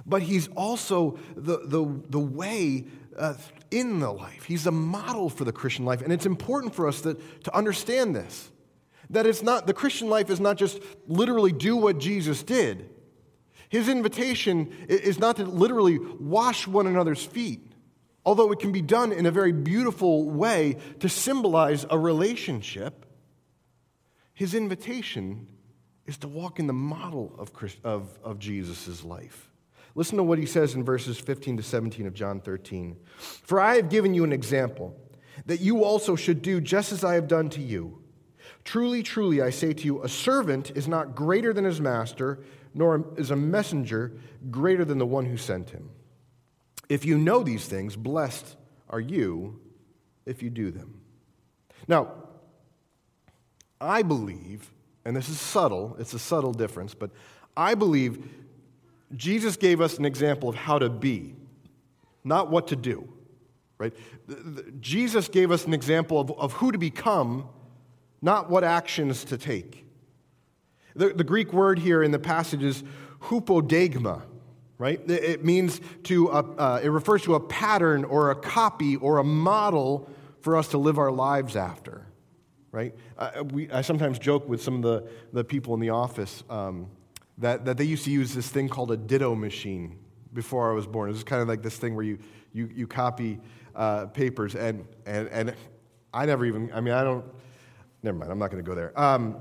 But 0.07 0.23
he's 0.23 0.49
also 0.49 1.19
the, 1.37 1.59
the, 1.65 2.01
the 2.09 2.21
way 2.21 2.87
uh, 3.17 3.35
in 3.71 3.99
the 3.99 4.11
life. 4.11 4.45
He's 4.45 4.67
a 4.67 4.73
model 4.73 5.29
for 5.29 5.45
the 5.45 5.53
Christian 5.53 5.85
life. 5.85 6.01
And 6.01 6.13
it's 6.13 6.27
important 6.27 6.75
for 6.75 6.87
us 6.87 7.01
that, 7.03 7.45
to 7.45 7.55
understand 7.55 8.15
this 8.15 8.51
that 9.11 9.25
it's 9.25 9.43
not, 9.43 9.69
the 9.69 9.75
Christian 9.75 10.09
life 10.09 10.31
is 10.31 10.41
not 10.41 10.57
just 10.57 10.81
literally 11.07 11.53
do 11.53 11.77
what 11.77 11.99
Jesus 11.99 12.43
did. 12.43 12.91
His 13.69 13.89
invitation 13.89 14.73
is 14.89 15.19
not 15.19 15.37
to 15.37 15.45
literally 15.45 15.99
wash 15.99 16.67
one 16.67 16.87
another's 16.87 17.25
feet, 17.25 17.73
although 18.25 18.51
it 18.53 18.59
can 18.59 18.73
be 18.73 18.83
done 18.83 19.13
in 19.13 19.27
a 19.27 19.31
very 19.31 19.53
beautiful 19.53 20.29
way 20.29 20.77
to 21.01 21.09
symbolize 21.09 21.87
a 21.89 21.99
relationship. 21.99 23.07
His 24.35 24.55
invitation 24.55 25.47
is 26.07 26.19
to 26.19 26.29
walk 26.29 26.59
in 26.59 26.67
the 26.67 26.73
model 26.73 27.35
of, 27.39 27.51
of, 27.85 28.19
of 28.23 28.39
Jesus' 28.39 29.05
life. 29.05 29.51
Listen 29.97 30.17
to 30.19 30.23
what 30.23 30.39
he 30.39 30.47
says 30.47 30.75
in 30.75 30.85
verses 30.85 31.19
15 31.19 31.57
to 31.57 31.63
17 31.63 32.07
of 32.07 32.15
John 32.15 32.41
13. 32.41 32.97
For 33.17 33.59
I 33.59 33.75
have 33.75 33.89
given 33.89 34.15
you 34.15 34.23
an 34.23 34.33
example 34.33 34.97
that 35.47 35.61
you 35.61 35.83
also 35.83 36.15
should 36.15 36.41
do 36.41 36.61
just 36.61 36.93
as 36.93 37.03
I 37.03 37.15
have 37.15 37.27
done 37.27 37.51
to 37.51 37.61
you. 37.61 37.99
Truly, 38.63 39.03
truly, 39.03 39.43
I 39.43 39.51
say 39.51 39.73
to 39.73 39.85
you, 39.85 40.05
a 40.05 40.09
servant 40.09 40.71
is 40.77 40.87
not 40.87 41.17
greater 41.17 41.53
than 41.53 41.65
his 41.65 41.81
master, 41.81 42.45
nor 42.75 43.05
is 43.17 43.33
a 43.33 43.37
messenger 43.37 44.13
greater 44.51 44.85
than 44.85 44.99
the 44.99 45.07
one 45.07 45.27
who 45.27 45.37
sent 45.37 45.71
him. 45.71 45.91
If 46.89 47.05
you 47.05 47.19
know 47.19 47.43
these 47.43 47.67
things, 47.67 47.97
blessed 47.97 48.57
are 48.89 49.01
you 49.01 49.61
if 50.27 50.43
you 50.43 50.51
do 50.51 50.71
them. 50.71 51.01
Now, 51.89 52.13
I 53.81 54.03
believe 54.03 54.71
and 55.07 55.17
this 55.17 55.29
is 55.29 55.41
subtle, 55.41 55.95
it's 56.01 56.15
a 56.15 56.19
subtle 56.19 56.53
difference, 56.53 56.93
but 56.93 57.13
I 57.57 57.77
believe 57.77 58.29
Jesus 59.15 59.57
gave 59.57 59.81
us 59.81 59.99
an 59.99 60.05
example 60.05 60.49
of 60.49 60.55
how 60.55 60.79
to 60.79 60.89
be, 60.89 61.35
not 62.25 62.51
what 62.51 62.69
to 62.69 62.77
do, 62.77 63.09
right? 63.79 63.95
Jesus 64.81 65.29
gave 65.29 65.51
us 65.51 65.65
an 65.67 65.75
example 65.75 66.19
of, 66.19 66.31
of 66.33 66.53
who 66.55 66.73
to 66.73 66.79
become, 66.79 67.49
not 68.21 68.51
what 68.51 68.65
actions 68.65 69.25
to 69.25 69.39
take. 69.39 69.87
The, 70.95 71.11
the 71.11 71.25
Greek 71.25 71.53
word 71.53 71.79
here 71.79 72.03
in 72.03 72.11
the 72.11 72.19
passage 72.19 72.63
is 72.63 72.83
hupodeigma, 73.23 74.23
right? 74.79 75.01
It 75.09 75.45
means 75.45 75.81
to, 76.05 76.31
uh, 76.31 76.43
uh, 76.59 76.81
it 76.83 76.89
refers 76.89 77.23
to 77.23 77.35
a 77.35 77.41
pattern 77.41 78.05
or 78.05 78.31
a 78.31 78.35
copy 78.35 78.97
or 78.97 79.19
a 79.19 79.25
model 79.25 80.11
for 80.41 80.57
us 80.57 80.69
to 80.69 80.79
live 80.79 80.99
our 80.99 81.13
lives 81.13 81.55
after 81.55 82.07
right? 82.77 82.95
I, 83.19 83.41
we, 83.41 83.71
I 83.71 83.81
sometimes 83.81 84.19
joke 84.19 84.47
with 84.47 84.63
some 84.63 84.75
of 84.77 84.83
the, 84.83 85.09
the 85.33 85.43
people 85.43 85.73
in 85.73 85.81
the 85.81 85.89
office 85.91 86.45
um, 86.51 86.89
that, 87.39 87.65
that 87.65 87.77
they 87.77 87.85
used 87.85 88.05
to 88.05 88.11
use 88.11 88.35
this 88.35 88.49
thing 88.49 88.69
called 88.69 88.91
a 88.91 88.97
ditto 88.97 89.35
machine 89.35 89.99
before 90.33 90.71
I 90.71 90.75
was 90.75 90.87
born. 90.87 91.11
It 91.11 91.13
was 91.13 91.25
kind 91.25 91.43
of 91.43 91.49
like 91.49 91.63
this 91.63 91.77
thing 91.77 91.95
where 91.95 92.05
you, 92.05 92.19
you, 92.53 92.71
you 92.75 92.87
copy 92.87 93.41
uh, 93.75 94.07
papers, 94.07 94.55
and, 94.55 94.87
and, 95.05 95.29
and 95.29 95.55
I 96.13 96.27
never 96.27 96.47
even, 96.47 96.71
I 96.73 96.81
mean, 96.81 96.95
I 96.95 97.05
don't, 97.05 97.25
never 98.03 98.17
mind, 98.17 98.31
I'm 98.33 98.39
not 98.39 98.51
going 98.51 98.63
to 98.63 98.69
go 98.69 98.75
there. 98.75 98.99
Um, 98.99 99.37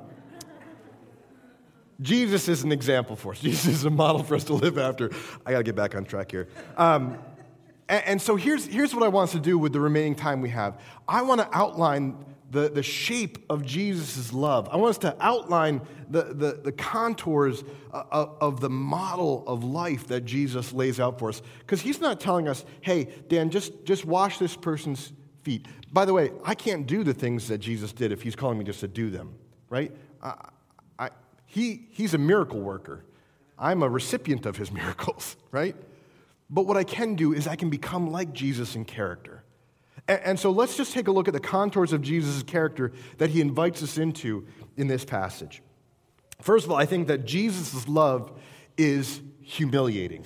Jesus 2.02 2.50
is 2.50 2.64
an 2.64 2.72
example 2.72 3.16
for 3.16 3.32
us. 3.32 3.40
Jesus 3.42 3.68
is 3.68 3.86
a 3.86 3.90
model 3.90 4.24
for 4.24 4.36
us 4.36 4.44
to 4.46 4.54
live 4.54 4.78
after. 4.78 5.12
I 5.46 5.52
got 5.52 5.60
to 5.60 5.64
get 5.64 5.76
back 5.76 5.96
on 5.96 6.04
track 6.04 6.32
here. 6.32 6.50
Um, 6.78 7.18
and, 7.88 8.04
and, 8.06 8.22
so 8.22 8.36
here's, 8.36 8.66
here's 8.66 8.94
what 8.94 9.04
I 9.04 9.08
want 9.08 9.30
us 9.30 9.32
to 9.34 9.40
do 9.40 9.58
with 9.58 9.72
the 9.72 9.80
remaining 9.80 10.16
time 10.16 10.42
we 10.42 10.50
have. 10.50 10.82
I 11.08 11.22
want 11.22 11.42
to 11.42 11.48
outline 11.54 12.18
the, 12.52 12.70
the 12.70 12.84
shape 12.84 13.44
of 13.50 13.66
Jesus' 13.66 14.32
love. 14.32 14.70
I 14.72 14.78
want 14.78 14.92
us 14.92 14.98
to 15.00 15.16
outline 15.20 15.82
the, 16.10 16.24
the, 16.24 16.60
the 16.64 16.72
contours 16.72 17.62
of, 17.62 17.68
uh, 17.94 18.04
uh, 18.12 18.30
of 18.42 18.62
the 18.62 18.70
model 18.70 19.44
of 19.48 19.64
life 19.64 20.08
that 20.08 20.26
Jesus 20.26 20.72
lays 20.74 21.00
out 21.00 21.20
for 21.20 21.30
us. 21.30 21.42
Because 21.60 21.82
he's 21.82 22.00
not 22.00 22.20
telling 22.20 22.48
us, 22.48 22.66
hey, 22.82 23.08
Dan, 23.28 23.50
just, 23.50 23.86
just 23.86 24.06
wash 24.06 24.38
this 24.38 24.56
person's 24.56 25.14
feet. 25.44 25.68
By 25.92 26.06
the 26.06 26.14
way, 26.14 26.32
I 26.44 26.56
can't 26.56 26.86
do 26.86 27.04
the 27.04 27.14
things 27.14 27.48
that 27.48 27.60
Jesus 27.60 27.94
did 27.94 28.12
if 28.12 28.22
he's 28.22 28.36
calling 28.36 28.58
me 28.58 28.66
just 28.66 28.82
to 28.82 28.88
do 28.88 29.10
them, 29.10 29.36
right? 29.70 29.92
I, 30.22 30.50
I, 31.00 31.10
he, 31.46 31.88
he's 31.92 32.14
a 32.14 32.18
miracle 32.18 32.60
worker. 32.60 33.06
I'm 33.58 33.82
a 33.84 33.90
recipient 33.90 34.46
of 34.46 34.58
his 34.58 34.72
miracles, 34.74 35.38
right? 35.52 35.76
But 36.50 36.68
what 36.68 36.78
I 36.78 36.84
can 36.84 37.16
do 37.16 37.34
is 37.34 37.48
I 37.48 37.56
can 37.56 37.70
become 37.70 38.12
like 38.12 38.34
Jesus 38.34 38.76
in 38.76 38.86
character. 38.86 39.45
And, 40.08 40.22
and 40.22 40.40
so 40.40 40.52
let's 40.52 40.78
just 40.78 40.94
take 40.94 41.08
a 41.08 41.12
look 41.12 41.28
at 41.28 41.34
the 41.34 41.40
contours 41.40 41.94
of 41.94 42.02
Jesus' 42.02 42.44
character 42.44 42.92
that 43.18 43.30
he 43.30 43.42
invites 43.42 43.84
us 43.84 43.98
into 43.98 44.46
in 44.78 44.88
this 44.88 45.06
passage. 45.06 45.62
First 46.42 46.66
of 46.66 46.72
all, 46.72 46.78
I 46.78 46.86
think 46.86 47.08
that 47.08 47.26
Jesus' 47.26 47.88
love 47.88 48.32
is 48.78 49.22
humiliating. 49.42 50.26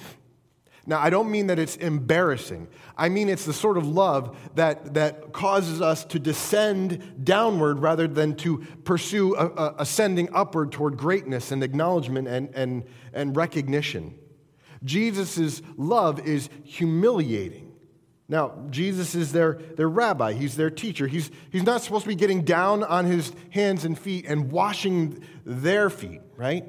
Now, 0.89 0.99
I 0.99 1.11
don't 1.11 1.29
mean 1.29 1.47
that 1.47 1.59
it's 1.59 1.75
embarrassing. 1.75 2.67
I 2.97 3.09
mean 3.09 3.29
it's 3.29 3.45
the 3.45 3.53
sort 3.53 3.77
of 3.77 3.87
love 3.87 4.35
that, 4.55 4.95
that 4.95 5.33
causes 5.33 5.81
us 5.81 6.03
to 6.05 6.17
descend 6.17 7.23
downward 7.23 7.79
rather 7.79 8.07
than 8.07 8.35
to 8.37 8.65
pursue 8.85 9.35
a, 9.35 9.45
a 9.49 9.75
ascending 9.77 10.29
upward 10.33 10.71
toward 10.71 10.97
greatness 10.97 11.51
and 11.51 11.63
acknowledgement 11.63 12.27
and, 12.27 12.49
and, 12.55 12.85
and 13.13 13.35
recognition. 13.35 14.17
Jesus' 14.83 15.61
love 15.77 16.25
is 16.27 16.49
humiliating. 16.63 17.68
Now, 18.29 18.53
Jesus 18.69 19.15
is 19.15 19.31
their, 19.31 19.53
their 19.53 19.89
rabbi, 19.89 20.33
he's 20.33 20.55
their 20.55 20.69
teacher. 20.69 21.07
He's, 21.07 21.31
he's 21.51 21.63
not 21.63 21.81
supposed 21.81 22.03
to 22.03 22.09
be 22.09 22.15
getting 22.15 22.43
down 22.43 22.83
on 22.83 23.05
his 23.05 23.33
hands 23.49 23.85
and 23.85 23.97
feet 23.97 24.25
and 24.27 24.51
washing 24.51 25.23
their 25.45 25.89
feet, 25.89 26.21
right? 26.37 26.63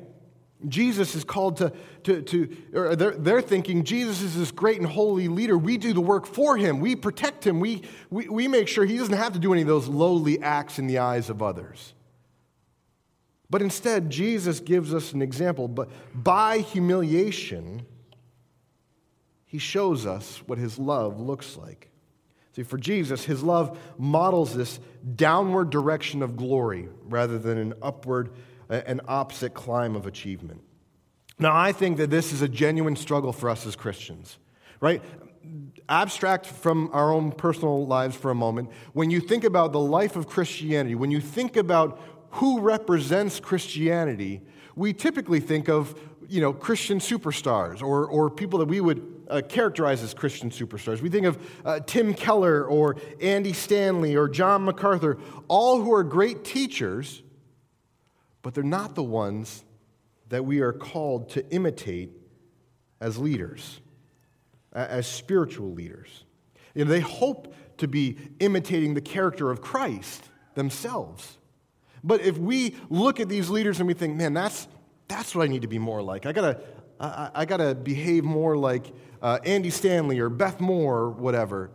Jesus 0.67 1.15
is 1.15 1.23
called 1.23 1.59
to, 1.59 1.73
to, 2.05 2.23
to 2.23 2.57
or 2.75 2.97
they're, 2.97 3.13
they're 3.13 3.43
thinking 3.43 3.85
Jesus 3.85 4.23
is 4.23 4.37
this 4.37 4.51
great 4.51 4.79
and 4.79 4.87
holy 4.87 5.29
leader. 5.29 5.57
We 5.57 5.77
do 5.77 5.93
the 5.93 6.01
work 6.01 6.27
for 6.27 6.57
him, 6.57 6.81
we 6.81 6.97
protect 6.97 7.47
him, 7.47 7.61
we, 7.61 7.83
we, 8.09 8.29
we 8.29 8.49
make 8.49 8.67
sure 8.67 8.87
he 8.87 8.97
doesn't 8.97 9.15
have 9.15 9.35
to 9.35 9.39
do 9.39 9.53
any 9.53 9.63
of 9.63 9.69
those 9.69 9.87
lowly 9.87 10.41
acts 10.43 10.79
in 10.79 10.87
the 10.87 10.99
eyes 10.99 11.29
of 11.29 11.43
others. 11.43 11.93
But 13.51 13.61
instead, 13.61 14.09
Jesus 14.09 14.61
gives 14.61 14.95
us 14.95 15.13
an 15.13 15.21
example. 15.21 15.69
But 15.69 15.91
by 16.15 16.59
humiliation, 16.59 17.85
he 19.51 19.59
shows 19.59 20.07
us 20.07 20.41
what 20.47 20.59
his 20.59 20.79
love 20.79 21.19
looks 21.19 21.57
like. 21.57 21.89
See, 22.55 22.63
for 22.63 22.79
Jesus, 22.79 23.25
his 23.25 23.43
love 23.43 23.77
models 23.99 24.55
this 24.55 24.79
downward 25.17 25.71
direction 25.71 26.23
of 26.23 26.37
glory 26.37 26.89
rather 27.09 27.37
than 27.37 27.59
an 27.59 27.75
upward, 27.83 28.31
an 28.69 29.01
opposite 29.09 29.53
climb 29.53 29.97
of 29.97 30.07
achievement. 30.07 30.63
Now, 31.41 31.57
I 31.57 31.73
think 31.73 31.97
that 31.97 32.11
this 32.11 32.33
is 32.33 32.43
a 32.43 32.49
genuine 32.49 32.95
struggle 32.95 33.33
for 33.33 33.51
us 33.51 33.67
as 33.67 33.75
Christians, 33.75 34.39
right? 34.79 35.03
Abstract 35.89 36.47
from 36.47 36.89
our 36.93 37.13
own 37.13 37.33
personal 37.33 37.89
lives 37.89 38.15
for 38.15 38.31
a 38.31 38.37
moment. 38.37 38.71
When 38.93 39.11
you 39.11 39.19
think 39.19 39.43
about 39.43 39.73
the 39.73 39.81
life 39.81 40.15
of 40.15 40.29
Christianity, 40.29 40.95
when 40.95 41.11
you 41.11 41.21
think 41.21 41.57
about 41.57 42.01
who 42.35 42.61
represents 42.61 43.41
Christianity, 43.41 44.43
we 44.77 44.93
typically 44.93 45.41
think 45.41 45.69
of 45.69 45.99
you 46.29 46.41
know, 46.41 46.53
Christian 46.53 47.01
superstars 47.01 47.83
or, 47.83 48.07
or 48.07 48.31
people 48.31 48.61
that 48.61 48.69
we 48.69 48.81
would 48.81 49.20
uh, 49.31 49.43
Christian 49.43 50.51
superstars. 50.51 51.01
We 51.01 51.09
think 51.09 51.27
of 51.27 51.39
uh, 51.65 51.81
Tim 51.81 52.15
Keller 52.15 52.65
or 52.65 52.97
Andy 53.21 53.53
Stanley 53.53 54.17
or 54.17 54.29
John 54.29 54.65
MacArthur, 54.65 55.19
all 55.49 55.81
who 55.81 55.93
are 55.93 56.05
great 56.05 56.45
teachers, 56.45 57.23
but 58.43 58.55
they're 58.55 58.65
not 58.65 58.95
the 58.95 59.03
ones 59.03 59.65
that 60.29 60.45
we 60.45 60.61
are 60.61 60.73
called 60.73 61.31
to 61.31 61.49
imitate 61.51 62.11
as 63.01 63.19
leaders, 63.19 63.81
as 64.73 65.07
spiritual 65.07 65.73
leaders. 65.73 66.25
You 66.75 66.85
know, 66.85 66.91
they 66.91 67.01
hope 67.01 67.55
to 67.79 67.89
be 67.89 68.17
imitating 68.39 68.95
the 68.95 69.01
character 69.01 69.51
of 69.51 69.61
Christ 69.61 70.23
themselves. 70.55 71.39
But 72.05 72.21
if 72.21 72.39
we 72.39 72.77
look 72.89 73.21
at 73.21 73.29
these 73.29 73.51
leaders 73.51 73.79
and 73.79 73.87
we 73.87 73.95
think, 73.95 74.17
man, 74.17 74.35
that's, 74.35 74.69
that's 75.09 75.35
what 75.35 75.45
I 75.45 75.49
need 75.49 75.63
to 75.63 75.69
be 75.69 75.79
more 75.79 76.03
like, 76.03 76.27
I 76.27 76.33
gotta, 76.33 76.61
I, 76.99 77.31
I 77.35 77.45
gotta 77.45 77.75
behave 77.75 78.25
more 78.25 78.57
like 78.57 78.93
uh, 79.23 79.39
Andy 79.45 79.71
Stanley 79.71 80.19
or 80.19 80.29
Beth 80.29 80.61
Moore 80.61 80.99
or 80.99 81.11
whatever, 81.11 81.71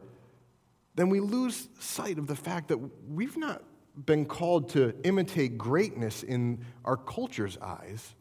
then 0.95 1.09
we 1.09 1.19
lose 1.19 1.67
sight 1.79 2.17
of 2.17 2.27
the 2.27 2.35
fact 2.35 2.69
that 2.69 2.77
we've 3.09 3.37
not 3.37 3.63
been 4.05 4.25
called 4.25 4.69
to 4.69 4.93
imitate 5.03 5.57
greatness 5.57 6.23
in 6.23 6.63
our 6.83 6.97
culture's 6.97 7.57
eyes. 7.57 8.15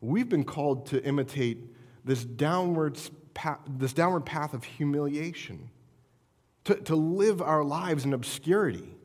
We've 0.00 0.28
been 0.28 0.44
called 0.44 0.86
to 0.86 1.02
imitate 1.04 1.58
this 2.04 2.24
downward 2.24 2.98
path, 3.34 3.60
this 3.66 3.92
downward 3.92 4.26
path 4.26 4.54
of 4.54 4.64
humiliation, 4.64 5.70
to, 6.64 6.74
to 6.74 6.96
live 6.96 7.40
our 7.40 7.64
lives 7.64 8.04
in 8.04 8.12
obscurity, 8.12 8.96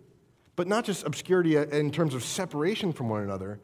but 0.56 0.68
not 0.68 0.86
just 0.86 1.06
obscurity 1.06 1.58
in 1.58 1.92
terms 1.92 2.14
of 2.14 2.24
separation 2.24 2.94
from 2.94 3.10
one 3.10 3.24
another, 3.24 3.60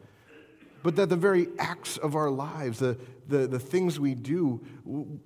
but 0.83 0.95
that 0.95 1.09
the 1.09 1.15
very 1.15 1.47
acts 1.59 1.97
of 1.97 2.15
our 2.15 2.29
lives, 2.29 2.79
the, 2.79 2.97
the, 3.31 3.47
the 3.47 3.59
things 3.59 3.99
we 3.99 4.13
do, 4.13 4.63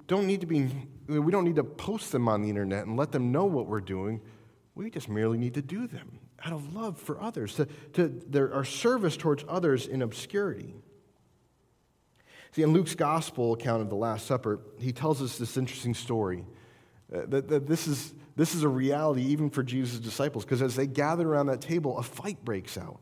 don't 0.07 0.25
need 0.25 0.41
to 0.41 0.47
be, 0.47 0.69
we 1.07 1.31
don't 1.31 1.43
need 1.43 1.57
to 1.57 1.63
post 1.63 2.11
them 2.11 2.29
on 2.29 2.41
the 2.41 2.49
internet 2.49 2.85
and 2.85 2.95
let 2.95 3.11
them 3.11 3.31
know 3.31 3.45
what 3.45 3.67
we're 3.67 3.81
doing. 3.81 4.21
We 4.75 4.89
just 4.89 5.09
merely 5.09 5.37
need 5.37 5.55
to 5.55 5.61
do 5.61 5.87
them 5.87 6.19
out 6.43 6.53
of 6.53 6.73
love 6.73 6.97
for 6.97 7.19
others, 7.19 7.55
to, 7.55 7.65
to 7.93 8.07
their, 8.07 8.53
our 8.53 8.63
service 8.63 9.17
towards 9.17 9.43
others 9.47 9.87
in 9.87 10.01
obscurity. 10.01 10.75
See, 12.51 12.61
in 12.61 12.71
Luke's 12.71 12.95
gospel 12.95 13.53
account 13.53 13.81
of 13.81 13.89
the 13.89 13.95
Last 13.95 14.27
Supper, 14.27 14.61
he 14.79 14.93
tells 14.93 15.21
us 15.21 15.37
this 15.37 15.57
interesting 15.57 15.93
story. 15.93 16.45
Uh, 17.13 17.21
that, 17.27 17.47
that 17.49 17.67
this, 17.67 17.87
is, 17.87 18.13
this 18.35 18.55
is 18.55 18.63
a 18.63 18.69
reality 18.69 19.23
even 19.23 19.49
for 19.49 19.63
Jesus' 19.63 19.99
disciples, 19.99 20.45
because 20.45 20.61
as 20.61 20.75
they 20.75 20.87
gather 20.87 21.27
around 21.27 21.47
that 21.47 21.61
table, 21.61 21.97
a 21.97 22.03
fight 22.03 22.43
breaks 22.45 22.77
out. 22.77 22.99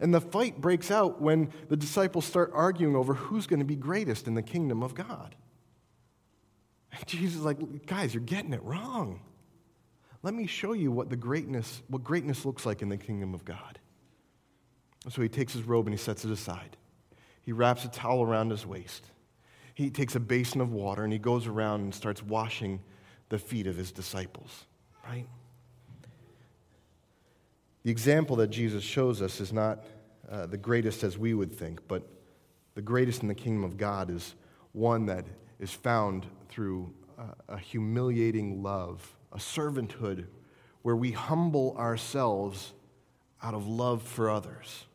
And 0.00 0.12
the 0.12 0.20
fight 0.20 0.60
breaks 0.60 0.90
out 0.90 1.20
when 1.20 1.50
the 1.68 1.76
disciples 1.76 2.24
start 2.24 2.50
arguing 2.52 2.96
over 2.96 3.14
who's 3.14 3.46
going 3.46 3.60
to 3.60 3.64
be 3.64 3.76
greatest 3.76 4.26
in 4.26 4.34
the 4.34 4.42
kingdom 4.42 4.82
of 4.82 4.94
God. 4.94 5.34
And 6.92 7.06
Jesus 7.06 7.36
is 7.36 7.44
like, 7.44 7.86
guys, 7.86 8.14
you're 8.14 8.22
getting 8.22 8.52
it 8.52 8.62
wrong. 8.62 9.20
Let 10.22 10.34
me 10.34 10.46
show 10.46 10.72
you 10.72 10.90
what 10.90 11.10
the 11.10 11.16
greatness, 11.16 11.82
what 11.88 12.02
greatness 12.02 12.44
looks 12.44 12.64
like 12.64 12.82
in 12.82 12.88
the 12.88 12.96
kingdom 12.96 13.34
of 13.34 13.44
God. 13.44 13.78
So 15.10 15.20
he 15.20 15.28
takes 15.28 15.52
his 15.52 15.64
robe 15.64 15.86
and 15.86 15.94
he 15.94 16.02
sets 16.02 16.24
it 16.24 16.30
aside. 16.30 16.76
He 17.42 17.52
wraps 17.52 17.84
a 17.84 17.88
towel 17.88 18.22
around 18.22 18.50
his 18.50 18.66
waist. 18.66 19.10
He 19.74 19.90
takes 19.90 20.14
a 20.14 20.20
basin 20.20 20.60
of 20.60 20.72
water 20.72 21.04
and 21.04 21.12
he 21.12 21.18
goes 21.18 21.46
around 21.46 21.82
and 21.82 21.94
starts 21.94 22.22
washing 22.22 22.80
the 23.28 23.38
feet 23.38 23.66
of 23.66 23.76
his 23.76 23.92
disciples, 23.92 24.64
right? 25.06 25.26
The 27.84 27.90
example 27.90 28.36
that 28.36 28.48
Jesus 28.48 28.82
shows 28.82 29.20
us 29.20 29.40
is 29.40 29.52
not 29.52 29.84
uh, 30.30 30.46
the 30.46 30.56
greatest 30.56 31.04
as 31.04 31.18
we 31.18 31.34
would 31.34 31.52
think, 31.52 31.86
but 31.86 32.08
the 32.74 32.82
greatest 32.82 33.22
in 33.22 33.28
the 33.28 33.34
kingdom 33.34 33.62
of 33.62 33.76
God 33.76 34.10
is 34.10 34.34
one 34.72 35.06
that 35.06 35.26
is 35.60 35.70
found 35.70 36.26
through 36.48 36.92
uh, 37.18 37.24
a 37.48 37.58
humiliating 37.58 38.62
love, 38.62 39.14
a 39.32 39.36
servanthood 39.36 40.26
where 40.82 40.96
we 40.96 41.12
humble 41.12 41.76
ourselves 41.76 42.72
out 43.42 43.54
of 43.54 43.66
love 43.66 44.02
for 44.02 44.30
others. 44.30 44.86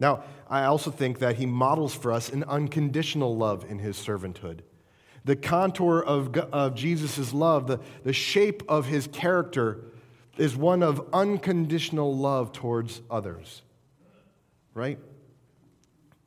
Now, 0.00 0.22
I 0.48 0.64
also 0.64 0.90
think 0.90 1.18
that 1.18 1.36
he 1.36 1.44
models 1.44 1.94
for 1.94 2.10
us 2.10 2.30
an 2.30 2.44
unconditional 2.44 3.36
love 3.36 3.66
in 3.68 3.78
his 3.78 3.96
servanthood. 3.96 4.60
The 5.24 5.36
contour 5.36 6.00
of, 6.00 6.34
of 6.36 6.74
Jesus' 6.74 7.34
love, 7.34 7.66
the, 7.66 7.80
the 8.04 8.12
shape 8.12 8.62
of 8.68 8.86
his 8.86 9.08
character, 9.08 9.80
is 10.38 10.56
one 10.56 10.82
of 10.82 11.06
unconditional 11.12 12.16
love 12.16 12.52
towards 12.52 13.00
others. 13.10 13.62
Right? 14.74 14.98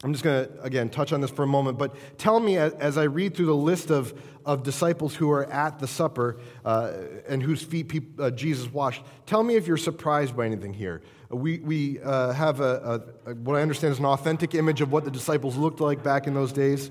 I'm 0.04 0.14
just 0.14 0.24
going 0.24 0.48
to, 0.48 0.62
again, 0.64 0.90
touch 0.90 1.14
on 1.14 1.22
this 1.22 1.30
for 1.30 1.44
a 1.44 1.48
moment, 1.48 1.78
but 1.78 1.96
tell 2.18 2.40
me 2.40 2.58
as 2.58 2.98
I 2.98 3.04
read 3.04 3.36
through 3.36 3.46
the 3.46 3.56
list 3.56 3.92
of, 3.92 4.20
of 4.46 4.64
disciples 4.64 5.14
who 5.14 5.30
are 5.30 5.46
at 5.46 5.78
the 5.78 5.88
supper 5.88 6.40
uh, 6.66 6.92
and 7.28 7.42
whose 7.44 7.62
feet 7.62 8.04
uh, 8.20 8.32
Jesus 8.32 8.72
washed, 8.72 9.04
tell 9.28 9.44
me 9.44 9.56
if 9.56 9.68
you're 9.68 9.78
surprised 9.78 10.36
by 10.36 10.48
anything 10.48 10.74
here. 10.74 11.04
We, 11.30 11.60
we 11.60 12.02
uh, 12.02 12.34
have 12.34 12.62
a, 12.62 13.04
a, 13.28 13.34
what 13.36 13.58
I 13.58 13.62
understand 13.62 13.94
is 13.94 14.00
an 14.00 14.06
authentic 14.06 14.56
image 14.56 14.82
of 14.82 14.92
what 14.92 15.06
the 15.06 15.12
disciples 15.12 15.56
looked 15.56 15.80
like 15.80 16.04
back 16.04 16.26
in 16.26 16.34
those 16.34 16.52
days. 16.52 16.90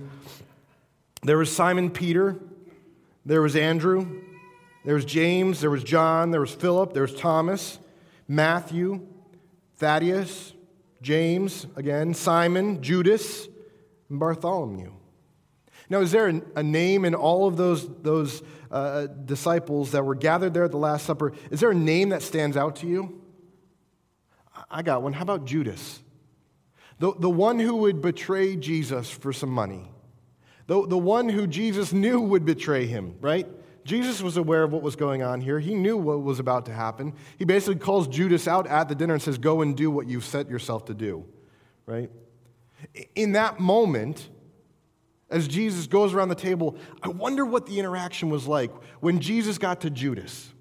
There 1.23 1.37
was 1.37 1.55
Simon 1.55 1.91
Peter, 1.91 2.39
there 3.27 3.43
was 3.43 3.57
Andrew, 3.57 4.23
there 4.85 4.95
was 4.95 5.05
James, 5.05 5.61
there 5.61 5.71
was 5.71 5.85
John, 5.85 6.31
there 6.31 6.41
was 6.41 6.53
Philip, 6.53 6.93
there 6.93 7.03
was 7.03 7.15
Thomas, 7.15 7.79
Matthew, 8.27 9.07
Thaddeus, 9.77 10.55
James, 11.03 11.67
again, 11.77 12.15
Simon, 12.15 12.83
Judas, 12.83 13.49
and 14.09 14.19
Bartholomew. 14.19 14.93
Now, 15.89 16.01
is 16.01 16.13
there 16.13 16.29
a 16.55 16.63
name 16.63 17.05
in 17.05 17.15
all 17.15 17.49
of 17.49 17.57
those, 17.57 17.89
those 18.03 18.43
uh, 18.71 19.07
disciples 19.07 19.91
that 19.91 20.05
were 20.05 20.15
gathered 20.15 20.55
there 20.55 20.65
at 20.65 20.71
the 20.71 20.77
Last 20.77 21.05
Supper? 21.05 21.33
Is 21.51 21.61
there 21.61 21.73
a 21.73 21.75
name 21.75 22.11
that 22.11 22.23
stands 22.23 22.57
out 22.57 22.77
to 22.77 22.87
you? 22.87 23.21
I 24.71 24.83
got 24.83 25.03
one. 25.03 25.13
How 25.13 25.23
about 25.23 25.47
Judas? 25.47 26.01
The, 27.01 27.13
the 27.19 27.31
one 27.31 27.59
who 27.59 27.77
would 27.77 28.01
betray 28.03 28.57
Jesus 28.57 29.11
for 29.11 29.33
some 29.33 29.51
money. 29.51 29.91
The, 30.67 30.87
the 30.87 30.99
one 30.99 31.29
who 31.29 31.47
Jesus 31.47 31.93
knew 31.93 32.21
would 32.21 32.45
betray 32.45 32.87
him, 32.87 33.17
right? 33.21 33.49
Jesus 33.91 34.23
was 34.23 34.37
aware 34.37 34.63
of 34.63 34.71
what 34.71 34.83
was 34.83 34.95
going 34.95 35.25
on 35.25 35.41
here. 35.41 35.59
He 35.59 35.75
knew 35.75 35.97
what 35.97 36.23
was 36.23 36.39
about 36.39 36.65
to 36.67 36.73
happen. 36.73 37.13
He 37.41 37.45
basically 37.45 37.81
calls 37.81 38.07
Judas 38.07 38.47
out 38.47 38.69
at 38.69 38.89
the 38.89 38.95
dinner 38.95 39.15
and 39.15 39.21
says, 39.21 39.37
Go 39.37 39.63
and 39.63 39.77
do 39.77 39.91
what 39.91 40.07
you've 40.07 40.25
set 40.25 40.49
yourself 40.49 40.85
to 40.85 40.95
do, 40.95 41.25
right? 41.87 42.09
In 43.17 43.33
that 43.33 43.59
moment, 43.59 44.29
as 45.29 45.49
Jesus 45.49 45.89
goes 45.89 46.15
around 46.15 46.29
the 46.29 46.37
table, 46.37 46.77
I 47.03 47.09
wonder 47.09 47.45
what 47.45 47.67
the 47.67 47.81
interaction 47.81 48.31
was 48.31 48.47
like 48.47 48.71
when 49.01 49.19
Jesus 49.19 49.59
got 49.59 49.81
to 49.81 49.91
Judas. 49.91 50.53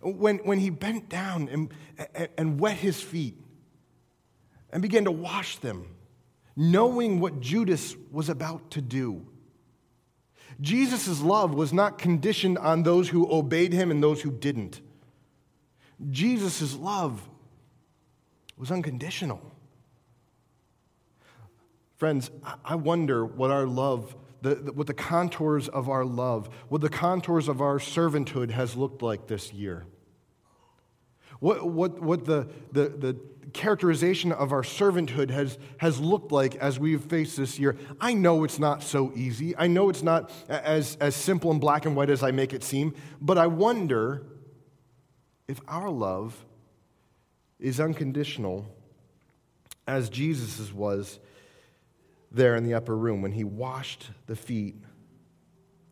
When, 0.00 0.38
when 0.38 0.60
he 0.60 0.70
bent 0.70 1.08
down 1.08 1.48
and, 1.48 1.74
and, 2.14 2.28
and 2.38 2.60
wet 2.60 2.76
his 2.76 3.00
feet 3.00 3.34
and 4.72 4.80
began 4.82 5.02
to 5.06 5.10
wash 5.10 5.56
them, 5.56 5.84
knowing 6.54 7.18
what 7.18 7.40
Judas 7.40 7.96
was 8.12 8.28
about 8.28 8.70
to 8.70 8.80
do. 8.80 9.26
Jesus' 10.60 11.20
love 11.20 11.54
was 11.54 11.72
not 11.72 11.98
conditioned 11.98 12.58
on 12.58 12.82
those 12.82 13.08
who 13.08 13.30
obeyed 13.32 13.72
him 13.72 13.90
and 13.90 14.02
those 14.02 14.22
who 14.22 14.30
didn't. 14.30 14.80
Jesus' 16.10 16.74
love 16.76 17.28
was 18.56 18.70
unconditional. 18.70 19.40
Friends, 21.96 22.30
I 22.64 22.76
wonder 22.76 23.24
what 23.24 23.50
our 23.50 23.66
love, 23.66 24.16
the, 24.42 24.54
the, 24.54 24.72
what 24.72 24.86
the 24.86 24.94
contours 24.94 25.68
of 25.68 25.88
our 25.88 26.04
love, 26.04 26.48
what 26.68 26.80
the 26.80 26.88
contours 26.88 27.48
of 27.48 27.60
our 27.60 27.78
servanthood 27.78 28.50
has 28.50 28.76
looked 28.76 29.02
like 29.02 29.26
this 29.26 29.52
year. 29.52 29.84
What, 31.40 31.66
what, 31.66 32.02
what 32.02 32.24
the, 32.26 32.48
the, 32.72 32.88
the 32.88 33.20
characterization 33.50 34.32
of 34.32 34.52
our 34.52 34.62
servanthood 34.62 35.30
has, 35.30 35.58
has 35.78 36.00
looked 36.00 36.32
like 36.32 36.56
as 36.56 36.78
we've 36.78 37.02
faced 37.02 37.36
this 37.36 37.58
year. 37.58 37.76
I 38.00 38.14
know 38.14 38.44
it's 38.44 38.58
not 38.58 38.82
so 38.82 39.12
easy. 39.14 39.56
I 39.56 39.66
know 39.66 39.88
it's 39.88 40.02
not 40.02 40.30
as, 40.48 40.96
as 41.00 41.14
simple 41.14 41.50
and 41.50 41.60
black 41.60 41.86
and 41.86 41.94
white 41.96 42.10
as 42.10 42.22
I 42.22 42.30
make 42.30 42.52
it 42.52 42.64
seem, 42.64 42.94
but 43.20 43.38
I 43.38 43.46
wonder 43.46 44.26
if 45.48 45.60
our 45.68 45.90
love 45.90 46.44
is 47.58 47.80
unconditional 47.80 48.66
as 49.86 50.08
Jesus' 50.08 50.72
was 50.72 51.18
there 52.30 52.54
in 52.56 52.64
the 52.64 52.74
upper 52.74 52.96
room 52.96 53.22
when 53.22 53.32
he 53.32 53.44
washed 53.44 54.10
the 54.26 54.36
feet 54.36 54.76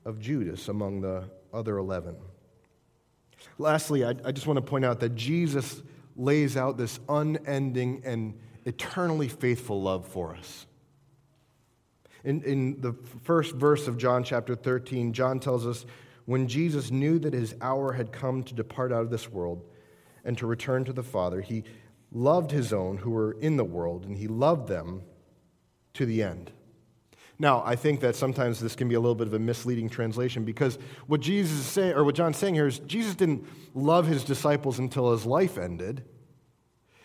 of 0.04 0.20
Judas 0.20 0.68
among 0.68 1.00
the 1.00 1.24
other 1.52 1.78
11. 1.78 2.16
Lastly, 3.58 4.04
I, 4.04 4.10
I 4.24 4.32
just 4.32 4.46
want 4.46 4.56
to 4.56 4.62
point 4.62 4.84
out 4.84 5.00
that 5.00 5.14
Jesus 5.14 5.82
lays 6.18 6.56
out 6.56 6.76
this 6.76 7.00
unending 7.08 8.02
and 8.04 8.38
eternally 8.64 9.28
faithful 9.28 9.80
love 9.80 10.06
for 10.06 10.34
us. 10.34 10.66
In, 12.24 12.42
in 12.42 12.80
the 12.80 12.92
first 13.22 13.54
verse 13.54 13.86
of 13.88 13.96
John 13.96 14.24
chapter 14.24 14.54
13, 14.54 15.12
John 15.12 15.40
tells 15.40 15.66
us 15.66 15.86
when 16.26 16.48
Jesus 16.48 16.90
knew 16.90 17.18
that 17.20 17.32
his 17.32 17.54
hour 17.62 17.92
had 17.92 18.12
come 18.12 18.42
to 18.42 18.54
depart 18.54 18.92
out 18.92 19.02
of 19.02 19.10
this 19.10 19.30
world 19.30 19.64
and 20.24 20.36
to 20.36 20.46
return 20.46 20.84
to 20.84 20.92
the 20.92 21.02
Father, 21.02 21.40
he 21.40 21.64
loved 22.12 22.50
his 22.50 22.72
own 22.72 22.98
who 22.98 23.10
were 23.10 23.32
in 23.32 23.56
the 23.56 23.64
world, 23.64 24.04
and 24.04 24.18
he 24.18 24.26
loved 24.26 24.68
them 24.68 25.02
to 25.94 26.04
the 26.04 26.22
end. 26.22 26.50
Now, 27.38 27.62
I 27.64 27.76
think 27.76 28.00
that 28.00 28.16
sometimes 28.16 28.58
this 28.58 28.74
can 28.74 28.88
be 28.88 28.96
a 28.96 29.00
little 29.00 29.14
bit 29.14 29.28
of 29.28 29.34
a 29.34 29.38
misleading 29.38 29.88
translation 29.88 30.44
because 30.44 30.78
what 31.06 31.20
Jesus 31.20 31.60
is 31.60 31.66
saying, 31.66 31.92
or 31.92 32.02
what 32.02 32.16
John's 32.16 32.36
saying 32.36 32.54
here 32.54 32.66
is 32.66 32.80
Jesus 32.80 33.14
didn't 33.14 33.46
love 33.74 34.08
his 34.08 34.24
disciples 34.24 34.80
until 34.80 35.12
his 35.12 35.24
life 35.24 35.56
ended. 35.56 36.04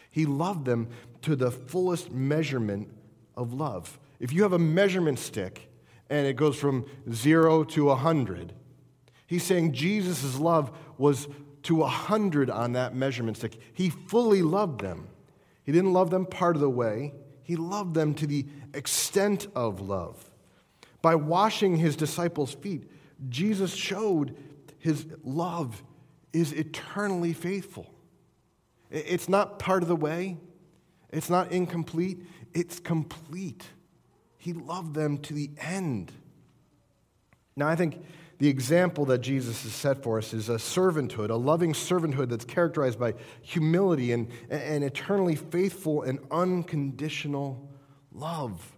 He 0.09 0.25
loved 0.25 0.65
them 0.65 0.89
to 1.21 1.36
the 1.36 1.51
fullest 1.51 2.11
measurement 2.11 2.89
of 3.36 3.53
love. 3.53 3.99
If 4.19 4.34
you 4.34 4.41
have 4.43 4.53
a 4.53 4.59
measurement 4.59 5.19
stick 5.19 5.69
and 6.09 6.25
it 6.25 6.36
goes 6.36 6.57
from 6.57 6.86
zero 7.11 7.63
to 7.65 7.91
a 7.91 7.95
hundred, 7.95 8.53
he's 9.27 9.43
saying 9.43 9.73
Jesus' 9.73 10.39
love 10.39 10.71
was 10.97 11.27
to 11.63 11.84
a 11.84 11.88
hundred 11.88 12.49
on 12.49 12.73
that 12.73 12.95
measurement 12.95 13.38
stick. 13.38 13.57
He 13.73 13.89
fully 13.89 14.41
loved 14.41 14.81
them. 14.81 15.07
He 15.63 15.71
didn't 15.71 15.93
love 15.93 16.09
them 16.09 16.25
part 16.25 16.55
of 16.55 16.61
the 16.61 16.69
way, 16.69 17.13
he 17.43 17.55
loved 17.55 17.93
them 17.93 18.13
to 18.15 18.27
the 18.27 18.45
extent 18.74 19.47
of 19.55 19.82
love. 19.82 20.30
By 21.01 21.15
washing 21.15 21.78
his 21.78 21.95
disciples' 21.95 22.53
feet, 22.53 22.89
Jesus 23.30 23.74
showed 23.74 24.36
his 24.80 25.05
love 25.24 25.84
is 26.34 26.51
eternally 26.51 27.34
faithful. 27.34 27.93
It's 28.89 29.30
not 29.30 29.59
part 29.59 29.84
of 29.84 29.89
the 29.89 29.95
way, 29.95 30.38
it's 31.11 31.30
not 31.30 31.51
incomplete, 31.51 32.26
it's 32.53 32.80
complete. 32.80 33.63
He 34.38 34.53
loved 34.53 34.93
them 34.93 35.19
to 35.19 35.34
the 35.34 35.51
end. 35.57 36.11
Now, 37.55 37.67
I 37.67 37.76
think 37.76 38.03
the 38.39 38.49
example 38.49 39.05
that 39.05 39.19
Jesus 39.19 39.63
has 39.63 39.74
set 39.74 40.03
for 40.03 40.17
us 40.17 40.34
is 40.34 40.49
a 40.49 40.55
servanthood, 40.55 41.30
a 41.30 41.36
loving 41.36 41.74
servanthood 41.74 42.30
that's 42.30 42.45
characterized 42.45 42.99
by 42.99 43.13
humility 43.41 44.11
and, 44.11 44.30
and 44.49 44.84
eternally 44.84 45.36
faithful 45.36 46.01
and 46.01 46.19
unconditional 46.30 47.69
love. 48.14 48.74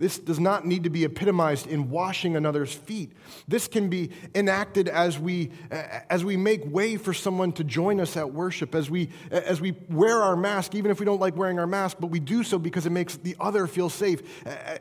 This 0.00 0.18
does 0.18 0.40
not 0.40 0.66
need 0.66 0.84
to 0.84 0.90
be 0.90 1.04
epitomized 1.04 1.66
in 1.66 1.90
washing 1.90 2.34
another's 2.34 2.72
feet. 2.72 3.12
This 3.46 3.68
can 3.68 3.90
be 3.90 4.10
enacted 4.34 4.88
as 4.88 5.18
we, 5.18 5.50
as 6.08 6.24
we 6.24 6.38
make 6.38 6.64
way 6.64 6.96
for 6.96 7.12
someone 7.12 7.52
to 7.52 7.64
join 7.64 8.00
us 8.00 8.16
at 8.16 8.32
worship, 8.32 8.74
as 8.74 8.88
we, 8.88 9.10
as 9.30 9.60
we 9.60 9.76
wear 9.90 10.22
our 10.22 10.36
mask, 10.36 10.74
even 10.74 10.90
if 10.90 11.00
we 11.00 11.04
don't 11.04 11.20
like 11.20 11.36
wearing 11.36 11.58
our 11.58 11.66
mask, 11.66 11.98
but 12.00 12.06
we 12.06 12.18
do 12.18 12.42
so 12.42 12.58
because 12.58 12.86
it 12.86 12.90
makes 12.90 13.18
the 13.18 13.36
other 13.38 13.66
feel 13.66 13.90
safe. 13.90 14.22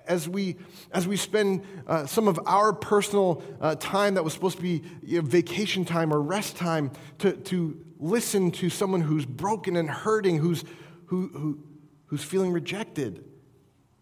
As 0.07 0.30
we, 0.30 0.55
as 0.93 1.05
we 1.05 1.18
spend 1.18 1.66
uh, 1.86 2.05
some 2.05 2.30
of 2.30 2.39
our 2.45 2.72
personal 2.72 3.43
uh, 3.60 3.76
time 3.76 4.14
that 4.14 4.24
was 4.24 4.32
supposed 4.32 4.55
to 4.55 4.64
be 4.64 4.84
you 5.03 5.22
know, 5.22 5.28
vacation 5.28 5.84
time 5.84 6.14
or 6.14 6.22
rest 6.22 6.55
time 6.55 6.91
to, 7.18 7.34
to 7.34 7.78
listen 7.99 8.51
to 8.51 8.70
someone 8.70 9.01
who's 9.01 9.26
broken 9.26 9.76
and 9.76 9.89
hurting, 9.89 10.38
who's, 10.38 10.64
who, 11.07 11.28
who, 11.34 11.60
who's 12.05 12.24
feeling 12.24 12.53
rejected. 12.53 13.26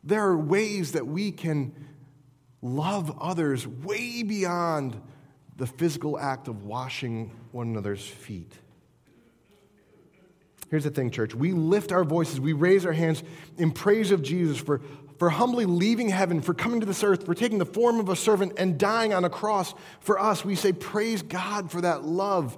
There 0.07 0.23
are 0.23 0.37
ways 0.37 0.93
that 0.93 1.05
we 1.05 1.33
can 1.33 1.73
love 2.61 3.17
others 3.19 3.67
way 3.67 4.23
beyond 4.23 5.01
the 5.57 5.67
physical 5.67 6.17
act 6.17 6.47
of 6.47 6.63
washing 6.63 7.29
one 7.51 7.67
another's 7.67 8.07
feet. 8.07 8.53
Here's 10.71 10.85
the 10.85 10.91
thing, 10.91 11.11
church. 11.11 11.35
We 11.35 11.51
lift 11.51 11.91
our 11.91 12.05
voices, 12.05 12.39
we 12.39 12.53
raise 12.53 12.85
our 12.85 12.93
hands 12.93 13.21
in 13.57 13.71
praise 13.71 14.11
of 14.11 14.21
Jesus 14.21 14.57
for, 14.57 14.79
for 15.19 15.29
humbly 15.29 15.65
leaving 15.65 16.07
heaven, 16.07 16.41
for 16.41 16.53
coming 16.53 16.79
to 16.79 16.85
this 16.85 17.03
earth, 17.03 17.25
for 17.25 17.33
taking 17.33 17.57
the 17.57 17.65
form 17.65 17.99
of 17.99 18.07
a 18.07 18.15
servant 18.15 18.53
and 18.57 18.77
dying 18.77 19.13
on 19.13 19.25
a 19.25 19.29
cross 19.29 19.73
for 19.99 20.17
us. 20.17 20.45
We 20.45 20.55
say, 20.55 20.71
Praise 20.71 21.21
God 21.21 21.69
for 21.69 21.81
that 21.81 22.05
love. 22.05 22.57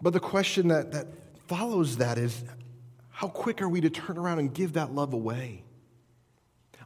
But 0.00 0.12
the 0.12 0.20
question 0.20 0.68
that, 0.68 0.92
that 0.92 1.08
follows 1.48 1.96
that 1.96 2.16
is 2.16 2.44
how 3.10 3.26
quick 3.26 3.60
are 3.60 3.68
we 3.68 3.80
to 3.80 3.90
turn 3.90 4.18
around 4.18 4.38
and 4.38 4.54
give 4.54 4.74
that 4.74 4.94
love 4.94 5.14
away? 5.14 5.63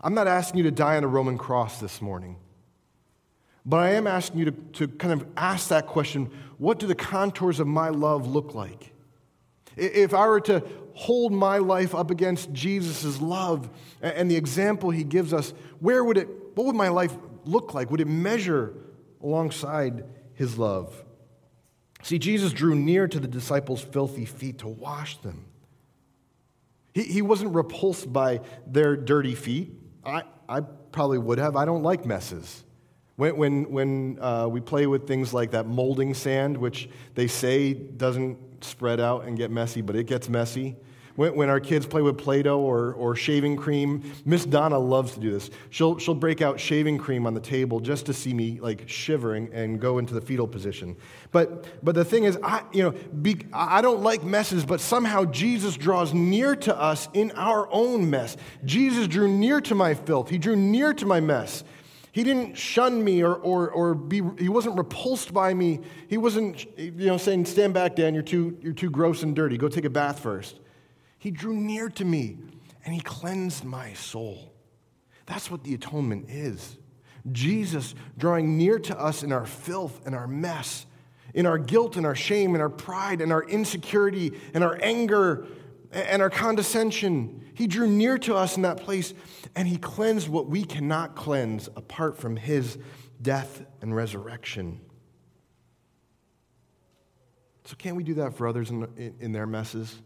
I'm 0.00 0.14
not 0.14 0.26
asking 0.26 0.58
you 0.58 0.64
to 0.64 0.70
die 0.70 0.96
on 0.96 1.04
a 1.04 1.08
Roman 1.08 1.38
cross 1.38 1.80
this 1.80 2.00
morning, 2.00 2.36
but 3.66 3.78
I 3.78 3.90
am 3.90 4.06
asking 4.06 4.40
you 4.40 4.44
to, 4.46 4.52
to 4.52 4.88
kind 4.88 5.12
of 5.12 5.26
ask 5.36 5.68
that 5.68 5.86
question 5.86 6.30
what 6.58 6.78
do 6.78 6.86
the 6.86 6.94
contours 6.94 7.60
of 7.60 7.66
my 7.66 7.88
love 7.88 8.26
look 8.26 8.54
like? 8.54 8.92
If 9.76 10.12
I 10.12 10.26
were 10.26 10.40
to 10.42 10.62
hold 10.94 11.32
my 11.32 11.58
life 11.58 11.94
up 11.94 12.10
against 12.10 12.52
Jesus' 12.52 13.20
love 13.20 13.70
and 14.02 14.28
the 14.28 14.36
example 14.36 14.90
he 14.90 15.04
gives 15.04 15.32
us, 15.32 15.54
where 15.78 16.02
would 16.02 16.16
it, 16.16 16.28
what 16.56 16.66
would 16.66 16.74
my 16.74 16.88
life 16.88 17.16
look 17.44 17.74
like? 17.74 17.90
Would 17.90 18.00
it 18.00 18.08
measure 18.08 18.74
alongside 19.22 20.04
his 20.34 20.58
love? 20.58 21.04
See, 22.02 22.18
Jesus 22.18 22.52
drew 22.52 22.74
near 22.74 23.06
to 23.06 23.20
the 23.20 23.28
disciples' 23.28 23.82
filthy 23.82 24.24
feet 24.24 24.58
to 24.58 24.68
wash 24.68 25.16
them. 25.18 25.44
He, 26.94 27.02
he 27.04 27.22
wasn't 27.22 27.54
repulsed 27.54 28.12
by 28.12 28.40
their 28.66 28.96
dirty 28.96 29.34
feet. 29.34 29.72
I, 30.08 30.22
I 30.48 30.60
probably 30.92 31.18
would 31.18 31.38
have. 31.38 31.56
I 31.56 31.64
don't 31.64 31.82
like 31.82 32.06
messes. 32.06 32.64
When, 33.16 33.36
when, 33.36 33.70
when 33.70 34.18
uh, 34.20 34.48
we 34.48 34.60
play 34.60 34.86
with 34.86 35.06
things 35.06 35.34
like 35.34 35.50
that 35.50 35.66
molding 35.66 36.14
sand, 36.14 36.56
which 36.56 36.88
they 37.14 37.26
say 37.26 37.74
doesn't 37.74 38.64
spread 38.64 39.00
out 39.00 39.24
and 39.24 39.36
get 39.36 39.50
messy, 39.50 39.82
but 39.82 39.96
it 39.96 40.04
gets 40.04 40.28
messy, 40.28 40.76
when, 41.18 41.34
when 41.34 41.50
our 41.50 41.58
kids 41.58 41.84
play 41.84 42.00
with 42.00 42.16
Play 42.16 42.44
Doh 42.44 42.60
or, 42.60 42.92
or 42.92 43.16
shaving 43.16 43.56
cream, 43.56 44.04
Miss 44.24 44.44
Donna 44.44 44.78
loves 44.78 45.14
to 45.14 45.20
do 45.20 45.32
this. 45.32 45.50
She'll, 45.70 45.98
she'll 45.98 46.14
break 46.14 46.42
out 46.42 46.60
shaving 46.60 46.96
cream 46.96 47.26
on 47.26 47.34
the 47.34 47.40
table 47.40 47.80
just 47.80 48.06
to 48.06 48.14
see 48.14 48.32
me 48.32 48.60
like 48.60 48.88
shivering 48.88 49.50
and 49.52 49.80
go 49.80 49.98
into 49.98 50.14
the 50.14 50.20
fetal 50.20 50.46
position. 50.46 50.94
But, 51.32 51.84
but 51.84 51.96
the 51.96 52.04
thing 52.04 52.22
is, 52.22 52.38
I, 52.40 52.62
you 52.72 52.84
know, 52.84 52.90
be, 53.20 53.40
I 53.52 53.80
don't 53.80 54.00
like 54.00 54.22
messes, 54.22 54.64
but 54.64 54.80
somehow 54.80 55.24
Jesus 55.24 55.76
draws 55.76 56.14
near 56.14 56.54
to 56.54 56.78
us 56.78 57.08
in 57.14 57.32
our 57.32 57.68
own 57.72 58.08
mess. 58.08 58.36
Jesus 58.64 59.08
drew 59.08 59.26
near 59.26 59.60
to 59.62 59.74
my 59.74 59.94
filth, 59.94 60.30
He 60.30 60.38
drew 60.38 60.54
near 60.54 60.94
to 60.94 61.04
my 61.04 61.18
mess. 61.18 61.64
He 62.12 62.22
didn't 62.22 62.56
shun 62.56 63.02
me 63.02 63.24
or, 63.24 63.34
or, 63.34 63.70
or 63.70 63.94
be, 63.96 64.22
he 64.38 64.48
wasn't 64.48 64.76
repulsed 64.76 65.34
by 65.34 65.52
me. 65.52 65.80
He 66.06 66.16
wasn't, 66.16 66.64
you 66.78 67.06
know, 67.06 67.16
saying, 67.16 67.46
stand 67.46 67.74
back, 67.74 67.96
Dan, 67.96 68.14
you're 68.14 68.22
too, 68.22 68.56
you're 68.62 68.72
too 68.72 68.90
gross 68.90 69.24
and 69.24 69.34
dirty. 69.34 69.56
Go 69.56 69.66
take 69.66 69.84
a 69.84 69.90
bath 69.90 70.20
first. 70.20 70.60
He 71.18 71.30
drew 71.30 71.54
near 71.54 71.88
to 71.90 72.04
me 72.04 72.38
and 72.84 72.94
he 72.94 73.00
cleansed 73.00 73.64
my 73.64 73.92
soul. 73.94 74.52
That's 75.26 75.50
what 75.50 75.64
the 75.64 75.74
atonement 75.74 76.30
is. 76.30 76.78
Jesus 77.30 77.94
drawing 78.16 78.56
near 78.56 78.78
to 78.78 78.98
us 78.98 79.22
in 79.22 79.32
our 79.32 79.44
filth 79.44 80.06
and 80.06 80.14
our 80.14 80.26
mess, 80.26 80.86
in 81.34 81.44
our 81.44 81.58
guilt 81.58 81.96
and 81.96 82.06
our 82.06 82.14
shame 82.14 82.54
and 82.54 82.62
our 82.62 82.70
pride 82.70 83.20
and 83.20 83.32
our 83.32 83.42
insecurity 83.42 84.32
and 84.54 84.64
our 84.64 84.78
anger 84.82 85.46
and 85.92 86.22
our 86.22 86.30
condescension. 86.30 87.44
He 87.54 87.66
drew 87.66 87.86
near 87.86 88.16
to 88.18 88.34
us 88.34 88.56
in 88.56 88.62
that 88.62 88.78
place 88.78 89.12
and 89.54 89.66
he 89.66 89.76
cleansed 89.76 90.28
what 90.28 90.48
we 90.48 90.64
cannot 90.64 91.16
cleanse 91.16 91.68
apart 91.76 92.16
from 92.16 92.36
his 92.36 92.78
death 93.20 93.62
and 93.82 93.94
resurrection. 93.94 94.80
So, 97.64 97.76
can't 97.76 97.96
we 97.96 98.04
do 98.04 98.14
that 98.14 98.34
for 98.34 98.48
others 98.48 98.70
in, 98.70 98.88
in, 98.96 99.14
in 99.20 99.32
their 99.32 99.46
messes? 99.46 100.00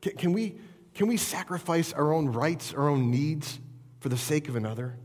Can, 0.00 0.12
can, 0.16 0.32
we, 0.32 0.56
can 0.94 1.06
we 1.06 1.16
sacrifice 1.16 1.92
our 1.92 2.12
own 2.12 2.28
rights, 2.28 2.74
our 2.74 2.88
own 2.88 3.10
needs 3.10 3.58
for 4.00 4.08
the 4.08 4.16
sake 4.16 4.48
of 4.48 4.56
another? 4.56 4.96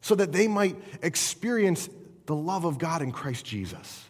So 0.00 0.14
that 0.14 0.32
they 0.32 0.48
might 0.48 0.76
experience 1.02 1.88
the 2.26 2.34
love 2.34 2.64
of 2.64 2.78
God 2.78 3.02
in 3.02 3.12
Christ 3.12 3.44
Jesus. 3.44 4.08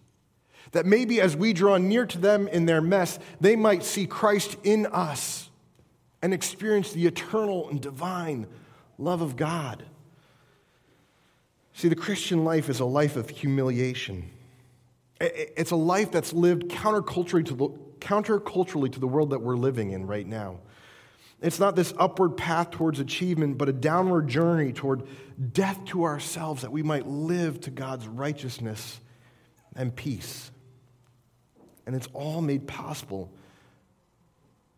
That 0.72 0.86
maybe 0.86 1.20
as 1.20 1.36
we 1.36 1.52
draw 1.52 1.76
near 1.76 2.06
to 2.06 2.18
them 2.18 2.48
in 2.48 2.66
their 2.66 2.80
mess, 2.80 3.18
they 3.40 3.54
might 3.54 3.84
see 3.84 4.06
Christ 4.06 4.56
in 4.64 4.86
us 4.86 5.50
and 6.22 6.32
experience 6.32 6.92
the 6.92 7.06
eternal 7.06 7.68
and 7.68 7.80
divine 7.80 8.46
love 8.98 9.20
of 9.20 9.36
God. 9.36 9.84
See, 11.74 11.88
the 11.88 11.96
Christian 11.96 12.44
life 12.44 12.68
is 12.68 12.80
a 12.80 12.84
life 12.84 13.16
of 13.16 13.28
humiliation. 13.28 14.30
It's 15.20 15.70
a 15.70 15.76
life 15.76 16.10
that's 16.10 16.32
lived 16.32 16.68
counterculturally 16.68 17.46
to 17.46 17.54
the, 17.54 17.68
counterculturally 18.04 18.92
to 18.92 19.00
the 19.00 19.08
world 19.08 19.30
that 19.30 19.40
we're 19.40 19.56
living 19.56 19.92
in 19.92 20.06
right 20.06 20.26
now. 20.26 20.58
It's 21.40 21.58
not 21.58 21.74
this 21.74 21.92
upward 21.98 22.36
path 22.36 22.70
towards 22.70 23.00
achievement, 23.00 23.58
but 23.58 23.68
a 23.68 23.72
downward 23.72 24.28
journey 24.28 24.72
toward 24.72 25.02
death 25.52 25.84
to 25.86 26.04
ourselves 26.04 26.62
that 26.62 26.70
we 26.70 26.82
might 26.82 27.06
live 27.06 27.60
to 27.62 27.70
God's 27.70 28.06
righteousness 28.06 29.00
and 29.74 29.94
peace. 29.94 30.50
And 31.86 31.96
it's 31.96 32.08
all 32.12 32.40
made 32.40 32.66
possible 32.66 33.32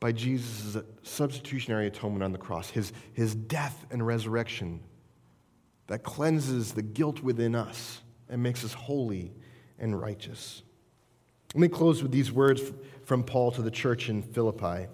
by 0.00 0.12
Jesus' 0.12 0.82
substitutionary 1.02 1.86
atonement 1.86 2.22
on 2.22 2.32
the 2.32 2.38
cross, 2.38 2.70
his, 2.70 2.92
his 3.12 3.34
death 3.34 3.86
and 3.90 4.06
resurrection 4.06 4.80
that 5.86 6.02
cleanses 6.02 6.72
the 6.72 6.82
guilt 6.82 7.22
within 7.22 7.54
us 7.54 8.00
and 8.28 8.42
makes 8.42 8.64
us 8.64 8.72
holy 8.72 9.32
and 9.78 10.00
righteous. 10.00 10.62
Let 11.54 11.60
me 11.60 11.68
close 11.68 12.02
with 12.02 12.12
these 12.12 12.32
words 12.32 12.60
from 13.06 13.22
Paul 13.22 13.52
to 13.52 13.62
the 13.62 13.70
church 13.70 14.08
in 14.08 14.20
Philippi. 14.20 14.88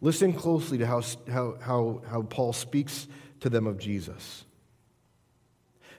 Listen 0.00 0.32
closely 0.32 0.76
to 0.78 0.86
how, 0.86 1.00
how, 1.30 2.02
how, 2.04 2.22
Paul 2.22 2.52
speaks 2.52 3.06
to 3.38 3.48
them 3.48 3.68
of 3.68 3.78
Jesus. 3.78 4.44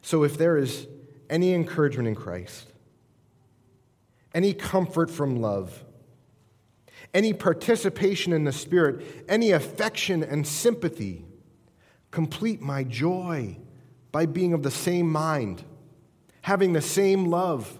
So, 0.01 0.23
if 0.23 0.37
there 0.37 0.57
is 0.57 0.85
any 1.29 1.53
encouragement 1.53 2.09
in 2.09 2.15
Christ, 2.15 2.67
any 4.35 4.53
comfort 4.53 5.09
from 5.09 5.41
love, 5.41 5.85
any 7.13 7.31
participation 7.31 8.33
in 8.33 8.43
the 8.43 8.51
Spirit, 8.51 9.23
any 9.29 9.51
affection 9.51 10.23
and 10.23 10.45
sympathy, 10.45 11.23
complete 12.11 12.61
my 12.61 12.83
joy 12.83 13.57
by 14.11 14.25
being 14.25 14.51
of 14.51 14.61
the 14.61 14.71
same 14.71 15.09
mind, 15.09 15.63
having 16.41 16.73
the 16.73 16.81
same 16.81 17.27
love 17.27 17.79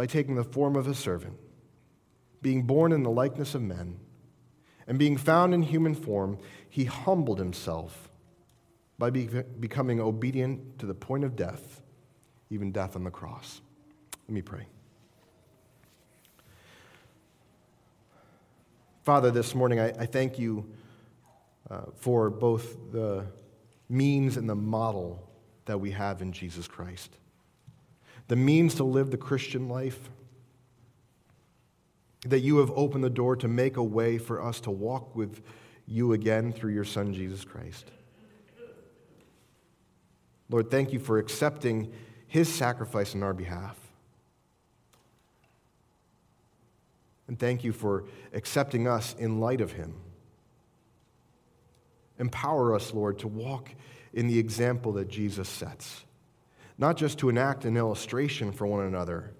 by 0.00 0.06
taking 0.06 0.34
the 0.34 0.44
form 0.44 0.76
of 0.76 0.86
a 0.86 0.94
servant, 0.94 1.36
being 2.40 2.62
born 2.62 2.90
in 2.90 3.02
the 3.02 3.10
likeness 3.10 3.54
of 3.54 3.60
men, 3.60 4.00
and 4.86 4.98
being 4.98 5.14
found 5.14 5.52
in 5.52 5.60
human 5.60 5.94
form, 5.94 6.38
he 6.70 6.86
humbled 6.86 7.38
himself 7.38 8.08
by 8.96 9.10
be- 9.10 9.28
becoming 9.60 10.00
obedient 10.00 10.78
to 10.78 10.86
the 10.86 10.94
point 10.94 11.22
of 11.22 11.36
death, 11.36 11.82
even 12.48 12.72
death 12.72 12.96
on 12.96 13.04
the 13.04 13.10
cross. 13.10 13.60
Let 14.26 14.32
me 14.32 14.40
pray. 14.40 14.64
Father, 19.02 19.30
this 19.30 19.54
morning 19.54 19.80
I, 19.80 19.88
I 19.88 20.06
thank 20.06 20.38
you 20.38 20.66
uh, 21.68 21.82
for 21.94 22.30
both 22.30 22.90
the 22.90 23.26
means 23.90 24.38
and 24.38 24.48
the 24.48 24.54
model 24.56 25.28
that 25.66 25.78
we 25.78 25.90
have 25.90 26.22
in 26.22 26.32
Jesus 26.32 26.66
Christ. 26.66 27.18
The 28.30 28.36
means 28.36 28.76
to 28.76 28.84
live 28.84 29.10
the 29.10 29.16
Christian 29.16 29.68
life, 29.68 30.08
that 32.26 32.38
you 32.38 32.58
have 32.58 32.70
opened 32.76 33.02
the 33.02 33.10
door 33.10 33.34
to 33.34 33.48
make 33.48 33.76
a 33.76 33.82
way 33.82 34.18
for 34.18 34.40
us 34.40 34.60
to 34.60 34.70
walk 34.70 35.16
with 35.16 35.42
you 35.84 36.12
again 36.12 36.52
through 36.52 36.72
your 36.72 36.84
Son, 36.84 37.12
Jesus 37.12 37.44
Christ. 37.44 37.90
Lord, 40.48 40.70
thank 40.70 40.92
you 40.92 41.00
for 41.00 41.18
accepting 41.18 41.92
his 42.28 42.48
sacrifice 42.48 43.16
in 43.16 43.24
our 43.24 43.34
behalf. 43.34 43.76
And 47.26 47.36
thank 47.36 47.64
you 47.64 47.72
for 47.72 48.04
accepting 48.32 48.86
us 48.86 49.16
in 49.18 49.40
light 49.40 49.60
of 49.60 49.72
him. 49.72 49.92
Empower 52.20 52.76
us, 52.76 52.94
Lord, 52.94 53.18
to 53.18 53.26
walk 53.26 53.70
in 54.12 54.28
the 54.28 54.38
example 54.38 54.92
that 54.92 55.08
Jesus 55.08 55.48
sets, 55.48 56.04
not 56.80 56.96
just 56.96 57.18
to 57.18 57.28
enact 57.28 57.66
an 57.66 57.76
illustration 57.76 58.50
for 58.50 58.66
one 58.66 58.86
another, 58.86 59.32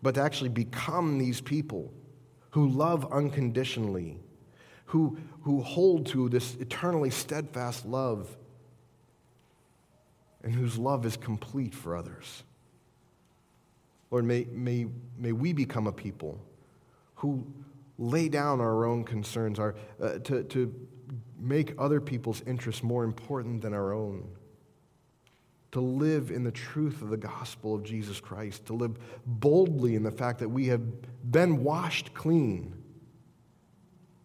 but 0.00 0.14
to 0.14 0.22
actually 0.22 0.48
become 0.48 1.18
these 1.18 1.40
people 1.40 1.92
who 2.50 2.68
love 2.68 3.12
unconditionally, 3.12 4.16
who, 4.86 5.18
who 5.42 5.60
hold 5.60 6.06
to 6.06 6.28
this 6.28 6.54
eternally 6.54 7.10
steadfast 7.10 7.84
love, 7.84 8.36
and 10.44 10.54
whose 10.54 10.78
love 10.78 11.04
is 11.04 11.16
complete 11.16 11.74
for 11.74 11.96
others. 11.96 12.44
Lord, 14.12 14.24
may, 14.24 14.46
may, 14.52 14.86
may 15.18 15.32
we 15.32 15.52
become 15.52 15.88
a 15.88 15.92
people 15.92 16.40
who 17.16 17.44
lay 17.98 18.28
down 18.28 18.60
our 18.60 18.84
own 18.84 19.02
concerns, 19.02 19.58
our, 19.58 19.74
uh, 20.00 20.20
to, 20.20 20.44
to 20.44 20.72
make 21.40 21.74
other 21.76 22.00
people's 22.00 22.40
interests 22.46 22.84
more 22.84 23.02
important 23.02 23.62
than 23.62 23.74
our 23.74 23.92
own, 23.92 24.28
to 25.72 25.80
live 25.80 26.30
in 26.30 26.44
the 26.44 26.52
truth 26.52 27.02
of 27.02 27.10
the 27.10 27.16
gospel 27.16 27.74
of 27.74 27.82
Jesus 27.82 28.20
Christ, 28.20 28.66
to 28.66 28.72
live 28.72 28.98
boldly 29.26 29.94
in 29.94 30.02
the 30.02 30.10
fact 30.10 30.38
that 30.38 30.48
we 30.48 30.68
have 30.68 30.82
been 31.30 31.62
washed 31.62 32.14
clean. 32.14 32.74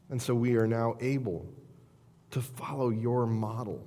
And 0.09 0.21
so 0.21 0.35
we 0.35 0.55
are 0.55 0.67
now 0.67 0.97
able 0.99 1.45
to 2.31 2.41
follow 2.41 2.89
your 2.89 3.25
model, 3.25 3.85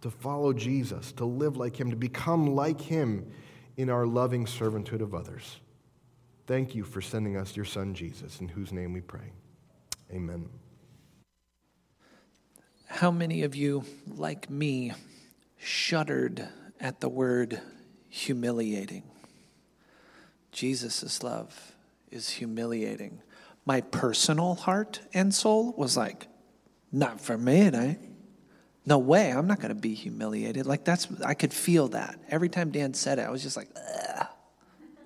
to 0.00 0.10
follow 0.10 0.52
Jesus, 0.52 1.12
to 1.12 1.24
live 1.24 1.56
like 1.56 1.78
him, 1.78 1.90
to 1.90 1.96
become 1.96 2.54
like 2.54 2.80
him 2.80 3.30
in 3.76 3.90
our 3.90 4.06
loving 4.06 4.46
servanthood 4.46 5.00
of 5.00 5.14
others. 5.14 5.60
Thank 6.46 6.74
you 6.74 6.82
for 6.82 7.00
sending 7.00 7.36
us 7.36 7.54
your 7.54 7.64
son, 7.64 7.94
Jesus, 7.94 8.40
in 8.40 8.48
whose 8.48 8.72
name 8.72 8.92
we 8.92 9.00
pray. 9.02 9.32
Amen. 10.10 10.48
How 12.86 13.10
many 13.10 13.42
of 13.42 13.54
you, 13.54 13.84
like 14.06 14.48
me, 14.48 14.92
shuddered 15.58 16.48
at 16.80 17.00
the 17.00 17.08
word 17.08 17.60
humiliating? 18.08 19.04
Jesus' 20.52 21.22
love 21.22 21.74
is 22.10 22.30
humiliating. 22.30 23.20
My 23.64 23.80
personal 23.80 24.54
heart 24.54 25.00
and 25.12 25.34
soul 25.34 25.72
was 25.76 25.96
like, 25.96 26.26
not 26.90 27.20
for 27.20 27.36
me, 27.36 27.60
it 27.62 27.74
ain't. 27.74 27.98
No 28.86 28.98
way, 28.98 29.30
I'm 29.30 29.46
not 29.46 29.60
going 29.60 29.74
to 29.74 29.80
be 29.80 29.92
humiliated. 29.92 30.64
Like, 30.64 30.84
that's, 30.84 31.06
I 31.22 31.34
could 31.34 31.52
feel 31.52 31.88
that. 31.88 32.18
Every 32.30 32.48
time 32.48 32.70
Dan 32.70 32.94
said 32.94 33.18
it, 33.18 33.22
I 33.22 33.30
was 33.30 33.42
just 33.42 33.56
like, 33.56 33.68
ugh. 33.76 34.26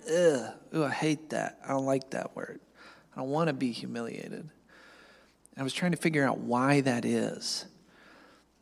Ugh, 0.08 0.52
ooh, 0.74 0.84
I 0.84 0.90
hate 0.90 1.30
that. 1.30 1.58
I 1.64 1.68
don't 1.68 1.84
like 1.84 2.10
that 2.10 2.36
word. 2.36 2.60
I 3.14 3.20
don't 3.20 3.30
want 3.30 3.48
to 3.48 3.52
be 3.52 3.72
humiliated. 3.72 4.48
I 5.56 5.62
was 5.62 5.72
trying 5.72 5.90
to 5.90 5.96
figure 5.96 6.24
out 6.24 6.38
why 6.38 6.80
that 6.80 7.04
is. 7.04 7.66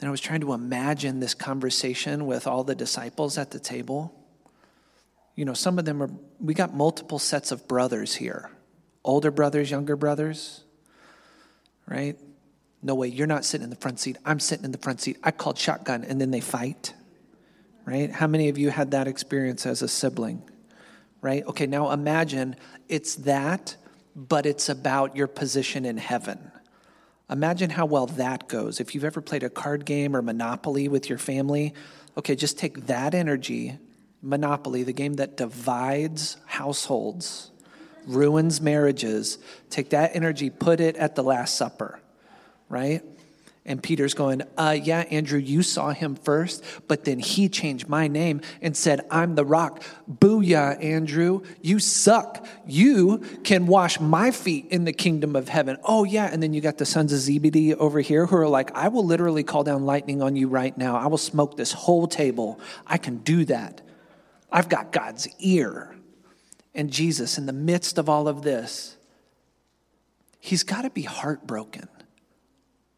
And 0.00 0.08
I 0.08 0.10
was 0.10 0.20
trying 0.20 0.40
to 0.40 0.52
imagine 0.52 1.20
this 1.20 1.34
conversation 1.34 2.26
with 2.26 2.46
all 2.46 2.64
the 2.64 2.74
disciples 2.74 3.38
at 3.38 3.50
the 3.50 3.60
table. 3.60 4.14
You 5.36 5.44
know, 5.44 5.54
some 5.54 5.78
of 5.78 5.84
them 5.84 6.02
are, 6.02 6.10
we 6.40 6.54
got 6.54 6.74
multiple 6.74 7.18
sets 7.18 7.52
of 7.52 7.68
brothers 7.68 8.14
here 8.14 8.50
older 9.02 9.30
brothers, 9.30 9.70
younger 9.70 9.96
brothers, 9.96 10.62
right? 11.86 12.18
No 12.82 12.94
way, 12.94 13.08
you're 13.08 13.26
not 13.26 13.46
sitting 13.46 13.64
in 13.64 13.70
the 13.70 13.76
front 13.76 13.98
seat. 13.98 14.18
I'm 14.26 14.38
sitting 14.38 14.66
in 14.66 14.72
the 14.72 14.78
front 14.78 15.00
seat. 15.00 15.16
I 15.24 15.30
called 15.30 15.56
shotgun, 15.56 16.04
and 16.04 16.20
then 16.20 16.30
they 16.30 16.40
fight, 16.40 16.92
right? 17.86 18.10
How 18.10 18.26
many 18.26 18.50
of 18.50 18.58
you 18.58 18.68
had 18.68 18.90
that 18.90 19.08
experience 19.08 19.64
as 19.64 19.80
a 19.80 19.88
sibling? 19.88 20.42
right? 21.20 21.44
Okay, 21.46 21.66
now 21.66 21.90
imagine 21.90 22.56
it's 22.88 23.16
that, 23.16 23.76
but 24.14 24.46
it's 24.46 24.68
about 24.68 25.16
your 25.16 25.26
position 25.26 25.84
in 25.84 25.96
heaven. 25.96 26.50
Imagine 27.30 27.70
how 27.70 27.86
well 27.86 28.06
that 28.06 28.48
goes. 28.48 28.80
If 28.80 28.94
you've 28.94 29.04
ever 29.04 29.20
played 29.20 29.44
a 29.44 29.50
card 29.50 29.84
game 29.84 30.16
or 30.16 30.22
Monopoly 30.22 30.88
with 30.88 31.08
your 31.08 31.18
family, 31.18 31.74
okay, 32.16 32.34
just 32.34 32.58
take 32.58 32.86
that 32.86 33.14
energy, 33.14 33.78
Monopoly, 34.20 34.82
the 34.82 34.92
game 34.92 35.14
that 35.14 35.36
divides 35.36 36.36
households, 36.46 37.52
ruins 38.06 38.60
marriages, 38.60 39.38
take 39.70 39.90
that 39.90 40.10
energy, 40.14 40.50
put 40.50 40.80
it 40.80 40.96
at 40.96 41.14
the 41.14 41.22
Last 41.22 41.56
Supper, 41.56 42.00
right? 42.68 43.02
And 43.66 43.82
Peter's 43.82 44.14
going, 44.14 44.42
uh, 44.56 44.76
Yeah, 44.82 45.00
Andrew, 45.10 45.38
you 45.38 45.62
saw 45.62 45.90
him 45.90 46.14
first, 46.14 46.64
but 46.88 47.04
then 47.04 47.18
he 47.18 47.48
changed 47.48 47.88
my 47.88 48.08
name 48.08 48.40
and 48.62 48.76
said, 48.76 49.06
I'm 49.10 49.34
the 49.34 49.44
rock. 49.44 49.82
Booyah, 50.10 50.82
Andrew, 50.82 51.42
you 51.60 51.78
suck. 51.78 52.46
You 52.66 53.18
can 53.44 53.66
wash 53.66 54.00
my 54.00 54.30
feet 54.30 54.66
in 54.70 54.84
the 54.84 54.92
kingdom 54.92 55.36
of 55.36 55.48
heaven. 55.48 55.76
Oh, 55.84 56.04
yeah. 56.04 56.30
And 56.32 56.42
then 56.42 56.54
you 56.54 56.60
got 56.60 56.78
the 56.78 56.86
sons 56.86 57.12
of 57.12 57.18
Zebedee 57.18 57.74
over 57.74 58.00
here 58.00 58.26
who 58.26 58.36
are 58.36 58.48
like, 58.48 58.74
I 58.74 58.88
will 58.88 59.04
literally 59.04 59.44
call 59.44 59.62
down 59.62 59.84
lightning 59.84 60.22
on 60.22 60.36
you 60.36 60.48
right 60.48 60.76
now. 60.76 60.96
I 60.96 61.06
will 61.08 61.18
smoke 61.18 61.56
this 61.56 61.72
whole 61.72 62.06
table. 62.06 62.58
I 62.86 62.96
can 62.96 63.18
do 63.18 63.44
that. 63.44 63.82
I've 64.50 64.68
got 64.68 64.90
God's 64.90 65.28
ear. 65.38 65.94
And 66.74 66.90
Jesus, 66.90 67.36
in 67.36 67.46
the 67.46 67.52
midst 67.52 67.98
of 67.98 68.08
all 68.08 68.26
of 68.26 68.42
this, 68.42 68.96
he's 70.38 70.62
got 70.62 70.82
to 70.82 70.90
be 70.90 71.02
heartbroken, 71.02 71.88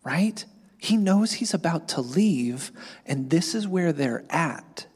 right? 0.04 0.44
He 0.78 0.96
knows 0.96 1.34
he's 1.34 1.54
about 1.54 1.88
to 1.88 2.00
leave, 2.00 2.72
and 3.06 3.30
this 3.30 3.54
is 3.54 3.68
where 3.68 3.92
they're 3.92 4.24
at. 4.30 4.86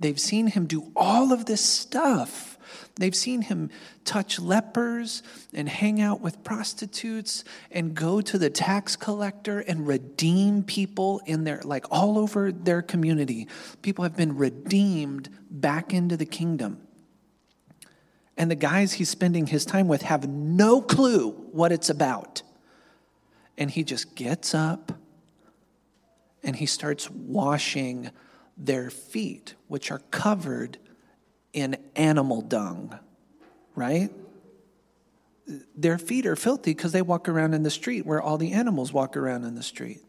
They've 0.00 0.18
seen 0.18 0.48
him 0.48 0.66
do 0.66 0.90
all 0.96 1.32
of 1.32 1.46
this 1.46 1.64
stuff. 1.64 2.58
They've 2.96 3.14
seen 3.14 3.42
him 3.42 3.70
touch 4.04 4.38
lepers 4.38 5.22
and 5.52 5.68
hang 5.68 6.00
out 6.00 6.20
with 6.20 6.44
prostitutes 6.44 7.44
and 7.70 7.94
go 7.94 8.20
to 8.20 8.38
the 8.38 8.50
tax 8.50 8.96
collector 8.96 9.60
and 9.60 9.86
redeem 9.86 10.62
people 10.62 11.20
in 11.26 11.44
their, 11.44 11.60
like 11.64 11.86
all 11.90 12.18
over 12.18 12.52
their 12.52 12.82
community. 12.82 13.48
People 13.82 14.02
have 14.04 14.16
been 14.16 14.36
redeemed 14.36 15.28
back 15.50 15.92
into 15.92 16.16
the 16.16 16.26
kingdom. 16.26 16.80
And 18.36 18.50
the 18.50 18.56
guys 18.56 18.94
he's 18.94 19.08
spending 19.08 19.46
his 19.46 19.64
time 19.64 19.86
with 19.86 20.02
have 20.02 20.28
no 20.28 20.80
clue 20.80 21.30
what 21.30 21.72
it's 21.72 21.88
about. 21.88 22.42
And 23.56 23.70
he 23.70 23.84
just 23.84 24.14
gets 24.14 24.54
up 24.54 24.92
and 26.44 26.54
he 26.54 26.66
starts 26.66 27.10
washing 27.10 28.10
their 28.56 28.90
feet, 28.90 29.54
which 29.66 29.90
are 29.90 30.00
covered 30.10 30.78
in 31.52 31.76
animal 31.96 32.42
dung, 32.42 32.98
right? 33.74 34.10
Their 35.76 35.98
feet 35.98 36.26
are 36.26 36.36
filthy 36.36 36.72
because 36.72 36.92
they 36.92 37.02
walk 37.02 37.28
around 37.28 37.54
in 37.54 37.62
the 37.62 37.70
street 37.70 38.06
where 38.06 38.20
all 38.20 38.38
the 38.38 38.52
animals 38.52 38.92
walk 38.92 39.16
around 39.16 39.44
in 39.44 39.54
the 39.54 39.62
street. 39.62 40.00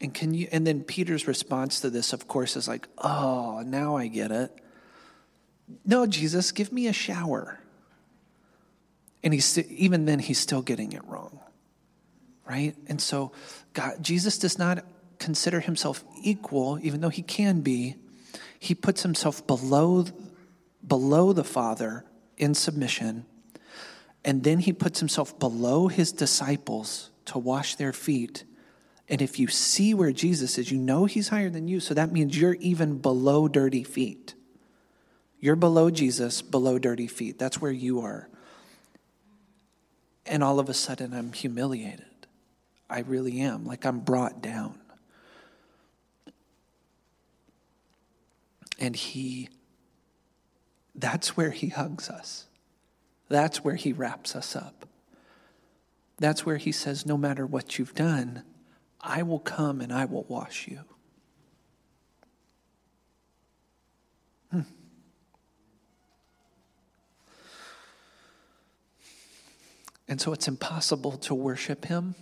And 0.00 0.12
can 0.12 0.34
you 0.34 0.48
and 0.52 0.66
then 0.66 0.82
Peter's 0.82 1.26
response 1.26 1.80
to 1.80 1.90
this, 1.90 2.12
of 2.12 2.28
course, 2.28 2.56
is 2.56 2.68
like, 2.68 2.88
oh, 2.98 3.62
now 3.64 3.96
I 3.96 4.08
get 4.08 4.30
it. 4.30 4.52
No, 5.84 6.04
Jesus, 6.04 6.52
give 6.52 6.72
me 6.72 6.88
a 6.88 6.92
shower. 6.92 7.60
And 9.22 9.32
he's 9.32 9.56
even 9.58 10.04
then 10.04 10.18
he's 10.18 10.38
still 10.38 10.62
getting 10.62 10.92
it 10.92 11.04
wrong 11.06 11.40
right? 12.48 12.74
And 12.86 13.00
so 13.00 13.32
God, 13.72 14.02
Jesus 14.02 14.38
does 14.38 14.58
not 14.58 14.84
consider 15.18 15.60
himself 15.60 16.04
equal, 16.22 16.78
even 16.82 17.00
though 17.00 17.08
he 17.08 17.22
can 17.22 17.60
be. 17.60 17.96
He 18.58 18.74
puts 18.74 19.02
himself 19.02 19.46
below, 19.46 20.04
below 20.86 21.32
the 21.32 21.44
Father 21.44 22.04
in 22.36 22.54
submission, 22.54 23.26
and 24.24 24.42
then 24.42 24.60
he 24.60 24.72
puts 24.72 25.00
himself 25.00 25.38
below 25.38 25.88
his 25.88 26.12
disciples 26.12 27.10
to 27.26 27.38
wash 27.38 27.76
their 27.76 27.92
feet. 27.92 28.44
And 29.08 29.20
if 29.20 29.38
you 29.38 29.48
see 29.48 29.92
where 29.92 30.12
Jesus 30.12 30.56
is, 30.56 30.70
you 30.70 30.78
know 30.78 31.04
he's 31.04 31.28
higher 31.28 31.50
than 31.50 31.68
you, 31.68 31.78
so 31.78 31.92
that 31.94 32.10
means 32.10 32.38
you're 32.38 32.54
even 32.54 32.98
below 32.98 33.48
dirty 33.48 33.84
feet. 33.84 34.34
You're 35.40 35.56
below 35.56 35.90
Jesus, 35.90 36.40
below 36.40 36.78
dirty 36.78 37.06
feet. 37.06 37.38
That's 37.38 37.60
where 37.60 37.70
you 37.70 38.00
are. 38.00 38.28
And 40.24 40.42
all 40.42 40.58
of 40.58 40.70
a 40.70 40.74
sudden, 40.74 41.12
I'm 41.12 41.34
humiliated. 41.34 42.06
I 42.88 43.00
really 43.00 43.40
am, 43.40 43.64
like 43.64 43.84
I'm 43.84 44.00
brought 44.00 44.42
down. 44.42 44.78
And 48.78 48.94
he, 48.94 49.48
that's 50.94 51.36
where 51.36 51.50
he 51.50 51.68
hugs 51.68 52.10
us. 52.10 52.46
That's 53.28 53.64
where 53.64 53.76
he 53.76 53.92
wraps 53.92 54.36
us 54.36 54.54
up. 54.54 54.86
That's 56.18 56.44
where 56.44 56.56
he 56.56 56.72
says, 56.72 57.06
No 57.06 57.16
matter 57.16 57.46
what 57.46 57.78
you've 57.78 57.94
done, 57.94 58.42
I 59.00 59.22
will 59.22 59.38
come 59.38 59.80
and 59.80 59.92
I 59.92 60.04
will 60.04 60.24
wash 60.24 60.68
you. 60.68 60.80
Hmm. 64.50 64.60
And 70.06 70.20
so 70.20 70.32
it's 70.32 70.46
impossible 70.46 71.12
to 71.12 71.34
worship 71.34 71.86
him 71.86 72.14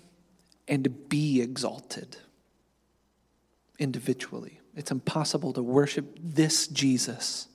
and 0.72 1.10
be 1.10 1.42
exalted 1.42 2.16
individually. 3.78 4.58
It's 4.74 4.90
impossible 4.90 5.52
to 5.52 5.62
worship 5.62 6.18
this 6.18 6.66
Jesus 6.66 7.46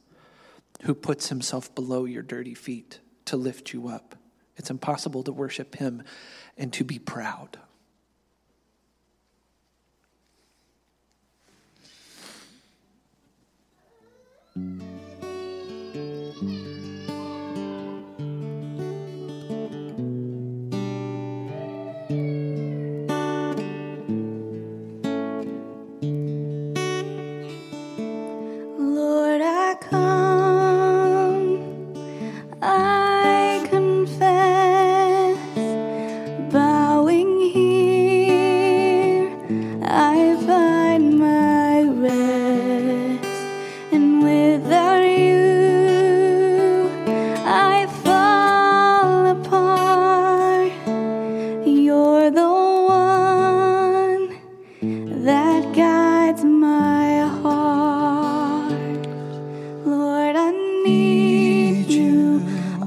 who 0.83 0.93
puts 0.93 1.29
himself 1.29 1.73
below 1.73 2.05
your 2.05 2.21
dirty 2.21 2.53
feet 2.53 2.99
to 3.25 3.35
lift 3.35 3.73
you 3.73 3.87
up. 3.87 4.13
It's 4.55 4.69
impossible 4.69 5.23
to 5.23 5.31
worship 5.31 5.77
him 5.77 6.03
and 6.59 6.71
to 6.73 6.83
be 6.83 6.99
proud. 6.99 7.57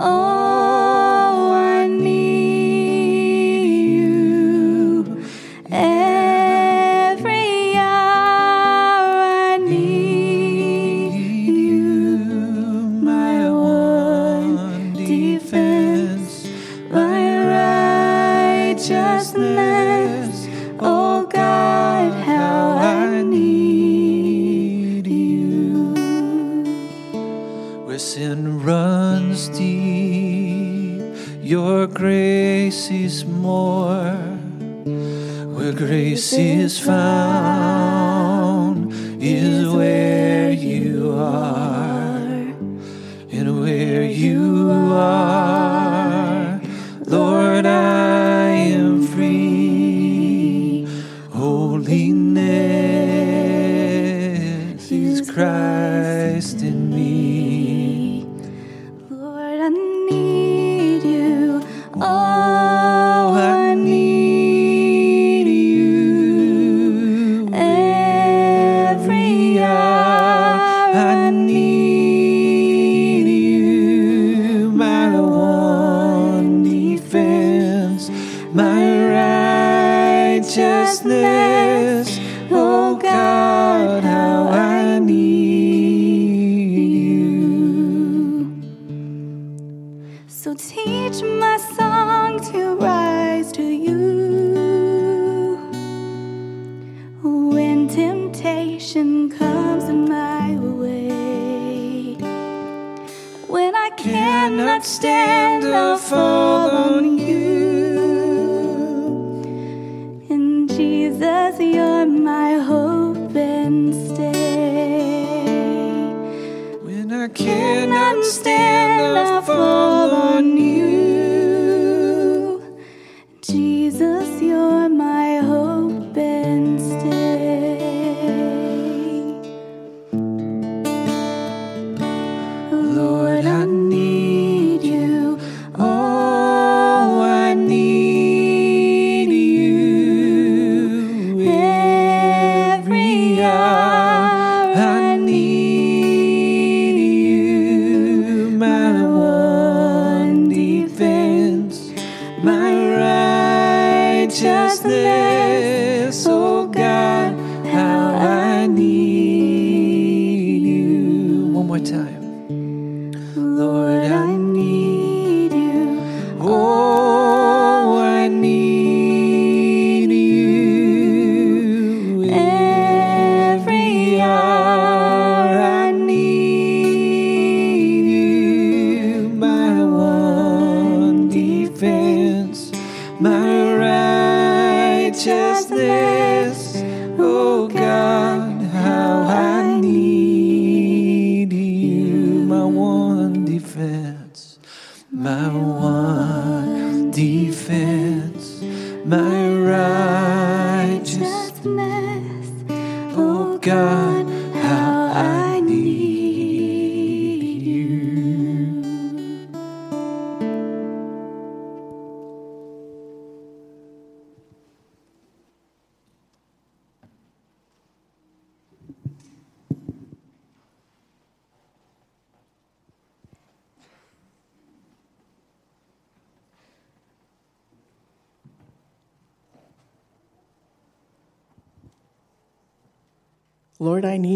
Oh. 0.03 0.29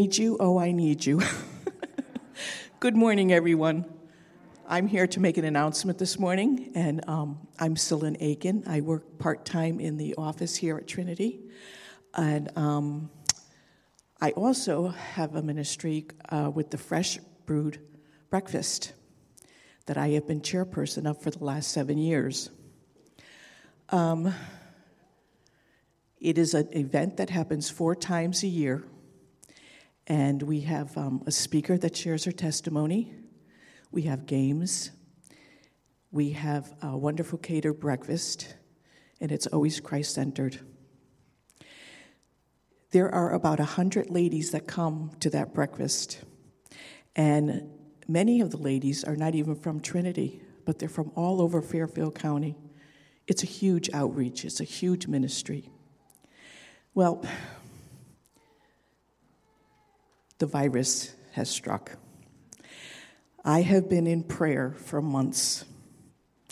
Need 0.05 0.19
you. 0.19 0.37
Oh, 0.39 0.59
I 0.59 0.71
need 0.71 1.07
you. 1.07 1.23
Good 2.81 2.95
morning, 2.95 3.33
everyone. 3.33 3.87
I'm 4.69 4.87
here 4.87 5.07
to 5.07 5.19
make 5.19 5.39
an 5.39 5.47
announcement 5.47 5.97
this 5.97 6.19
morning, 6.19 6.73
and 6.75 7.03
um, 7.09 7.39
I'm 7.59 7.75
in 8.03 8.19
Aiken. 8.21 8.65
I 8.67 8.83
work 8.83 9.19
part 9.19 9.47
time 9.47 9.81
in 9.81 9.97
the 9.97 10.15
office 10.17 10.57
here 10.57 10.77
at 10.77 10.87
Trinity. 10.87 11.41
And 12.13 12.55
um, 12.55 13.09
I 14.21 14.33
also 14.33 14.89
have 14.89 15.37
a 15.37 15.43
ministry 15.43 16.05
uh, 16.29 16.51
with 16.55 16.71
the 16.71 16.77
Fresh 16.77 17.17
Brewed 17.47 17.81
Breakfast 18.29 18.93
that 19.87 19.97
I 19.97 20.09
have 20.09 20.27
been 20.27 20.43
chairperson 20.43 21.09
of 21.09 21.23
for 21.23 21.31
the 21.31 21.43
last 21.43 21.71
seven 21.71 21.97
years. 21.97 22.51
Um, 23.89 24.35
it 26.21 26.37
is 26.37 26.53
an 26.53 26.69
event 26.73 27.17
that 27.17 27.31
happens 27.31 27.71
four 27.71 27.95
times 27.95 28.43
a 28.43 28.49
year, 28.49 28.85
and 30.07 30.43
we 30.43 30.61
have 30.61 30.97
um, 30.97 31.23
a 31.27 31.31
speaker 31.31 31.79
that 31.79 31.97
shares 31.97 32.25
her 32.25 32.33
testimony. 32.33 33.15
We 33.91 34.03
have 34.03 34.27
games. 34.27 34.91
We 36.11 36.31
have 36.31 36.73
a 36.83 36.97
wonderful 36.97 37.39
catered 37.39 37.81
breakfast, 37.81 38.55
and 39.21 39.33
it's 39.33 39.47
always 39.47 39.81
Christ 39.81 40.15
centered. 40.15 40.61
There 42.91 43.13
are 43.13 43.33
about 43.33 43.59
100 43.59 44.11
ladies 44.11 44.53
that 44.53 44.67
come 44.67 45.11
to 45.21 45.31
that 45.31 45.55
breakfast, 45.55 46.21
and 47.17 47.71
many 48.07 48.41
of 48.41 48.51
the 48.51 48.59
ladies 48.59 49.03
are 49.05 49.17
not 49.17 49.35
even 49.35 49.57
from 49.57 49.81
Trinity, 49.81 50.43
but 50.65 50.79
they're 50.79 50.89
from 50.89 51.11
all 51.17 51.41
over 51.41 51.61
Fairfield 51.61 52.15
County. 52.15 52.55
It's 53.27 53.43
a 53.43 53.47
huge 53.47 53.91
outreach, 53.93 54.45
it's 54.45 54.61
a 54.61 54.65
huge 54.65 55.07
ministry. 55.07 55.71
Well, 56.95 57.25
the 60.45 60.51
virus 60.51 61.15
has 61.33 61.49
struck. 61.49 61.93
I 63.47 63.63
have 63.63 63.89
been 63.89 64.07
in 64.07 64.23
prayer 64.23 64.75
for 64.77 65.01
months 65.01 65.65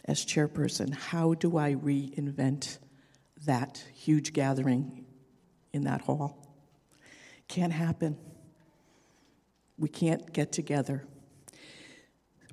as 0.07 0.25
chairperson. 0.25 0.95
How 0.95 1.35
do 1.35 1.59
I 1.59 1.75
reinvent 1.75 2.79
that 3.45 3.85
huge 3.93 4.33
gathering 4.33 5.05
in 5.75 5.85
that 5.85 6.01
hall? 6.01 6.39
Can't 7.49 7.75
happen. 7.75 8.17
We 9.77 9.91
can't 9.91 10.33
get 10.33 10.53
together. 10.53 11.05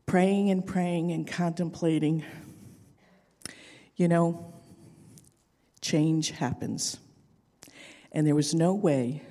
Praying 0.06 0.50
and 0.50 0.68
praying 0.68 1.14
and 1.14 1.26
contemplating. 1.26 2.26
You 3.96 4.10
know, 4.10 4.54
change 5.80 6.32
happens. 6.32 6.98
And 8.12 8.28
there 8.28 8.36
was 8.36 8.54
no 8.54 8.74
way 8.74 9.24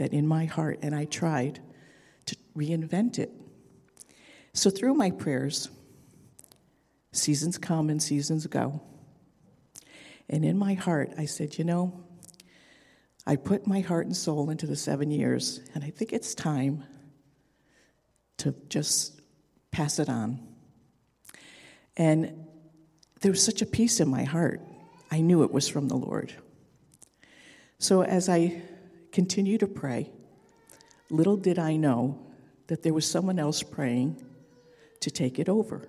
that 0.00 0.14
in 0.14 0.26
my 0.26 0.46
heart, 0.46 0.78
and 0.80 0.94
I 0.94 1.04
tried 1.04 1.60
to 2.24 2.34
reinvent 2.56 3.18
it. 3.18 3.30
So 4.54 4.70
through 4.70 4.94
my 4.94 5.10
prayers, 5.10 5.68
seasons 7.12 7.58
come 7.58 7.90
and 7.90 8.02
seasons 8.02 8.46
go. 8.46 8.80
And 10.30 10.42
in 10.42 10.56
my 10.56 10.72
heart, 10.72 11.12
I 11.18 11.26
said, 11.26 11.58
you 11.58 11.64
know, 11.64 12.02
I 13.26 13.36
put 13.36 13.66
my 13.66 13.80
heart 13.80 14.06
and 14.06 14.16
soul 14.16 14.48
into 14.48 14.66
the 14.66 14.74
seven 14.74 15.10
years, 15.10 15.60
and 15.74 15.84
I 15.84 15.90
think 15.90 16.14
it's 16.14 16.34
time 16.34 16.84
to 18.38 18.54
just 18.70 19.20
pass 19.70 19.98
it 19.98 20.08
on. 20.08 20.40
And 21.98 22.46
there 23.20 23.32
was 23.32 23.44
such 23.44 23.60
a 23.60 23.66
peace 23.66 24.00
in 24.00 24.08
my 24.08 24.24
heart. 24.24 24.62
I 25.10 25.20
knew 25.20 25.42
it 25.42 25.52
was 25.52 25.68
from 25.68 25.88
the 25.88 25.96
Lord. 25.96 26.32
So 27.78 28.02
as 28.02 28.30
I 28.30 28.62
continue 29.12 29.58
to 29.58 29.66
pray, 29.66 30.10
little 31.10 31.36
did 31.36 31.58
I 31.58 31.76
know 31.76 32.18
that 32.68 32.82
there 32.82 32.94
was 32.94 33.06
someone 33.06 33.38
else 33.38 33.62
praying 33.62 34.24
to 35.00 35.10
take 35.10 35.38
it 35.38 35.48
over. 35.48 35.88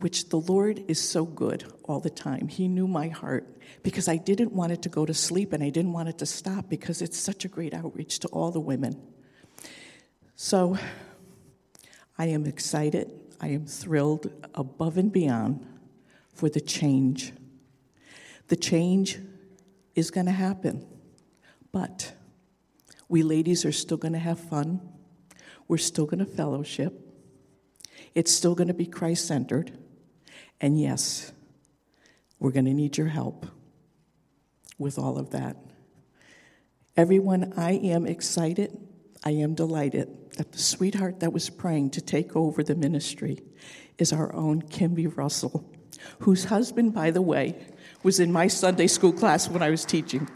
Which 0.00 0.28
the 0.28 0.38
Lord 0.38 0.84
is 0.88 1.00
so 1.00 1.24
good 1.24 1.64
all 1.84 2.00
the 2.00 2.10
time. 2.10 2.48
He 2.48 2.68
knew 2.68 2.88
my 2.88 3.08
heart 3.08 3.46
because 3.82 4.08
I 4.08 4.16
didn't 4.16 4.52
want 4.52 4.72
it 4.72 4.82
to 4.82 4.88
go 4.88 5.06
to 5.06 5.14
sleep 5.14 5.52
and 5.52 5.62
I 5.62 5.70
didn't 5.70 5.92
want 5.92 6.08
it 6.08 6.18
to 6.18 6.26
stop 6.26 6.68
because 6.68 7.00
it's 7.00 7.18
such 7.18 7.44
a 7.44 7.48
great 7.48 7.72
outreach 7.72 8.18
to 8.20 8.28
all 8.28 8.50
the 8.50 8.60
women. 8.60 9.00
So 10.34 10.76
I 12.18 12.26
am 12.26 12.46
excited. 12.46 13.10
I 13.40 13.48
am 13.48 13.66
thrilled 13.66 14.30
above 14.54 14.98
and 14.98 15.12
beyond 15.12 15.64
for 16.34 16.48
the 16.48 16.60
change. 16.60 17.32
The 18.48 18.56
change 18.56 19.18
is 19.94 20.10
going 20.10 20.26
to 20.26 20.32
happen. 20.32 20.86
But 21.72 22.12
we 23.08 23.22
ladies 23.22 23.64
are 23.64 23.72
still 23.72 23.96
going 23.96 24.12
to 24.12 24.18
have 24.18 24.38
fun. 24.38 24.80
We're 25.68 25.78
still 25.78 26.06
going 26.06 26.18
to 26.20 26.26
fellowship. 26.26 26.98
It's 28.14 28.32
still 28.32 28.54
going 28.54 28.68
to 28.68 28.74
be 28.74 28.86
Christ 28.86 29.26
centered. 29.26 29.76
And 30.60 30.80
yes, 30.80 31.32
we're 32.38 32.52
going 32.52 32.66
to 32.66 32.74
need 32.74 32.96
your 32.96 33.08
help 33.08 33.46
with 34.78 34.98
all 34.98 35.18
of 35.18 35.30
that. 35.30 35.56
Everyone, 36.96 37.54
I 37.56 37.72
am 37.72 38.06
excited. 38.06 38.76
I 39.24 39.30
am 39.30 39.54
delighted 39.54 40.08
that 40.36 40.52
the 40.52 40.58
sweetheart 40.58 41.20
that 41.20 41.32
was 41.32 41.48
praying 41.50 41.90
to 41.90 42.00
take 42.00 42.34
over 42.36 42.62
the 42.62 42.74
ministry 42.74 43.40
is 43.98 44.12
our 44.12 44.34
own 44.34 44.62
Kimby 44.62 45.06
Russell, 45.06 45.70
whose 46.20 46.44
husband, 46.44 46.92
by 46.92 47.10
the 47.10 47.22
way, 47.22 47.56
was 48.02 48.20
in 48.20 48.32
my 48.32 48.46
Sunday 48.46 48.86
school 48.86 49.12
class 49.12 49.48
when 49.48 49.62
I 49.62 49.70
was 49.70 49.84
teaching. 49.84 50.28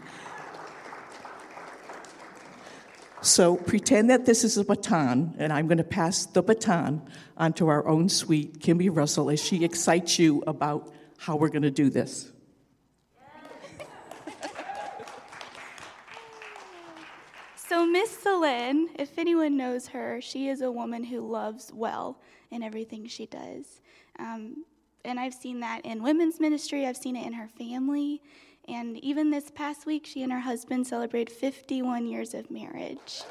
So 3.21 3.57
pretend 3.57 4.09
that 4.09 4.25
this 4.25 4.43
is 4.43 4.57
a 4.57 4.63
baton, 4.63 5.35
and 5.37 5.51
I'm 5.51 5.67
going 5.67 5.79
to 5.79 5.83
pass 5.83 6.25
the 6.25 6.41
baton 6.41 7.01
onto 7.35 7.67
our 7.67 7.87
own 7.87 8.09
sweet 8.09 8.59
Kimby 8.59 8.89
Russell 8.89 9.29
as 9.29 9.43
she 9.43 9.65
excites 9.65 10.17
you 10.17 10.43
about 10.47 10.93
how 11.17 11.35
we're 11.35 11.49
going 11.49 11.63
to 11.63 11.71
do 11.71 11.89
this. 11.89 12.31
So, 17.55 17.85
Miss 17.85 18.09
Celine, 18.09 18.89
if 18.97 19.17
anyone 19.17 19.57
knows 19.57 19.87
her, 19.87 20.21
she 20.21 20.47
is 20.47 20.61
a 20.61 20.71
woman 20.71 21.03
who 21.03 21.19
loves 21.19 21.69
well 21.73 22.21
in 22.49 22.63
everything 22.63 23.07
she 23.07 23.25
does. 23.25 23.81
Um, 24.17 24.63
and 25.07 25.19
I've 25.19 25.33
seen 25.33 25.61
that 25.61 25.85
in 25.85 26.03
women's 26.03 26.39
ministry, 26.39 26.85
I've 26.85 26.97
seen 26.97 27.15
it 27.15 27.25
in 27.25 27.33
her 27.33 27.47
family. 27.47 28.21
And 28.67 28.97
even 28.97 29.31
this 29.31 29.49
past 29.49 29.85
week, 29.85 30.05
she 30.05 30.23
and 30.23 30.31
her 30.31 30.41
husband 30.41 30.85
celebrated 30.85 31.33
51 31.33 32.05
years 32.05 32.33
of 32.33 32.51
marriage. 32.51 33.21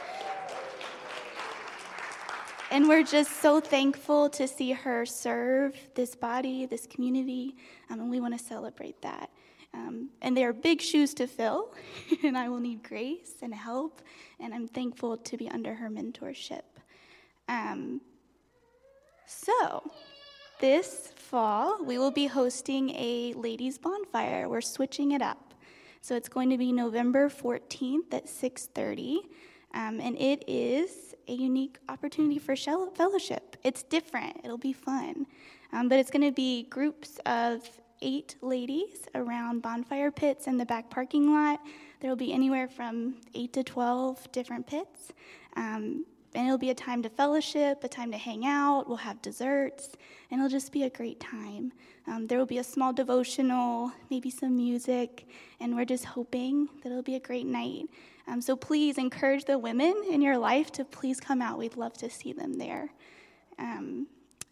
And 2.71 2.89
we're 2.89 3.05
just 3.05 3.41
so 3.43 3.61
thankful 3.61 4.29
to 4.31 4.49
see 4.49 4.73
her 4.73 5.07
serve 5.07 5.77
this 5.95 6.17
body, 6.17 6.67
this 6.67 6.87
community, 6.87 7.55
um, 7.91 8.01
and 8.01 8.11
we 8.11 8.19
want 8.19 8.37
to 8.37 8.45
celebrate 8.45 9.01
that. 9.03 9.31
Um, 9.73 10.09
and 10.23 10.37
they 10.37 10.45
are 10.45 10.53
big 10.53 10.81
shoes 10.81 11.15
to 11.15 11.27
fill, 11.27 11.75
and 12.25 12.37
I 12.37 12.49
will 12.49 12.59
need 12.59 12.83
grace 12.83 13.35
and 13.43 13.55
help, 13.55 14.01
and 14.41 14.53
I'm 14.53 14.67
thankful 14.67 15.17
to 15.19 15.37
be 15.37 15.49
under 15.49 15.75
her 15.75 15.89
mentorship. 15.89 16.63
Um, 17.49 18.01
so, 19.27 19.91
this 20.59 21.13
fall, 21.17 21.83
we 21.85 21.99
will 21.99 22.11
be 22.11 22.27
hosting 22.27 22.91
a 22.91 23.35
ladies' 23.35 23.79
bonfire. 23.79 24.49
We're 24.49 24.61
switching 24.61 25.13
it 25.13 25.23
up. 25.23 25.55
So 26.01 26.15
it's 26.15 26.29
going 26.29 26.51
to 26.51 26.59
be 26.59 26.73
November 26.73 27.29
14th 27.29 28.15
at 28.15 28.27
6:30, 28.27 29.19
um, 29.75 30.01
and 30.01 30.17
it 30.19 30.45
is 30.47 31.15
a 31.29 31.33
unique 31.33 31.79
opportunity 31.89 32.39
for 32.39 32.55
fellowship. 32.57 33.57
It's 33.65 33.83
different. 33.83 34.41
It'll 34.45 34.57
be 34.57 34.73
fun, 34.73 35.27
um, 35.73 35.89
but 35.89 35.99
it's 35.99 36.11
going 36.11 36.25
to 36.25 36.33
be 36.33 36.65
groups 36.65 37.19
of 37.27 37.69
eight 38.03 38.37
ladies 38.41 39.09
around 39.15 39.63
bonfire 39.63 40.11
pits 40.11 40.47
in 40.47 40.57
the 40.59 40.67
back 40.67 40.91
parking 40.91 41.33
lot. 41.33 41.61
There 42.01 42.11
will 42.11 42.17
be 42.17 42.33
anywhere 42.33 42.69
from 42.69 43.17
eight 43.35 43.53
to 43.55 43.65
12 43.65 44.31
different 44.33 44.67
pits. 44.67 45.13
Um, 45.57 46.05
and 46.37 46.47
it'll 46.47 46.59
be 46.59 46.71
a 46.71 46.75
time 46.75 47.03
to 47.03 47.09
fellowship, 47.09 47.83
a 47.83 47.89
time 47.89 48.13
to 48.13 48.19
hang 48.19 48.47
out. 48.47 48.87
We'll 48.87 48.99
have 48.99 49.21
desserts, 49.23 49.97
and 50.31 50.39
it'll 50.39 50.51
just 50.51 50.71
be 50.71 50.85
a 50.85 50.91
great 50.91 51.19
time. 51.19 51.73
Um, 52.07 52.27
there 52.27 52.39
will 52.39 52.47
be 52.47 52.59
a 52.59 52.65
small 52.65 52.93
devotional, 52.93 53.91
maybe 54.11 54.31
some 54.31 54.57
music, 54.57 55.27
and 55.61 55.75
we're 55.75 55.87
just 55.87 56.05
hoping 56.05 56.69
that 56.83 56.91
it'll 56.91 57.03
be 57.03 57.17
a 57.17 57.21
great 57.21 57.47
night. 57.47 57.87
Um, 58.29 58.41
so 58.41 58.55
please 58.55 58.99
encourage 58.99 59.45
the 59.45 59.59
women 59.59 59.95
in 60.11 60.21
your 60.21 60.37
life 60.37 60.71
to 60.73 60.85
please 60.85 61.19
come 61.21 61.41
out. 61.41 61.59
We'd 61.59 61.77
love 61.77 61.95
to 61.95 62.11
see 62.11 62.33
them 62.33 62.55
there. 62.55 62.91
Um, 63.59 64.07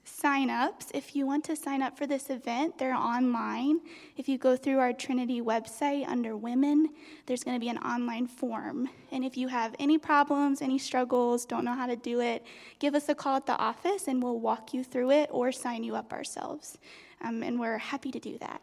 sign 0.04 0.50
ups. 0.50 0.86
If 0.94 1.16
you 1.16 1.26
want 1.26 1.44
to 1.44 1.56
sign 1.56 1.82
up 1.82 1.96
for 1.96 2.06
this 2.06 2.30
event, 2.30 2.78
they're 2.78 2.94
online. 2.94 3.80
If 4.16 4.28
you 4.28 4.38
go 4.38 4.56
through 4.56 4.78
our 4.78 4.92
Trinity 4.92 5.40
website 5.40 6.06
under 6.06 6.36
Women, 6.36 6.90
there's 7.26 7.42
going 7.42 7.56
to 7.56 7.60
be 7.60 7.68
an 7.68 7.78
online 7.78 8.26
form. 8.26 8.88
And 9.10 9.24
if 9.24 9.36
you 9.36 9.48
have 9.48 9.74
any 9.78 9.98
problems, 9.98 10.62
any 10.62 10.78
struggles, 10.78 11.44
don't 11.46 11.64
know 11.64 11.74
how 11.74 11.86
to 11.86 11.96
do 11.96 12.20
it, 12.20 12.44
give 12.78 12.94
us 12.94 13.08
a 13.08 13.14
call 13.14 13.36
at 13.36 13.46
the 13.46 13.56
office 13.56 14.08
and 14.08 14.22
we'll 14.22 14.40
walk 14.40 14.74
you 14.74 14.84
through 14.84 15.10
it 15.10 15.30
or 15.32 15.52
sign 15.52 15.82
you 15.82 15.96
up 15.96 16.12
ourselves. 16.12 16.78
Um, 17.22 17.42
and 17.42 17.58
we're 17.58 17.78
happy 17.78 18.10
to 18.10 18.20
do 18.20 18.38
that. 18.38 18.60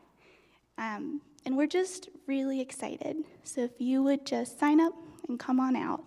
Um, 0.77 1.21
and 1.45 1.57
we're 1.57 1.67
just 1.67 2.09
really 2.27 2.61
excited. 2.61 3.17
So 3.43 3.61
if 3.61 3.71
you 3.79 4.03
would 4.03 4.25
just 4.25 4.59
sign 4.59 4.79
up 4.79 4.93
and 5.27 5.39
come 5.39 5.59
on 5.59 5.75
out. 5.75 6.03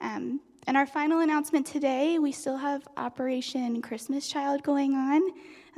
Um, 0.00 0.40
and 0.68 0.76
our 0.76 0.84
final 0.84 1.20
announcement 1.20 1.64
today, 1.66 2.18
we 2.18 2.30
still 2.30 2.58
have 2.58 2.86
Operation 2.98 3.80
Christmas 3.80 4.28
Child 4.28 4.62
going 4.62 4.92
on. 4.92 5.22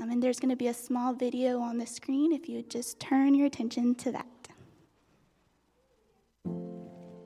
Um, 0.00 0.10
and 0.10 0.20
there's 0.20 0.40
going 0.40 0.50
to 0.50 0.56
be 0.56 0.66
a 0.66 0.74
small 0.74 1.12
video 1.12 1.60
on 1.60 1.78
the 1.78 1.86
screen 1.86 2.32
if 2.32 2.48
you 2.48 2.62
just 2.62 2.98
turn 2.98 3.32
your 3.36 3.46
attention 3.46 3.94
to 3.94 4.10
that. 4.10 4.26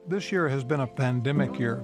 This 0.07 0.31
year 0.31 0.47
has 0.47 0.62
been 0.62 0.81
a 0.81 0.87
pandemic 0.87 1.59
year. 1.59 1.83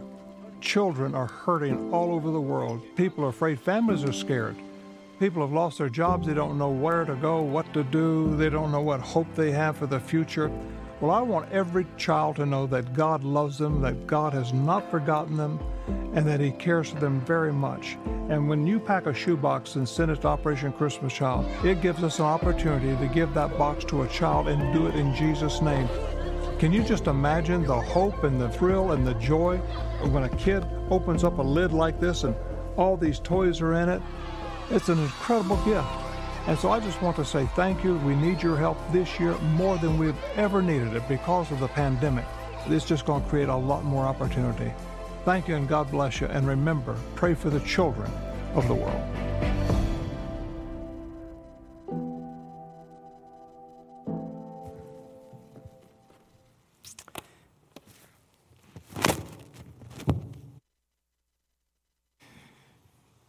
Children 0.60 1.14
are 1.14 1.28
hurting 1.28 1.90
all 1.94 2.12
over 2.12 2.30
the 2.30 2.40
world. 2.40 2.82
People 2.94 3.24
are 3.24 3.28
afraid, 3.28 3.58
families 3.58 4.04
are 4.04 4.12
scared. 4.12 4.56
People 5.18 5.40
have 5.40 5.52
lost 5.52 5.78
their 5.78 5.88
jobs, 5.88 6.26
they 6.26 6.34
don't 6.34 6.58
know 6.58 6.68
where 6.68 7.06
to 7.06 7.14
go, 7.14 7.40
what 7.40 7.72
to 7.72 7.84
do, 7.84 8.36
they 8.36 8.50
don't 8.50 8.70
know 8.70 8.82
what 8.82 9.00
hope 9.00 9.34
they 9.34 9.50
have 9.50 9.78
for 9.78 9.86
the 9.86 9.98
future. 9.98 10.52
Well, 11.00 11.12
I 11.12 11.22
want 11.22 11.50
every 11.50 11.86
child 11.96 12.36
to 12.36 12.44
know 12.44 12.66
that 12.66 12.92
God 12.92 13.24
loves 13.24 13.56
them, 13.56 13.80
that 13.80 14.06
God 14.06 14.34
has 14.34 14.52
not 14.52 14.90
forgotten 14.90 15.34
them, 15.34 15.58
and 16.14 16.26
that 16.26 16.40
He 16.40 16.50
cares 16.50 16.90
for 16.90 17.00
them 17.00 17.22
very 17.22 17.54
much. 17.54 17.96
And 18.28 18.50
when 18.50 18.66
you 18.66 18.78
pack 18.78 19.06
a 19.06 19.14
shoebox 19.14 19.76
and 19.76 19.88
send 19.88 20.10
it 20.10 20.20
to 20.20 20.28
Operation 20.28 20.74
Christmas 20.74 21.14
Child, 21.14 21.46
it 21.64 21.80
gives 21.80 22.02
us 22.02 22.18
an 22.18 22.26
opportunity 22.26 22.94
to 22.98 23.14
give 23.14 23.32
that 23.32 23.56
box 23.56 23.82
to 23.86 24.02
a 24.02 24.08
child 24.08 24.48
and 24.48 24.74
do 24.74 24.88
it 24.88 24.94
in 24.94 25.14
Jesus' 25.14 25.62
name. 25.62 25.88
Can 26.58 26.70
you 26.70 26.82
just 26.82 27.06
imagine 27.06 27.64
the 27.64 27.80
hope 27.80 28.22
and 28.24 28.38
the 28.38 28.50
thrill 28.50 28.92
and 28.92 29.06
the 29.06 29.14
joy 29.14 29.56
when 30.10 30.24
a 30.24 30.36
kid 30.36 30.66
opens 30.90 31.24
up 31.24 31.38
a 31.38 31.42
lid 31.42 31.72
like 31.72 31.98
this 31.98 32.24
and 32.24 32.34
all 32.76 32.98
these 32.98 33.20
toys 33.20 33.62
are 33.62 33.72
in 33.72 33.88
it? 33.88 34.02
It's 34.70 34.90
an 34.90 34.98
incredible 34.98 35.56
gift. 35.64 36.09
And 36.50 36.58
so 36.58 36.72
I 36.72 36.80
just 36.80 37.00
want 37.00 37.14
to 37.14 37.24
say 37.24 37.46
thank 37.54 37.84
you. 37.84 37.94
We 37.98 38.16
need 38.16 38.42
your 38.42 38.56
help 38.56 38.76
this 38.90 39.20
year 39.20 39.38
more 39.54 39.78
than 39.78 39.96
we've 39.96 40.20
ever 40.34 40.60
needed 40.60 40.96
it 40.96 41.06
because 41.08 41.48
of 41.52 41.60
the 41.60 41.68
pandemic. 41.68 42.24
It's 42.66 42.84
just 42.84 43.06
going 43.06 43.22
to 43.22 43.28
create 43.28 43.48
a 43.48 43.54
lot 43.54 43.84
more 43.84 44.02
opportunity. 44.02 44.72
Thank 45.24 45.46
you 45.46 45.54
and 45.54 45.68
God 45.68 45.92
bless 45.92 46.20
you. 46.20 46.26
And 46.26 46.48
remember, 46.48 46.96
pray 47.14 47.34
for 47.34 47.50
the 47.50 47.60
children 47.60 48.10
of 48.56 48.66
the 48.66 48.74
world. 48.74 49.79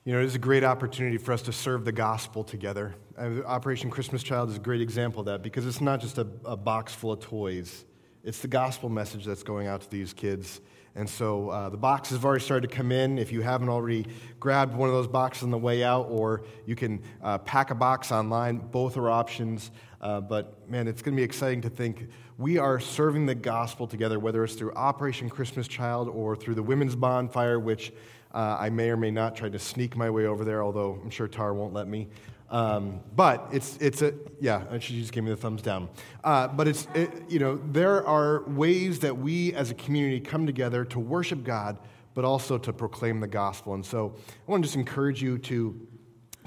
You 0.04 0.14
know, 0.14 0.20
it 0.20 0.26
is 0.26 0.34
a 0.34 0.39
great 0.39 0.64
opportunity 0.64 1.18
for 1.18 1.32
us 1.32 1.43
to 1.43 1.54
serve 1.54 1.86
the 1.86 1.91
gospel 1.91 2.43
together. 2.43 2.95
Uh, 3.16 3.43
Operation 3.45 3.91
Christmas 3.91 4.24
Child 4.24 4.49
is 4.49 4.56
a 4.56 4.60
great 4.60 4.82
example 4.82 5.20
of 5.20 5.28
that 5.28 5.43
because 5.43 5.68
it's 5.68 5.80
not 5.80 6.02
just 6.02 6.18
a, 6.18 6.26
a, 6.43 6.58
box 6.58 6.91
full 6.95 7.12
of 7.12 7.20
toys, 7.20 7.86
it's 8.24 8.39
the 8.39 8.47
gospel 8.47 8.89
message 8.89 9.26
that's 9.26 9.43
going 9.43 9.68
out 9.68 9.82
to 9.82 9.89
these 9.91 10.12
kids. 10.12 10.60
And 10.95 11.08
so 11.08 11.49
uh, 11.52 11.70
the 11.70 11.78
boxes 11.78 12.18
have 12.18 12.26
already 12.26 12.43
started 12.43 12.68
to 12.68 12.76
come 12.76 12.91
in. 12.91 13.20
If 13.20 13.32
you 13.32 13.41
haven't 13.41 13.70
already 13.70 14.08
grabbed 14.39 14.74
one 14.74 14.89
of 14.89 14.95
those 14.95 15.08
boxes 15.08 15.43
on 15.43 15.52
the 15.52 15.58
way 15.60 15.84
out, 15.84 16.08
or 16.10 16.45
you 16.66 16.76
can 16.76 17.04
uh, 17.22 17.38
pack 17.38 17.70
a 17.70 17.76
box 17.76 18.12
online, 18.12 18.58
both 18.58 18.97
are 18.97 19.08
options. 19.08 19.70
Uh, 20.02 20.20
but 20.20 20.68
man, 20.68 20.88
it's 20.88 21.04
going 21.04 21.16
to 21.16 21.20
be 21.20 21.24
exciting 21.24 21.62
to 21.62 21.70
think 21.70 22.10
we 22.39 22.58
are 22.58 22.80
serving 22.80 23.28
the 23.28 23.36
gospel 23.36 23.86
together, 23.86 24.18
whether 24.18 24.43
it's 24.43 24.56
through 24.56 24.74
Operation 24.74 25.30
Christmas 25.30 25.68
Child 25.68 26.10
or 26.10 26.36
through 26.36 26.56
the 26.56 26.64
Women's 26.64 26.95
Bonfire, 26.95 27.60
which 27.60 27.93
uh, 28.34 28.58
I 28.60 28.70
may 28.70 28.90
or 28.90 28.98
may 28.98 29.12
not 29.12 29.36
try 29.36 29.50
to 29.50 29.60
sneak 29.60 29.96
my 29.96 30.10
way 30.10 30.26
over 30.26 30.46
there, 30.46 30.64
although 30.64 31.00
I'm 31.02 31.10
sure 31.10 31.28
Tar 31.28 31.54
won't 31.54 31.74
let 31.74 31.88
me. 31.88 32.08
Um, 32.50 33.00
but 33.16 33.48
it's, 33.54 33.78
it's 33.78 34.02
a, 34.02 34.14
yeah, 34.42 34.78
she 34.80 35.00
just 35.00 35.14
gave 35.14 35.24
me 35.24 35.30
the 35.30 35.38
thumbs 35.38 35.62
down. 35.62 35.88
Uh, 36.24 36.50
but 36.50 36.68
it's, 36.68 36.86
it, 36.94 37.10
you 37.30 37.40
know, 37.40 37.62
there 37.72 38.06
are 38.06 38.44
ways 38.44 39.00
that 39.00 39.18
we 39.18 39.54
as 39.54 39.72
a 39.72 39.74
community 39.74 40.20
come 40.20 40.46
together 40.46 40.84
to 40.86 41.00
worship 41.00 41.44
God, 41.46 41.80
but 42.14 42.26
also 42.26 42.58
to 42.58 42.74
proclaim 42.74 43.22
the 43.22 43.28
gospel. 43.28 43.74
And 43.74 43.86
so 43.86 44.16
I 44.46 44.52
want 44.52 44.64
to 44.64 44.68
just 44.68 44.76
encourage 44.76 45.22
you 45.22 45.38
to 45.40 45.88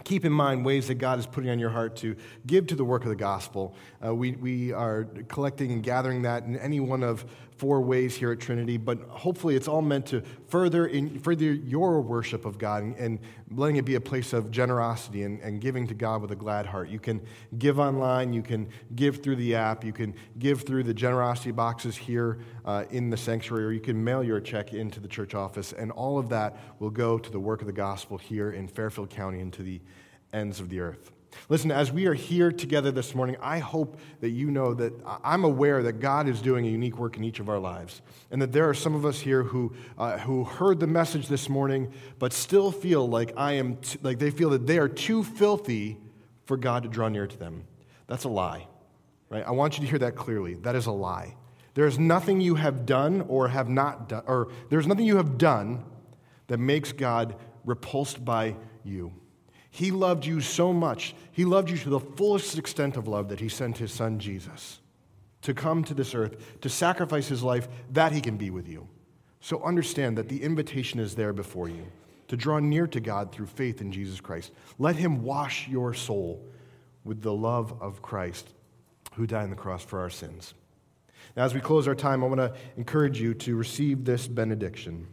keep 0.05 0.27
in 0.27 0.33
mind 0.33 0.65
ways 0.67 0.89
that 0.89 0.97
God 0.97 1.19
is 1.19 1.27
putting 1.27 1.49
on 1.49 1.59
your 1.59 1.71
heart 1.71 1.97
to 1.97 2.15
give 2.47 2.67
to 2.67 2.75
the 2.75 2.85
work 2.85 3.05
of 3.05 3.09
the 3.09 3.17
gospel. 3.17 3.75
Uh, 4.05 4.15
we, 4.15 4.33
we 4.33 4.73
are 4.73 5.05
collecting 5.29 5.73
and 5.73 5.83
gathering 5.83 6.23
that 6.23 6.45
in 6.45 6.59
any 6.59 6.81
one 6.81 7.03
of 7.03 7.25
four 7.57 7.81
ways 7.81 8.17
here 8.17 8.33
at 8.33 8.41
Trinity, 8.41 8.77
but 8.77 9.01
hopefully 9.09 9.55
it's 9.55 9.69
all 9.69 9.83
meant 9.83 10.07
to 10.07 10.23
further, 10.49 10.87
in, 10.87 11.19
further 11.21 11.53
your 11.53 12.01
worship 12.01 12.45
of 12.45 12.59
God 12.59 12.83
and, 12.83 12.97
and 12.97 13.19
letting 13.51 13.77
it 13.77 13.85
be 13.85 13.95
a 13.95 14.01
place 14.01 14.33
of 14.33 14.51
generosity 14.51 15.23
and, 15.23 15.41
and, 15.41 15.61
giving 15.61 15.87
to 15.87 15.95
God 15.95 16.21
with 16.21 16.33
a 16.33 16.37
glad 16.37 16.67
heart. 16.67 16.89
You 16.89 16.99
can 16.99 17.21
give 17.59 17.79
online, 17.79 18.33
you 18.33 18.43
can 18.43 18.69
give 18.97 19.23
through 19.23 19.37
the 19.37 19.55
app, 19.55 19.85
you 19.85 19.93
can 19.93 20.15
give 20.39 20.63
through 20.63 20.83
the 20.83 20.95
generosity 20.95 21.53
boxes 21.53 21.97
here 21.97 22.41
uh, 22.65 22.85
in 22.91 23.09
the 23.09 23.17
sanctuary, 23.17 23.65
or 23.67 23.73
you 23.73 23.81
can 23.81 24.03
mail 24.03 24.25
your 24.25 24.41
check 24.41 24.75
into 24.75 24.99
the 24.99 25.09
church 25.09 25.35
office, 25.35 25.73
and 25.73 25.93
all 25.93 26.19
of 26.19 26.29
that 26.31 26.57
will 26.81 26.91
go 26.91 27.19
to 27.19 27.31
the 27.31 27.41
work 27.41 27.61
of 27.61 27.67
the 27.67 27.73
gospel 27.73 28.19
here 28.19 28.51
in 28.51 28.67
Fairfield 28.67 29.11
County 29.11 29.41
and 29.41 29.53
to 29.53 29.63
the 29.63 29.81
ends 30.33 30.59
of 30.59 30.69
the 30.69 30.81
earth. 30.81 31.14
Listen, 31.49 31.71
as 31.71 31.93
we 31.93 32.07
are 32.07 32.15
here 32.15 32.51
together 32.51 32.91
this 32.91 33.15
morning, 33.15 33.37
I 33.41 33.59
hope 33.59 33.99
that 34.21 34.31
you 34.31 34.51
know 34.51 34.75
that 34.75 34.93
I'm 35.23 35.45
aware 35.45 35.83
that 35.83 35.95
God 35.95 36.29
is 36.29 36.41
doing 36.41 36.67
a 36.67 36.71
unique 36.71 36.99
work 36.99 37.17
in 37.17 37.25
each 37.25 37.41
of 37.41 37.49
our 37.49 37.59
lives. 37.59 38.03
And 38.31 38.41
that 38.43 38.53
there 38.53 38.69
are 38.69 38.75
some 38.75 38.95
of 38.95 39.05
us 39.05 39.21
here 39.21 39.43
who, 39.43 39.75
uh, 39.99 40.19
who 40.19 40.45
heard 40.45 40.81
the 40.81 40.87
message 40.87 41.29
this 41.29 41.49
morning, 41.49 41.93
but 42.19 42.33
still 42.33 42.73
feel 42.73 43.09
like 43.09 43.33
I 43.37 43.53
am, 43.53 43.77
t- 43.77 43.99
like 44.03 44.19
they 44.19 44.31
feel 44.31 44.51
that 44.51 44.67
they 44.67 44.79
are 44.79 44.89
too 44.89 45.23
filthy 45.23 45.99
for 46.47 46.57
God 46.57 46.83
to 46.83 46.89
draw 46.89 47.09
near 47.09 47.27
to 47.27 47.37
them. 47.37 47.65
That's 48.07 48.25
a 48.25 48.29
lie, 48.29 48.67
right? 49.31 49.45
I 49.47 49.51
want 49.53 49.79
you 49.79 49.85
to 49.85 49.91
hear 49.91 49.99
that 50.01 50.17
clearly. 50.17 50.55
That 50.55 50.75
is 50.75 50.87
a 50.87 50.93
lie. 50.93 51.37
There 51.75 51.87
is 51.87 51.99
nothing 51.99 52.41
you 52.41 52.55
have 52.55 52.87
done 52.87 53.23
or 53.23 53.49
have 53.49 53.69
not 53.69 54.09
done, 54.09 54.23
or 54.27 54.49
there's 54.71 54.87
nothing 54.87 55.07
you 55.07 55.17
have 55.17 55.39
done 55.39 55.85
that 56.47 56.59
makes 56.59 56.93
God 56.93 57.37
repulsed 57.65 58.25
by 58.25 58.57
you. 58.85 59.13
He 59.75 59.91
loved 59.91 60.25
you 60.25 60.41
so 60.41 60.73
much. 60.73 61.17
He 61.33 61.45
loved 61.45 61.69
you 61.69 61.77
to 61.79 61.91
the 61.91 61.99
fullest 61.99 62.57
extent 62.57 62.97
of 62.97 63.09
love 63.09 63.29
that 63.31 63.41
he 63.41 63.49
sent 63.49 63.77
his 63.77 63.93
son 63.93 64.21
Jesus 64.21 64.79
to 65.43 65.53
come 65.53 65.83
to 65.83 65.95
this 65.95 66.15
earth, 66.15 66.61
to 66.61 66.69
sacrifice 66.69 67.27
his 67.27 67.43
life 67.43 67.67
that 67.91 68.13
he 68.13 68.21
can 68.21 68.37
be 68.37 68.51
with 68.51 68.69
you. 68.69 68.87
So 69.41 69.61
understand 69.65 70.17
that 70.17 70.29
the 70.29 70.41
invitation 70.41 71.01
is 71.01 71.17
there 71.17 71.33
before 71.33 71.69
you 71.69 71.87
to 72.29 72.37
draw 72.37 72.61
near 72.61 72.87
to 72.87 73.01
God 73.01 73.33
through 73.33 73.47
faith 73.47 73.81
in 73.81 73.91
Jesus 73.91 74.21
Christ. 74.21 74.53
Let 74.79 74.95
him 74.95 75.25
wash 75.25 75.67
your 75.67 75.93
soul 75.93 76.47
with 77.03 77.21
the 77.21 77.35
love 77.35 77.75
of 77.83 78.01
Christ 78.01 78.51
who 79.15 79.27
died 79.27 79.43
on 79.43 79.51
the 79.51 79.57
cross 79.57 79.85
for 79.85 79.99
our 79.99 80.09
sins. 80.09 80.55
Now, 81.37 81.47
as 81.47 81.53
we 81.53 81.59
close 81.59 81.89
our 81.89 81.97
time, 81.97 82.23
I 82.23 82.29
want 82.29 82.39
to 82.39 82.55
encourage 82.77 83.21
you 83.21 83.35
to 83.35 83.57
receive 83.57 84.05
this 84.05 84.29
benediction. 84.29 85.09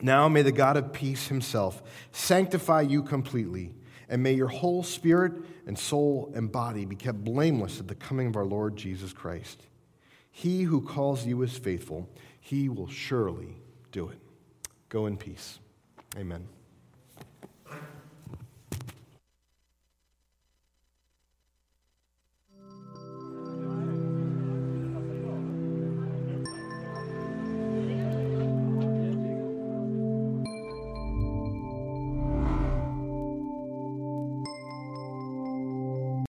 Now 0.00 0.28
may 0.28 0.42
the 0.42 0.52
God 0.52 0.76
of 0.76 0.92
peace 0.92 1.28
himself 1.28 1.82
sanctify 2.12 2.82
you 2.82 3.02
completely, 3.02 3.74
and 4.08 4.22
may 4.22 4.32
your 4.32 4.48
whole 4.48 4.82
spirit 4.82 5.32
and 5.66 5.78
soul 5.78 6.30
and 6.34 6.52
body 6.52 6.84
be 6.84 6.96
kept 6.96 7.24
blameless 7.24 7.80
at 7.80 7.88
the 7.88 7.94
coming 7.94 8.28
of 8.28 8.36
our 8.36 8.44
Lord 8.44 8.76
Jesus 8.76 9.12
Christ. 9.12 9.66
He 10.30 10.62
who 10.64 10.82
calls 10.82 11.24
you 11.24 11.40
is 11.42 11.56
faithful, 11.56 12.08
he 12.40 12.68
will 12.68 12.88
surely 12.88 13.56
do 13.90 14.08
it. 14.08 14.18
Go 14.88 15.06
in 15.06 15.16
peace. 15.16 15.58
Amen. 16.16 16.46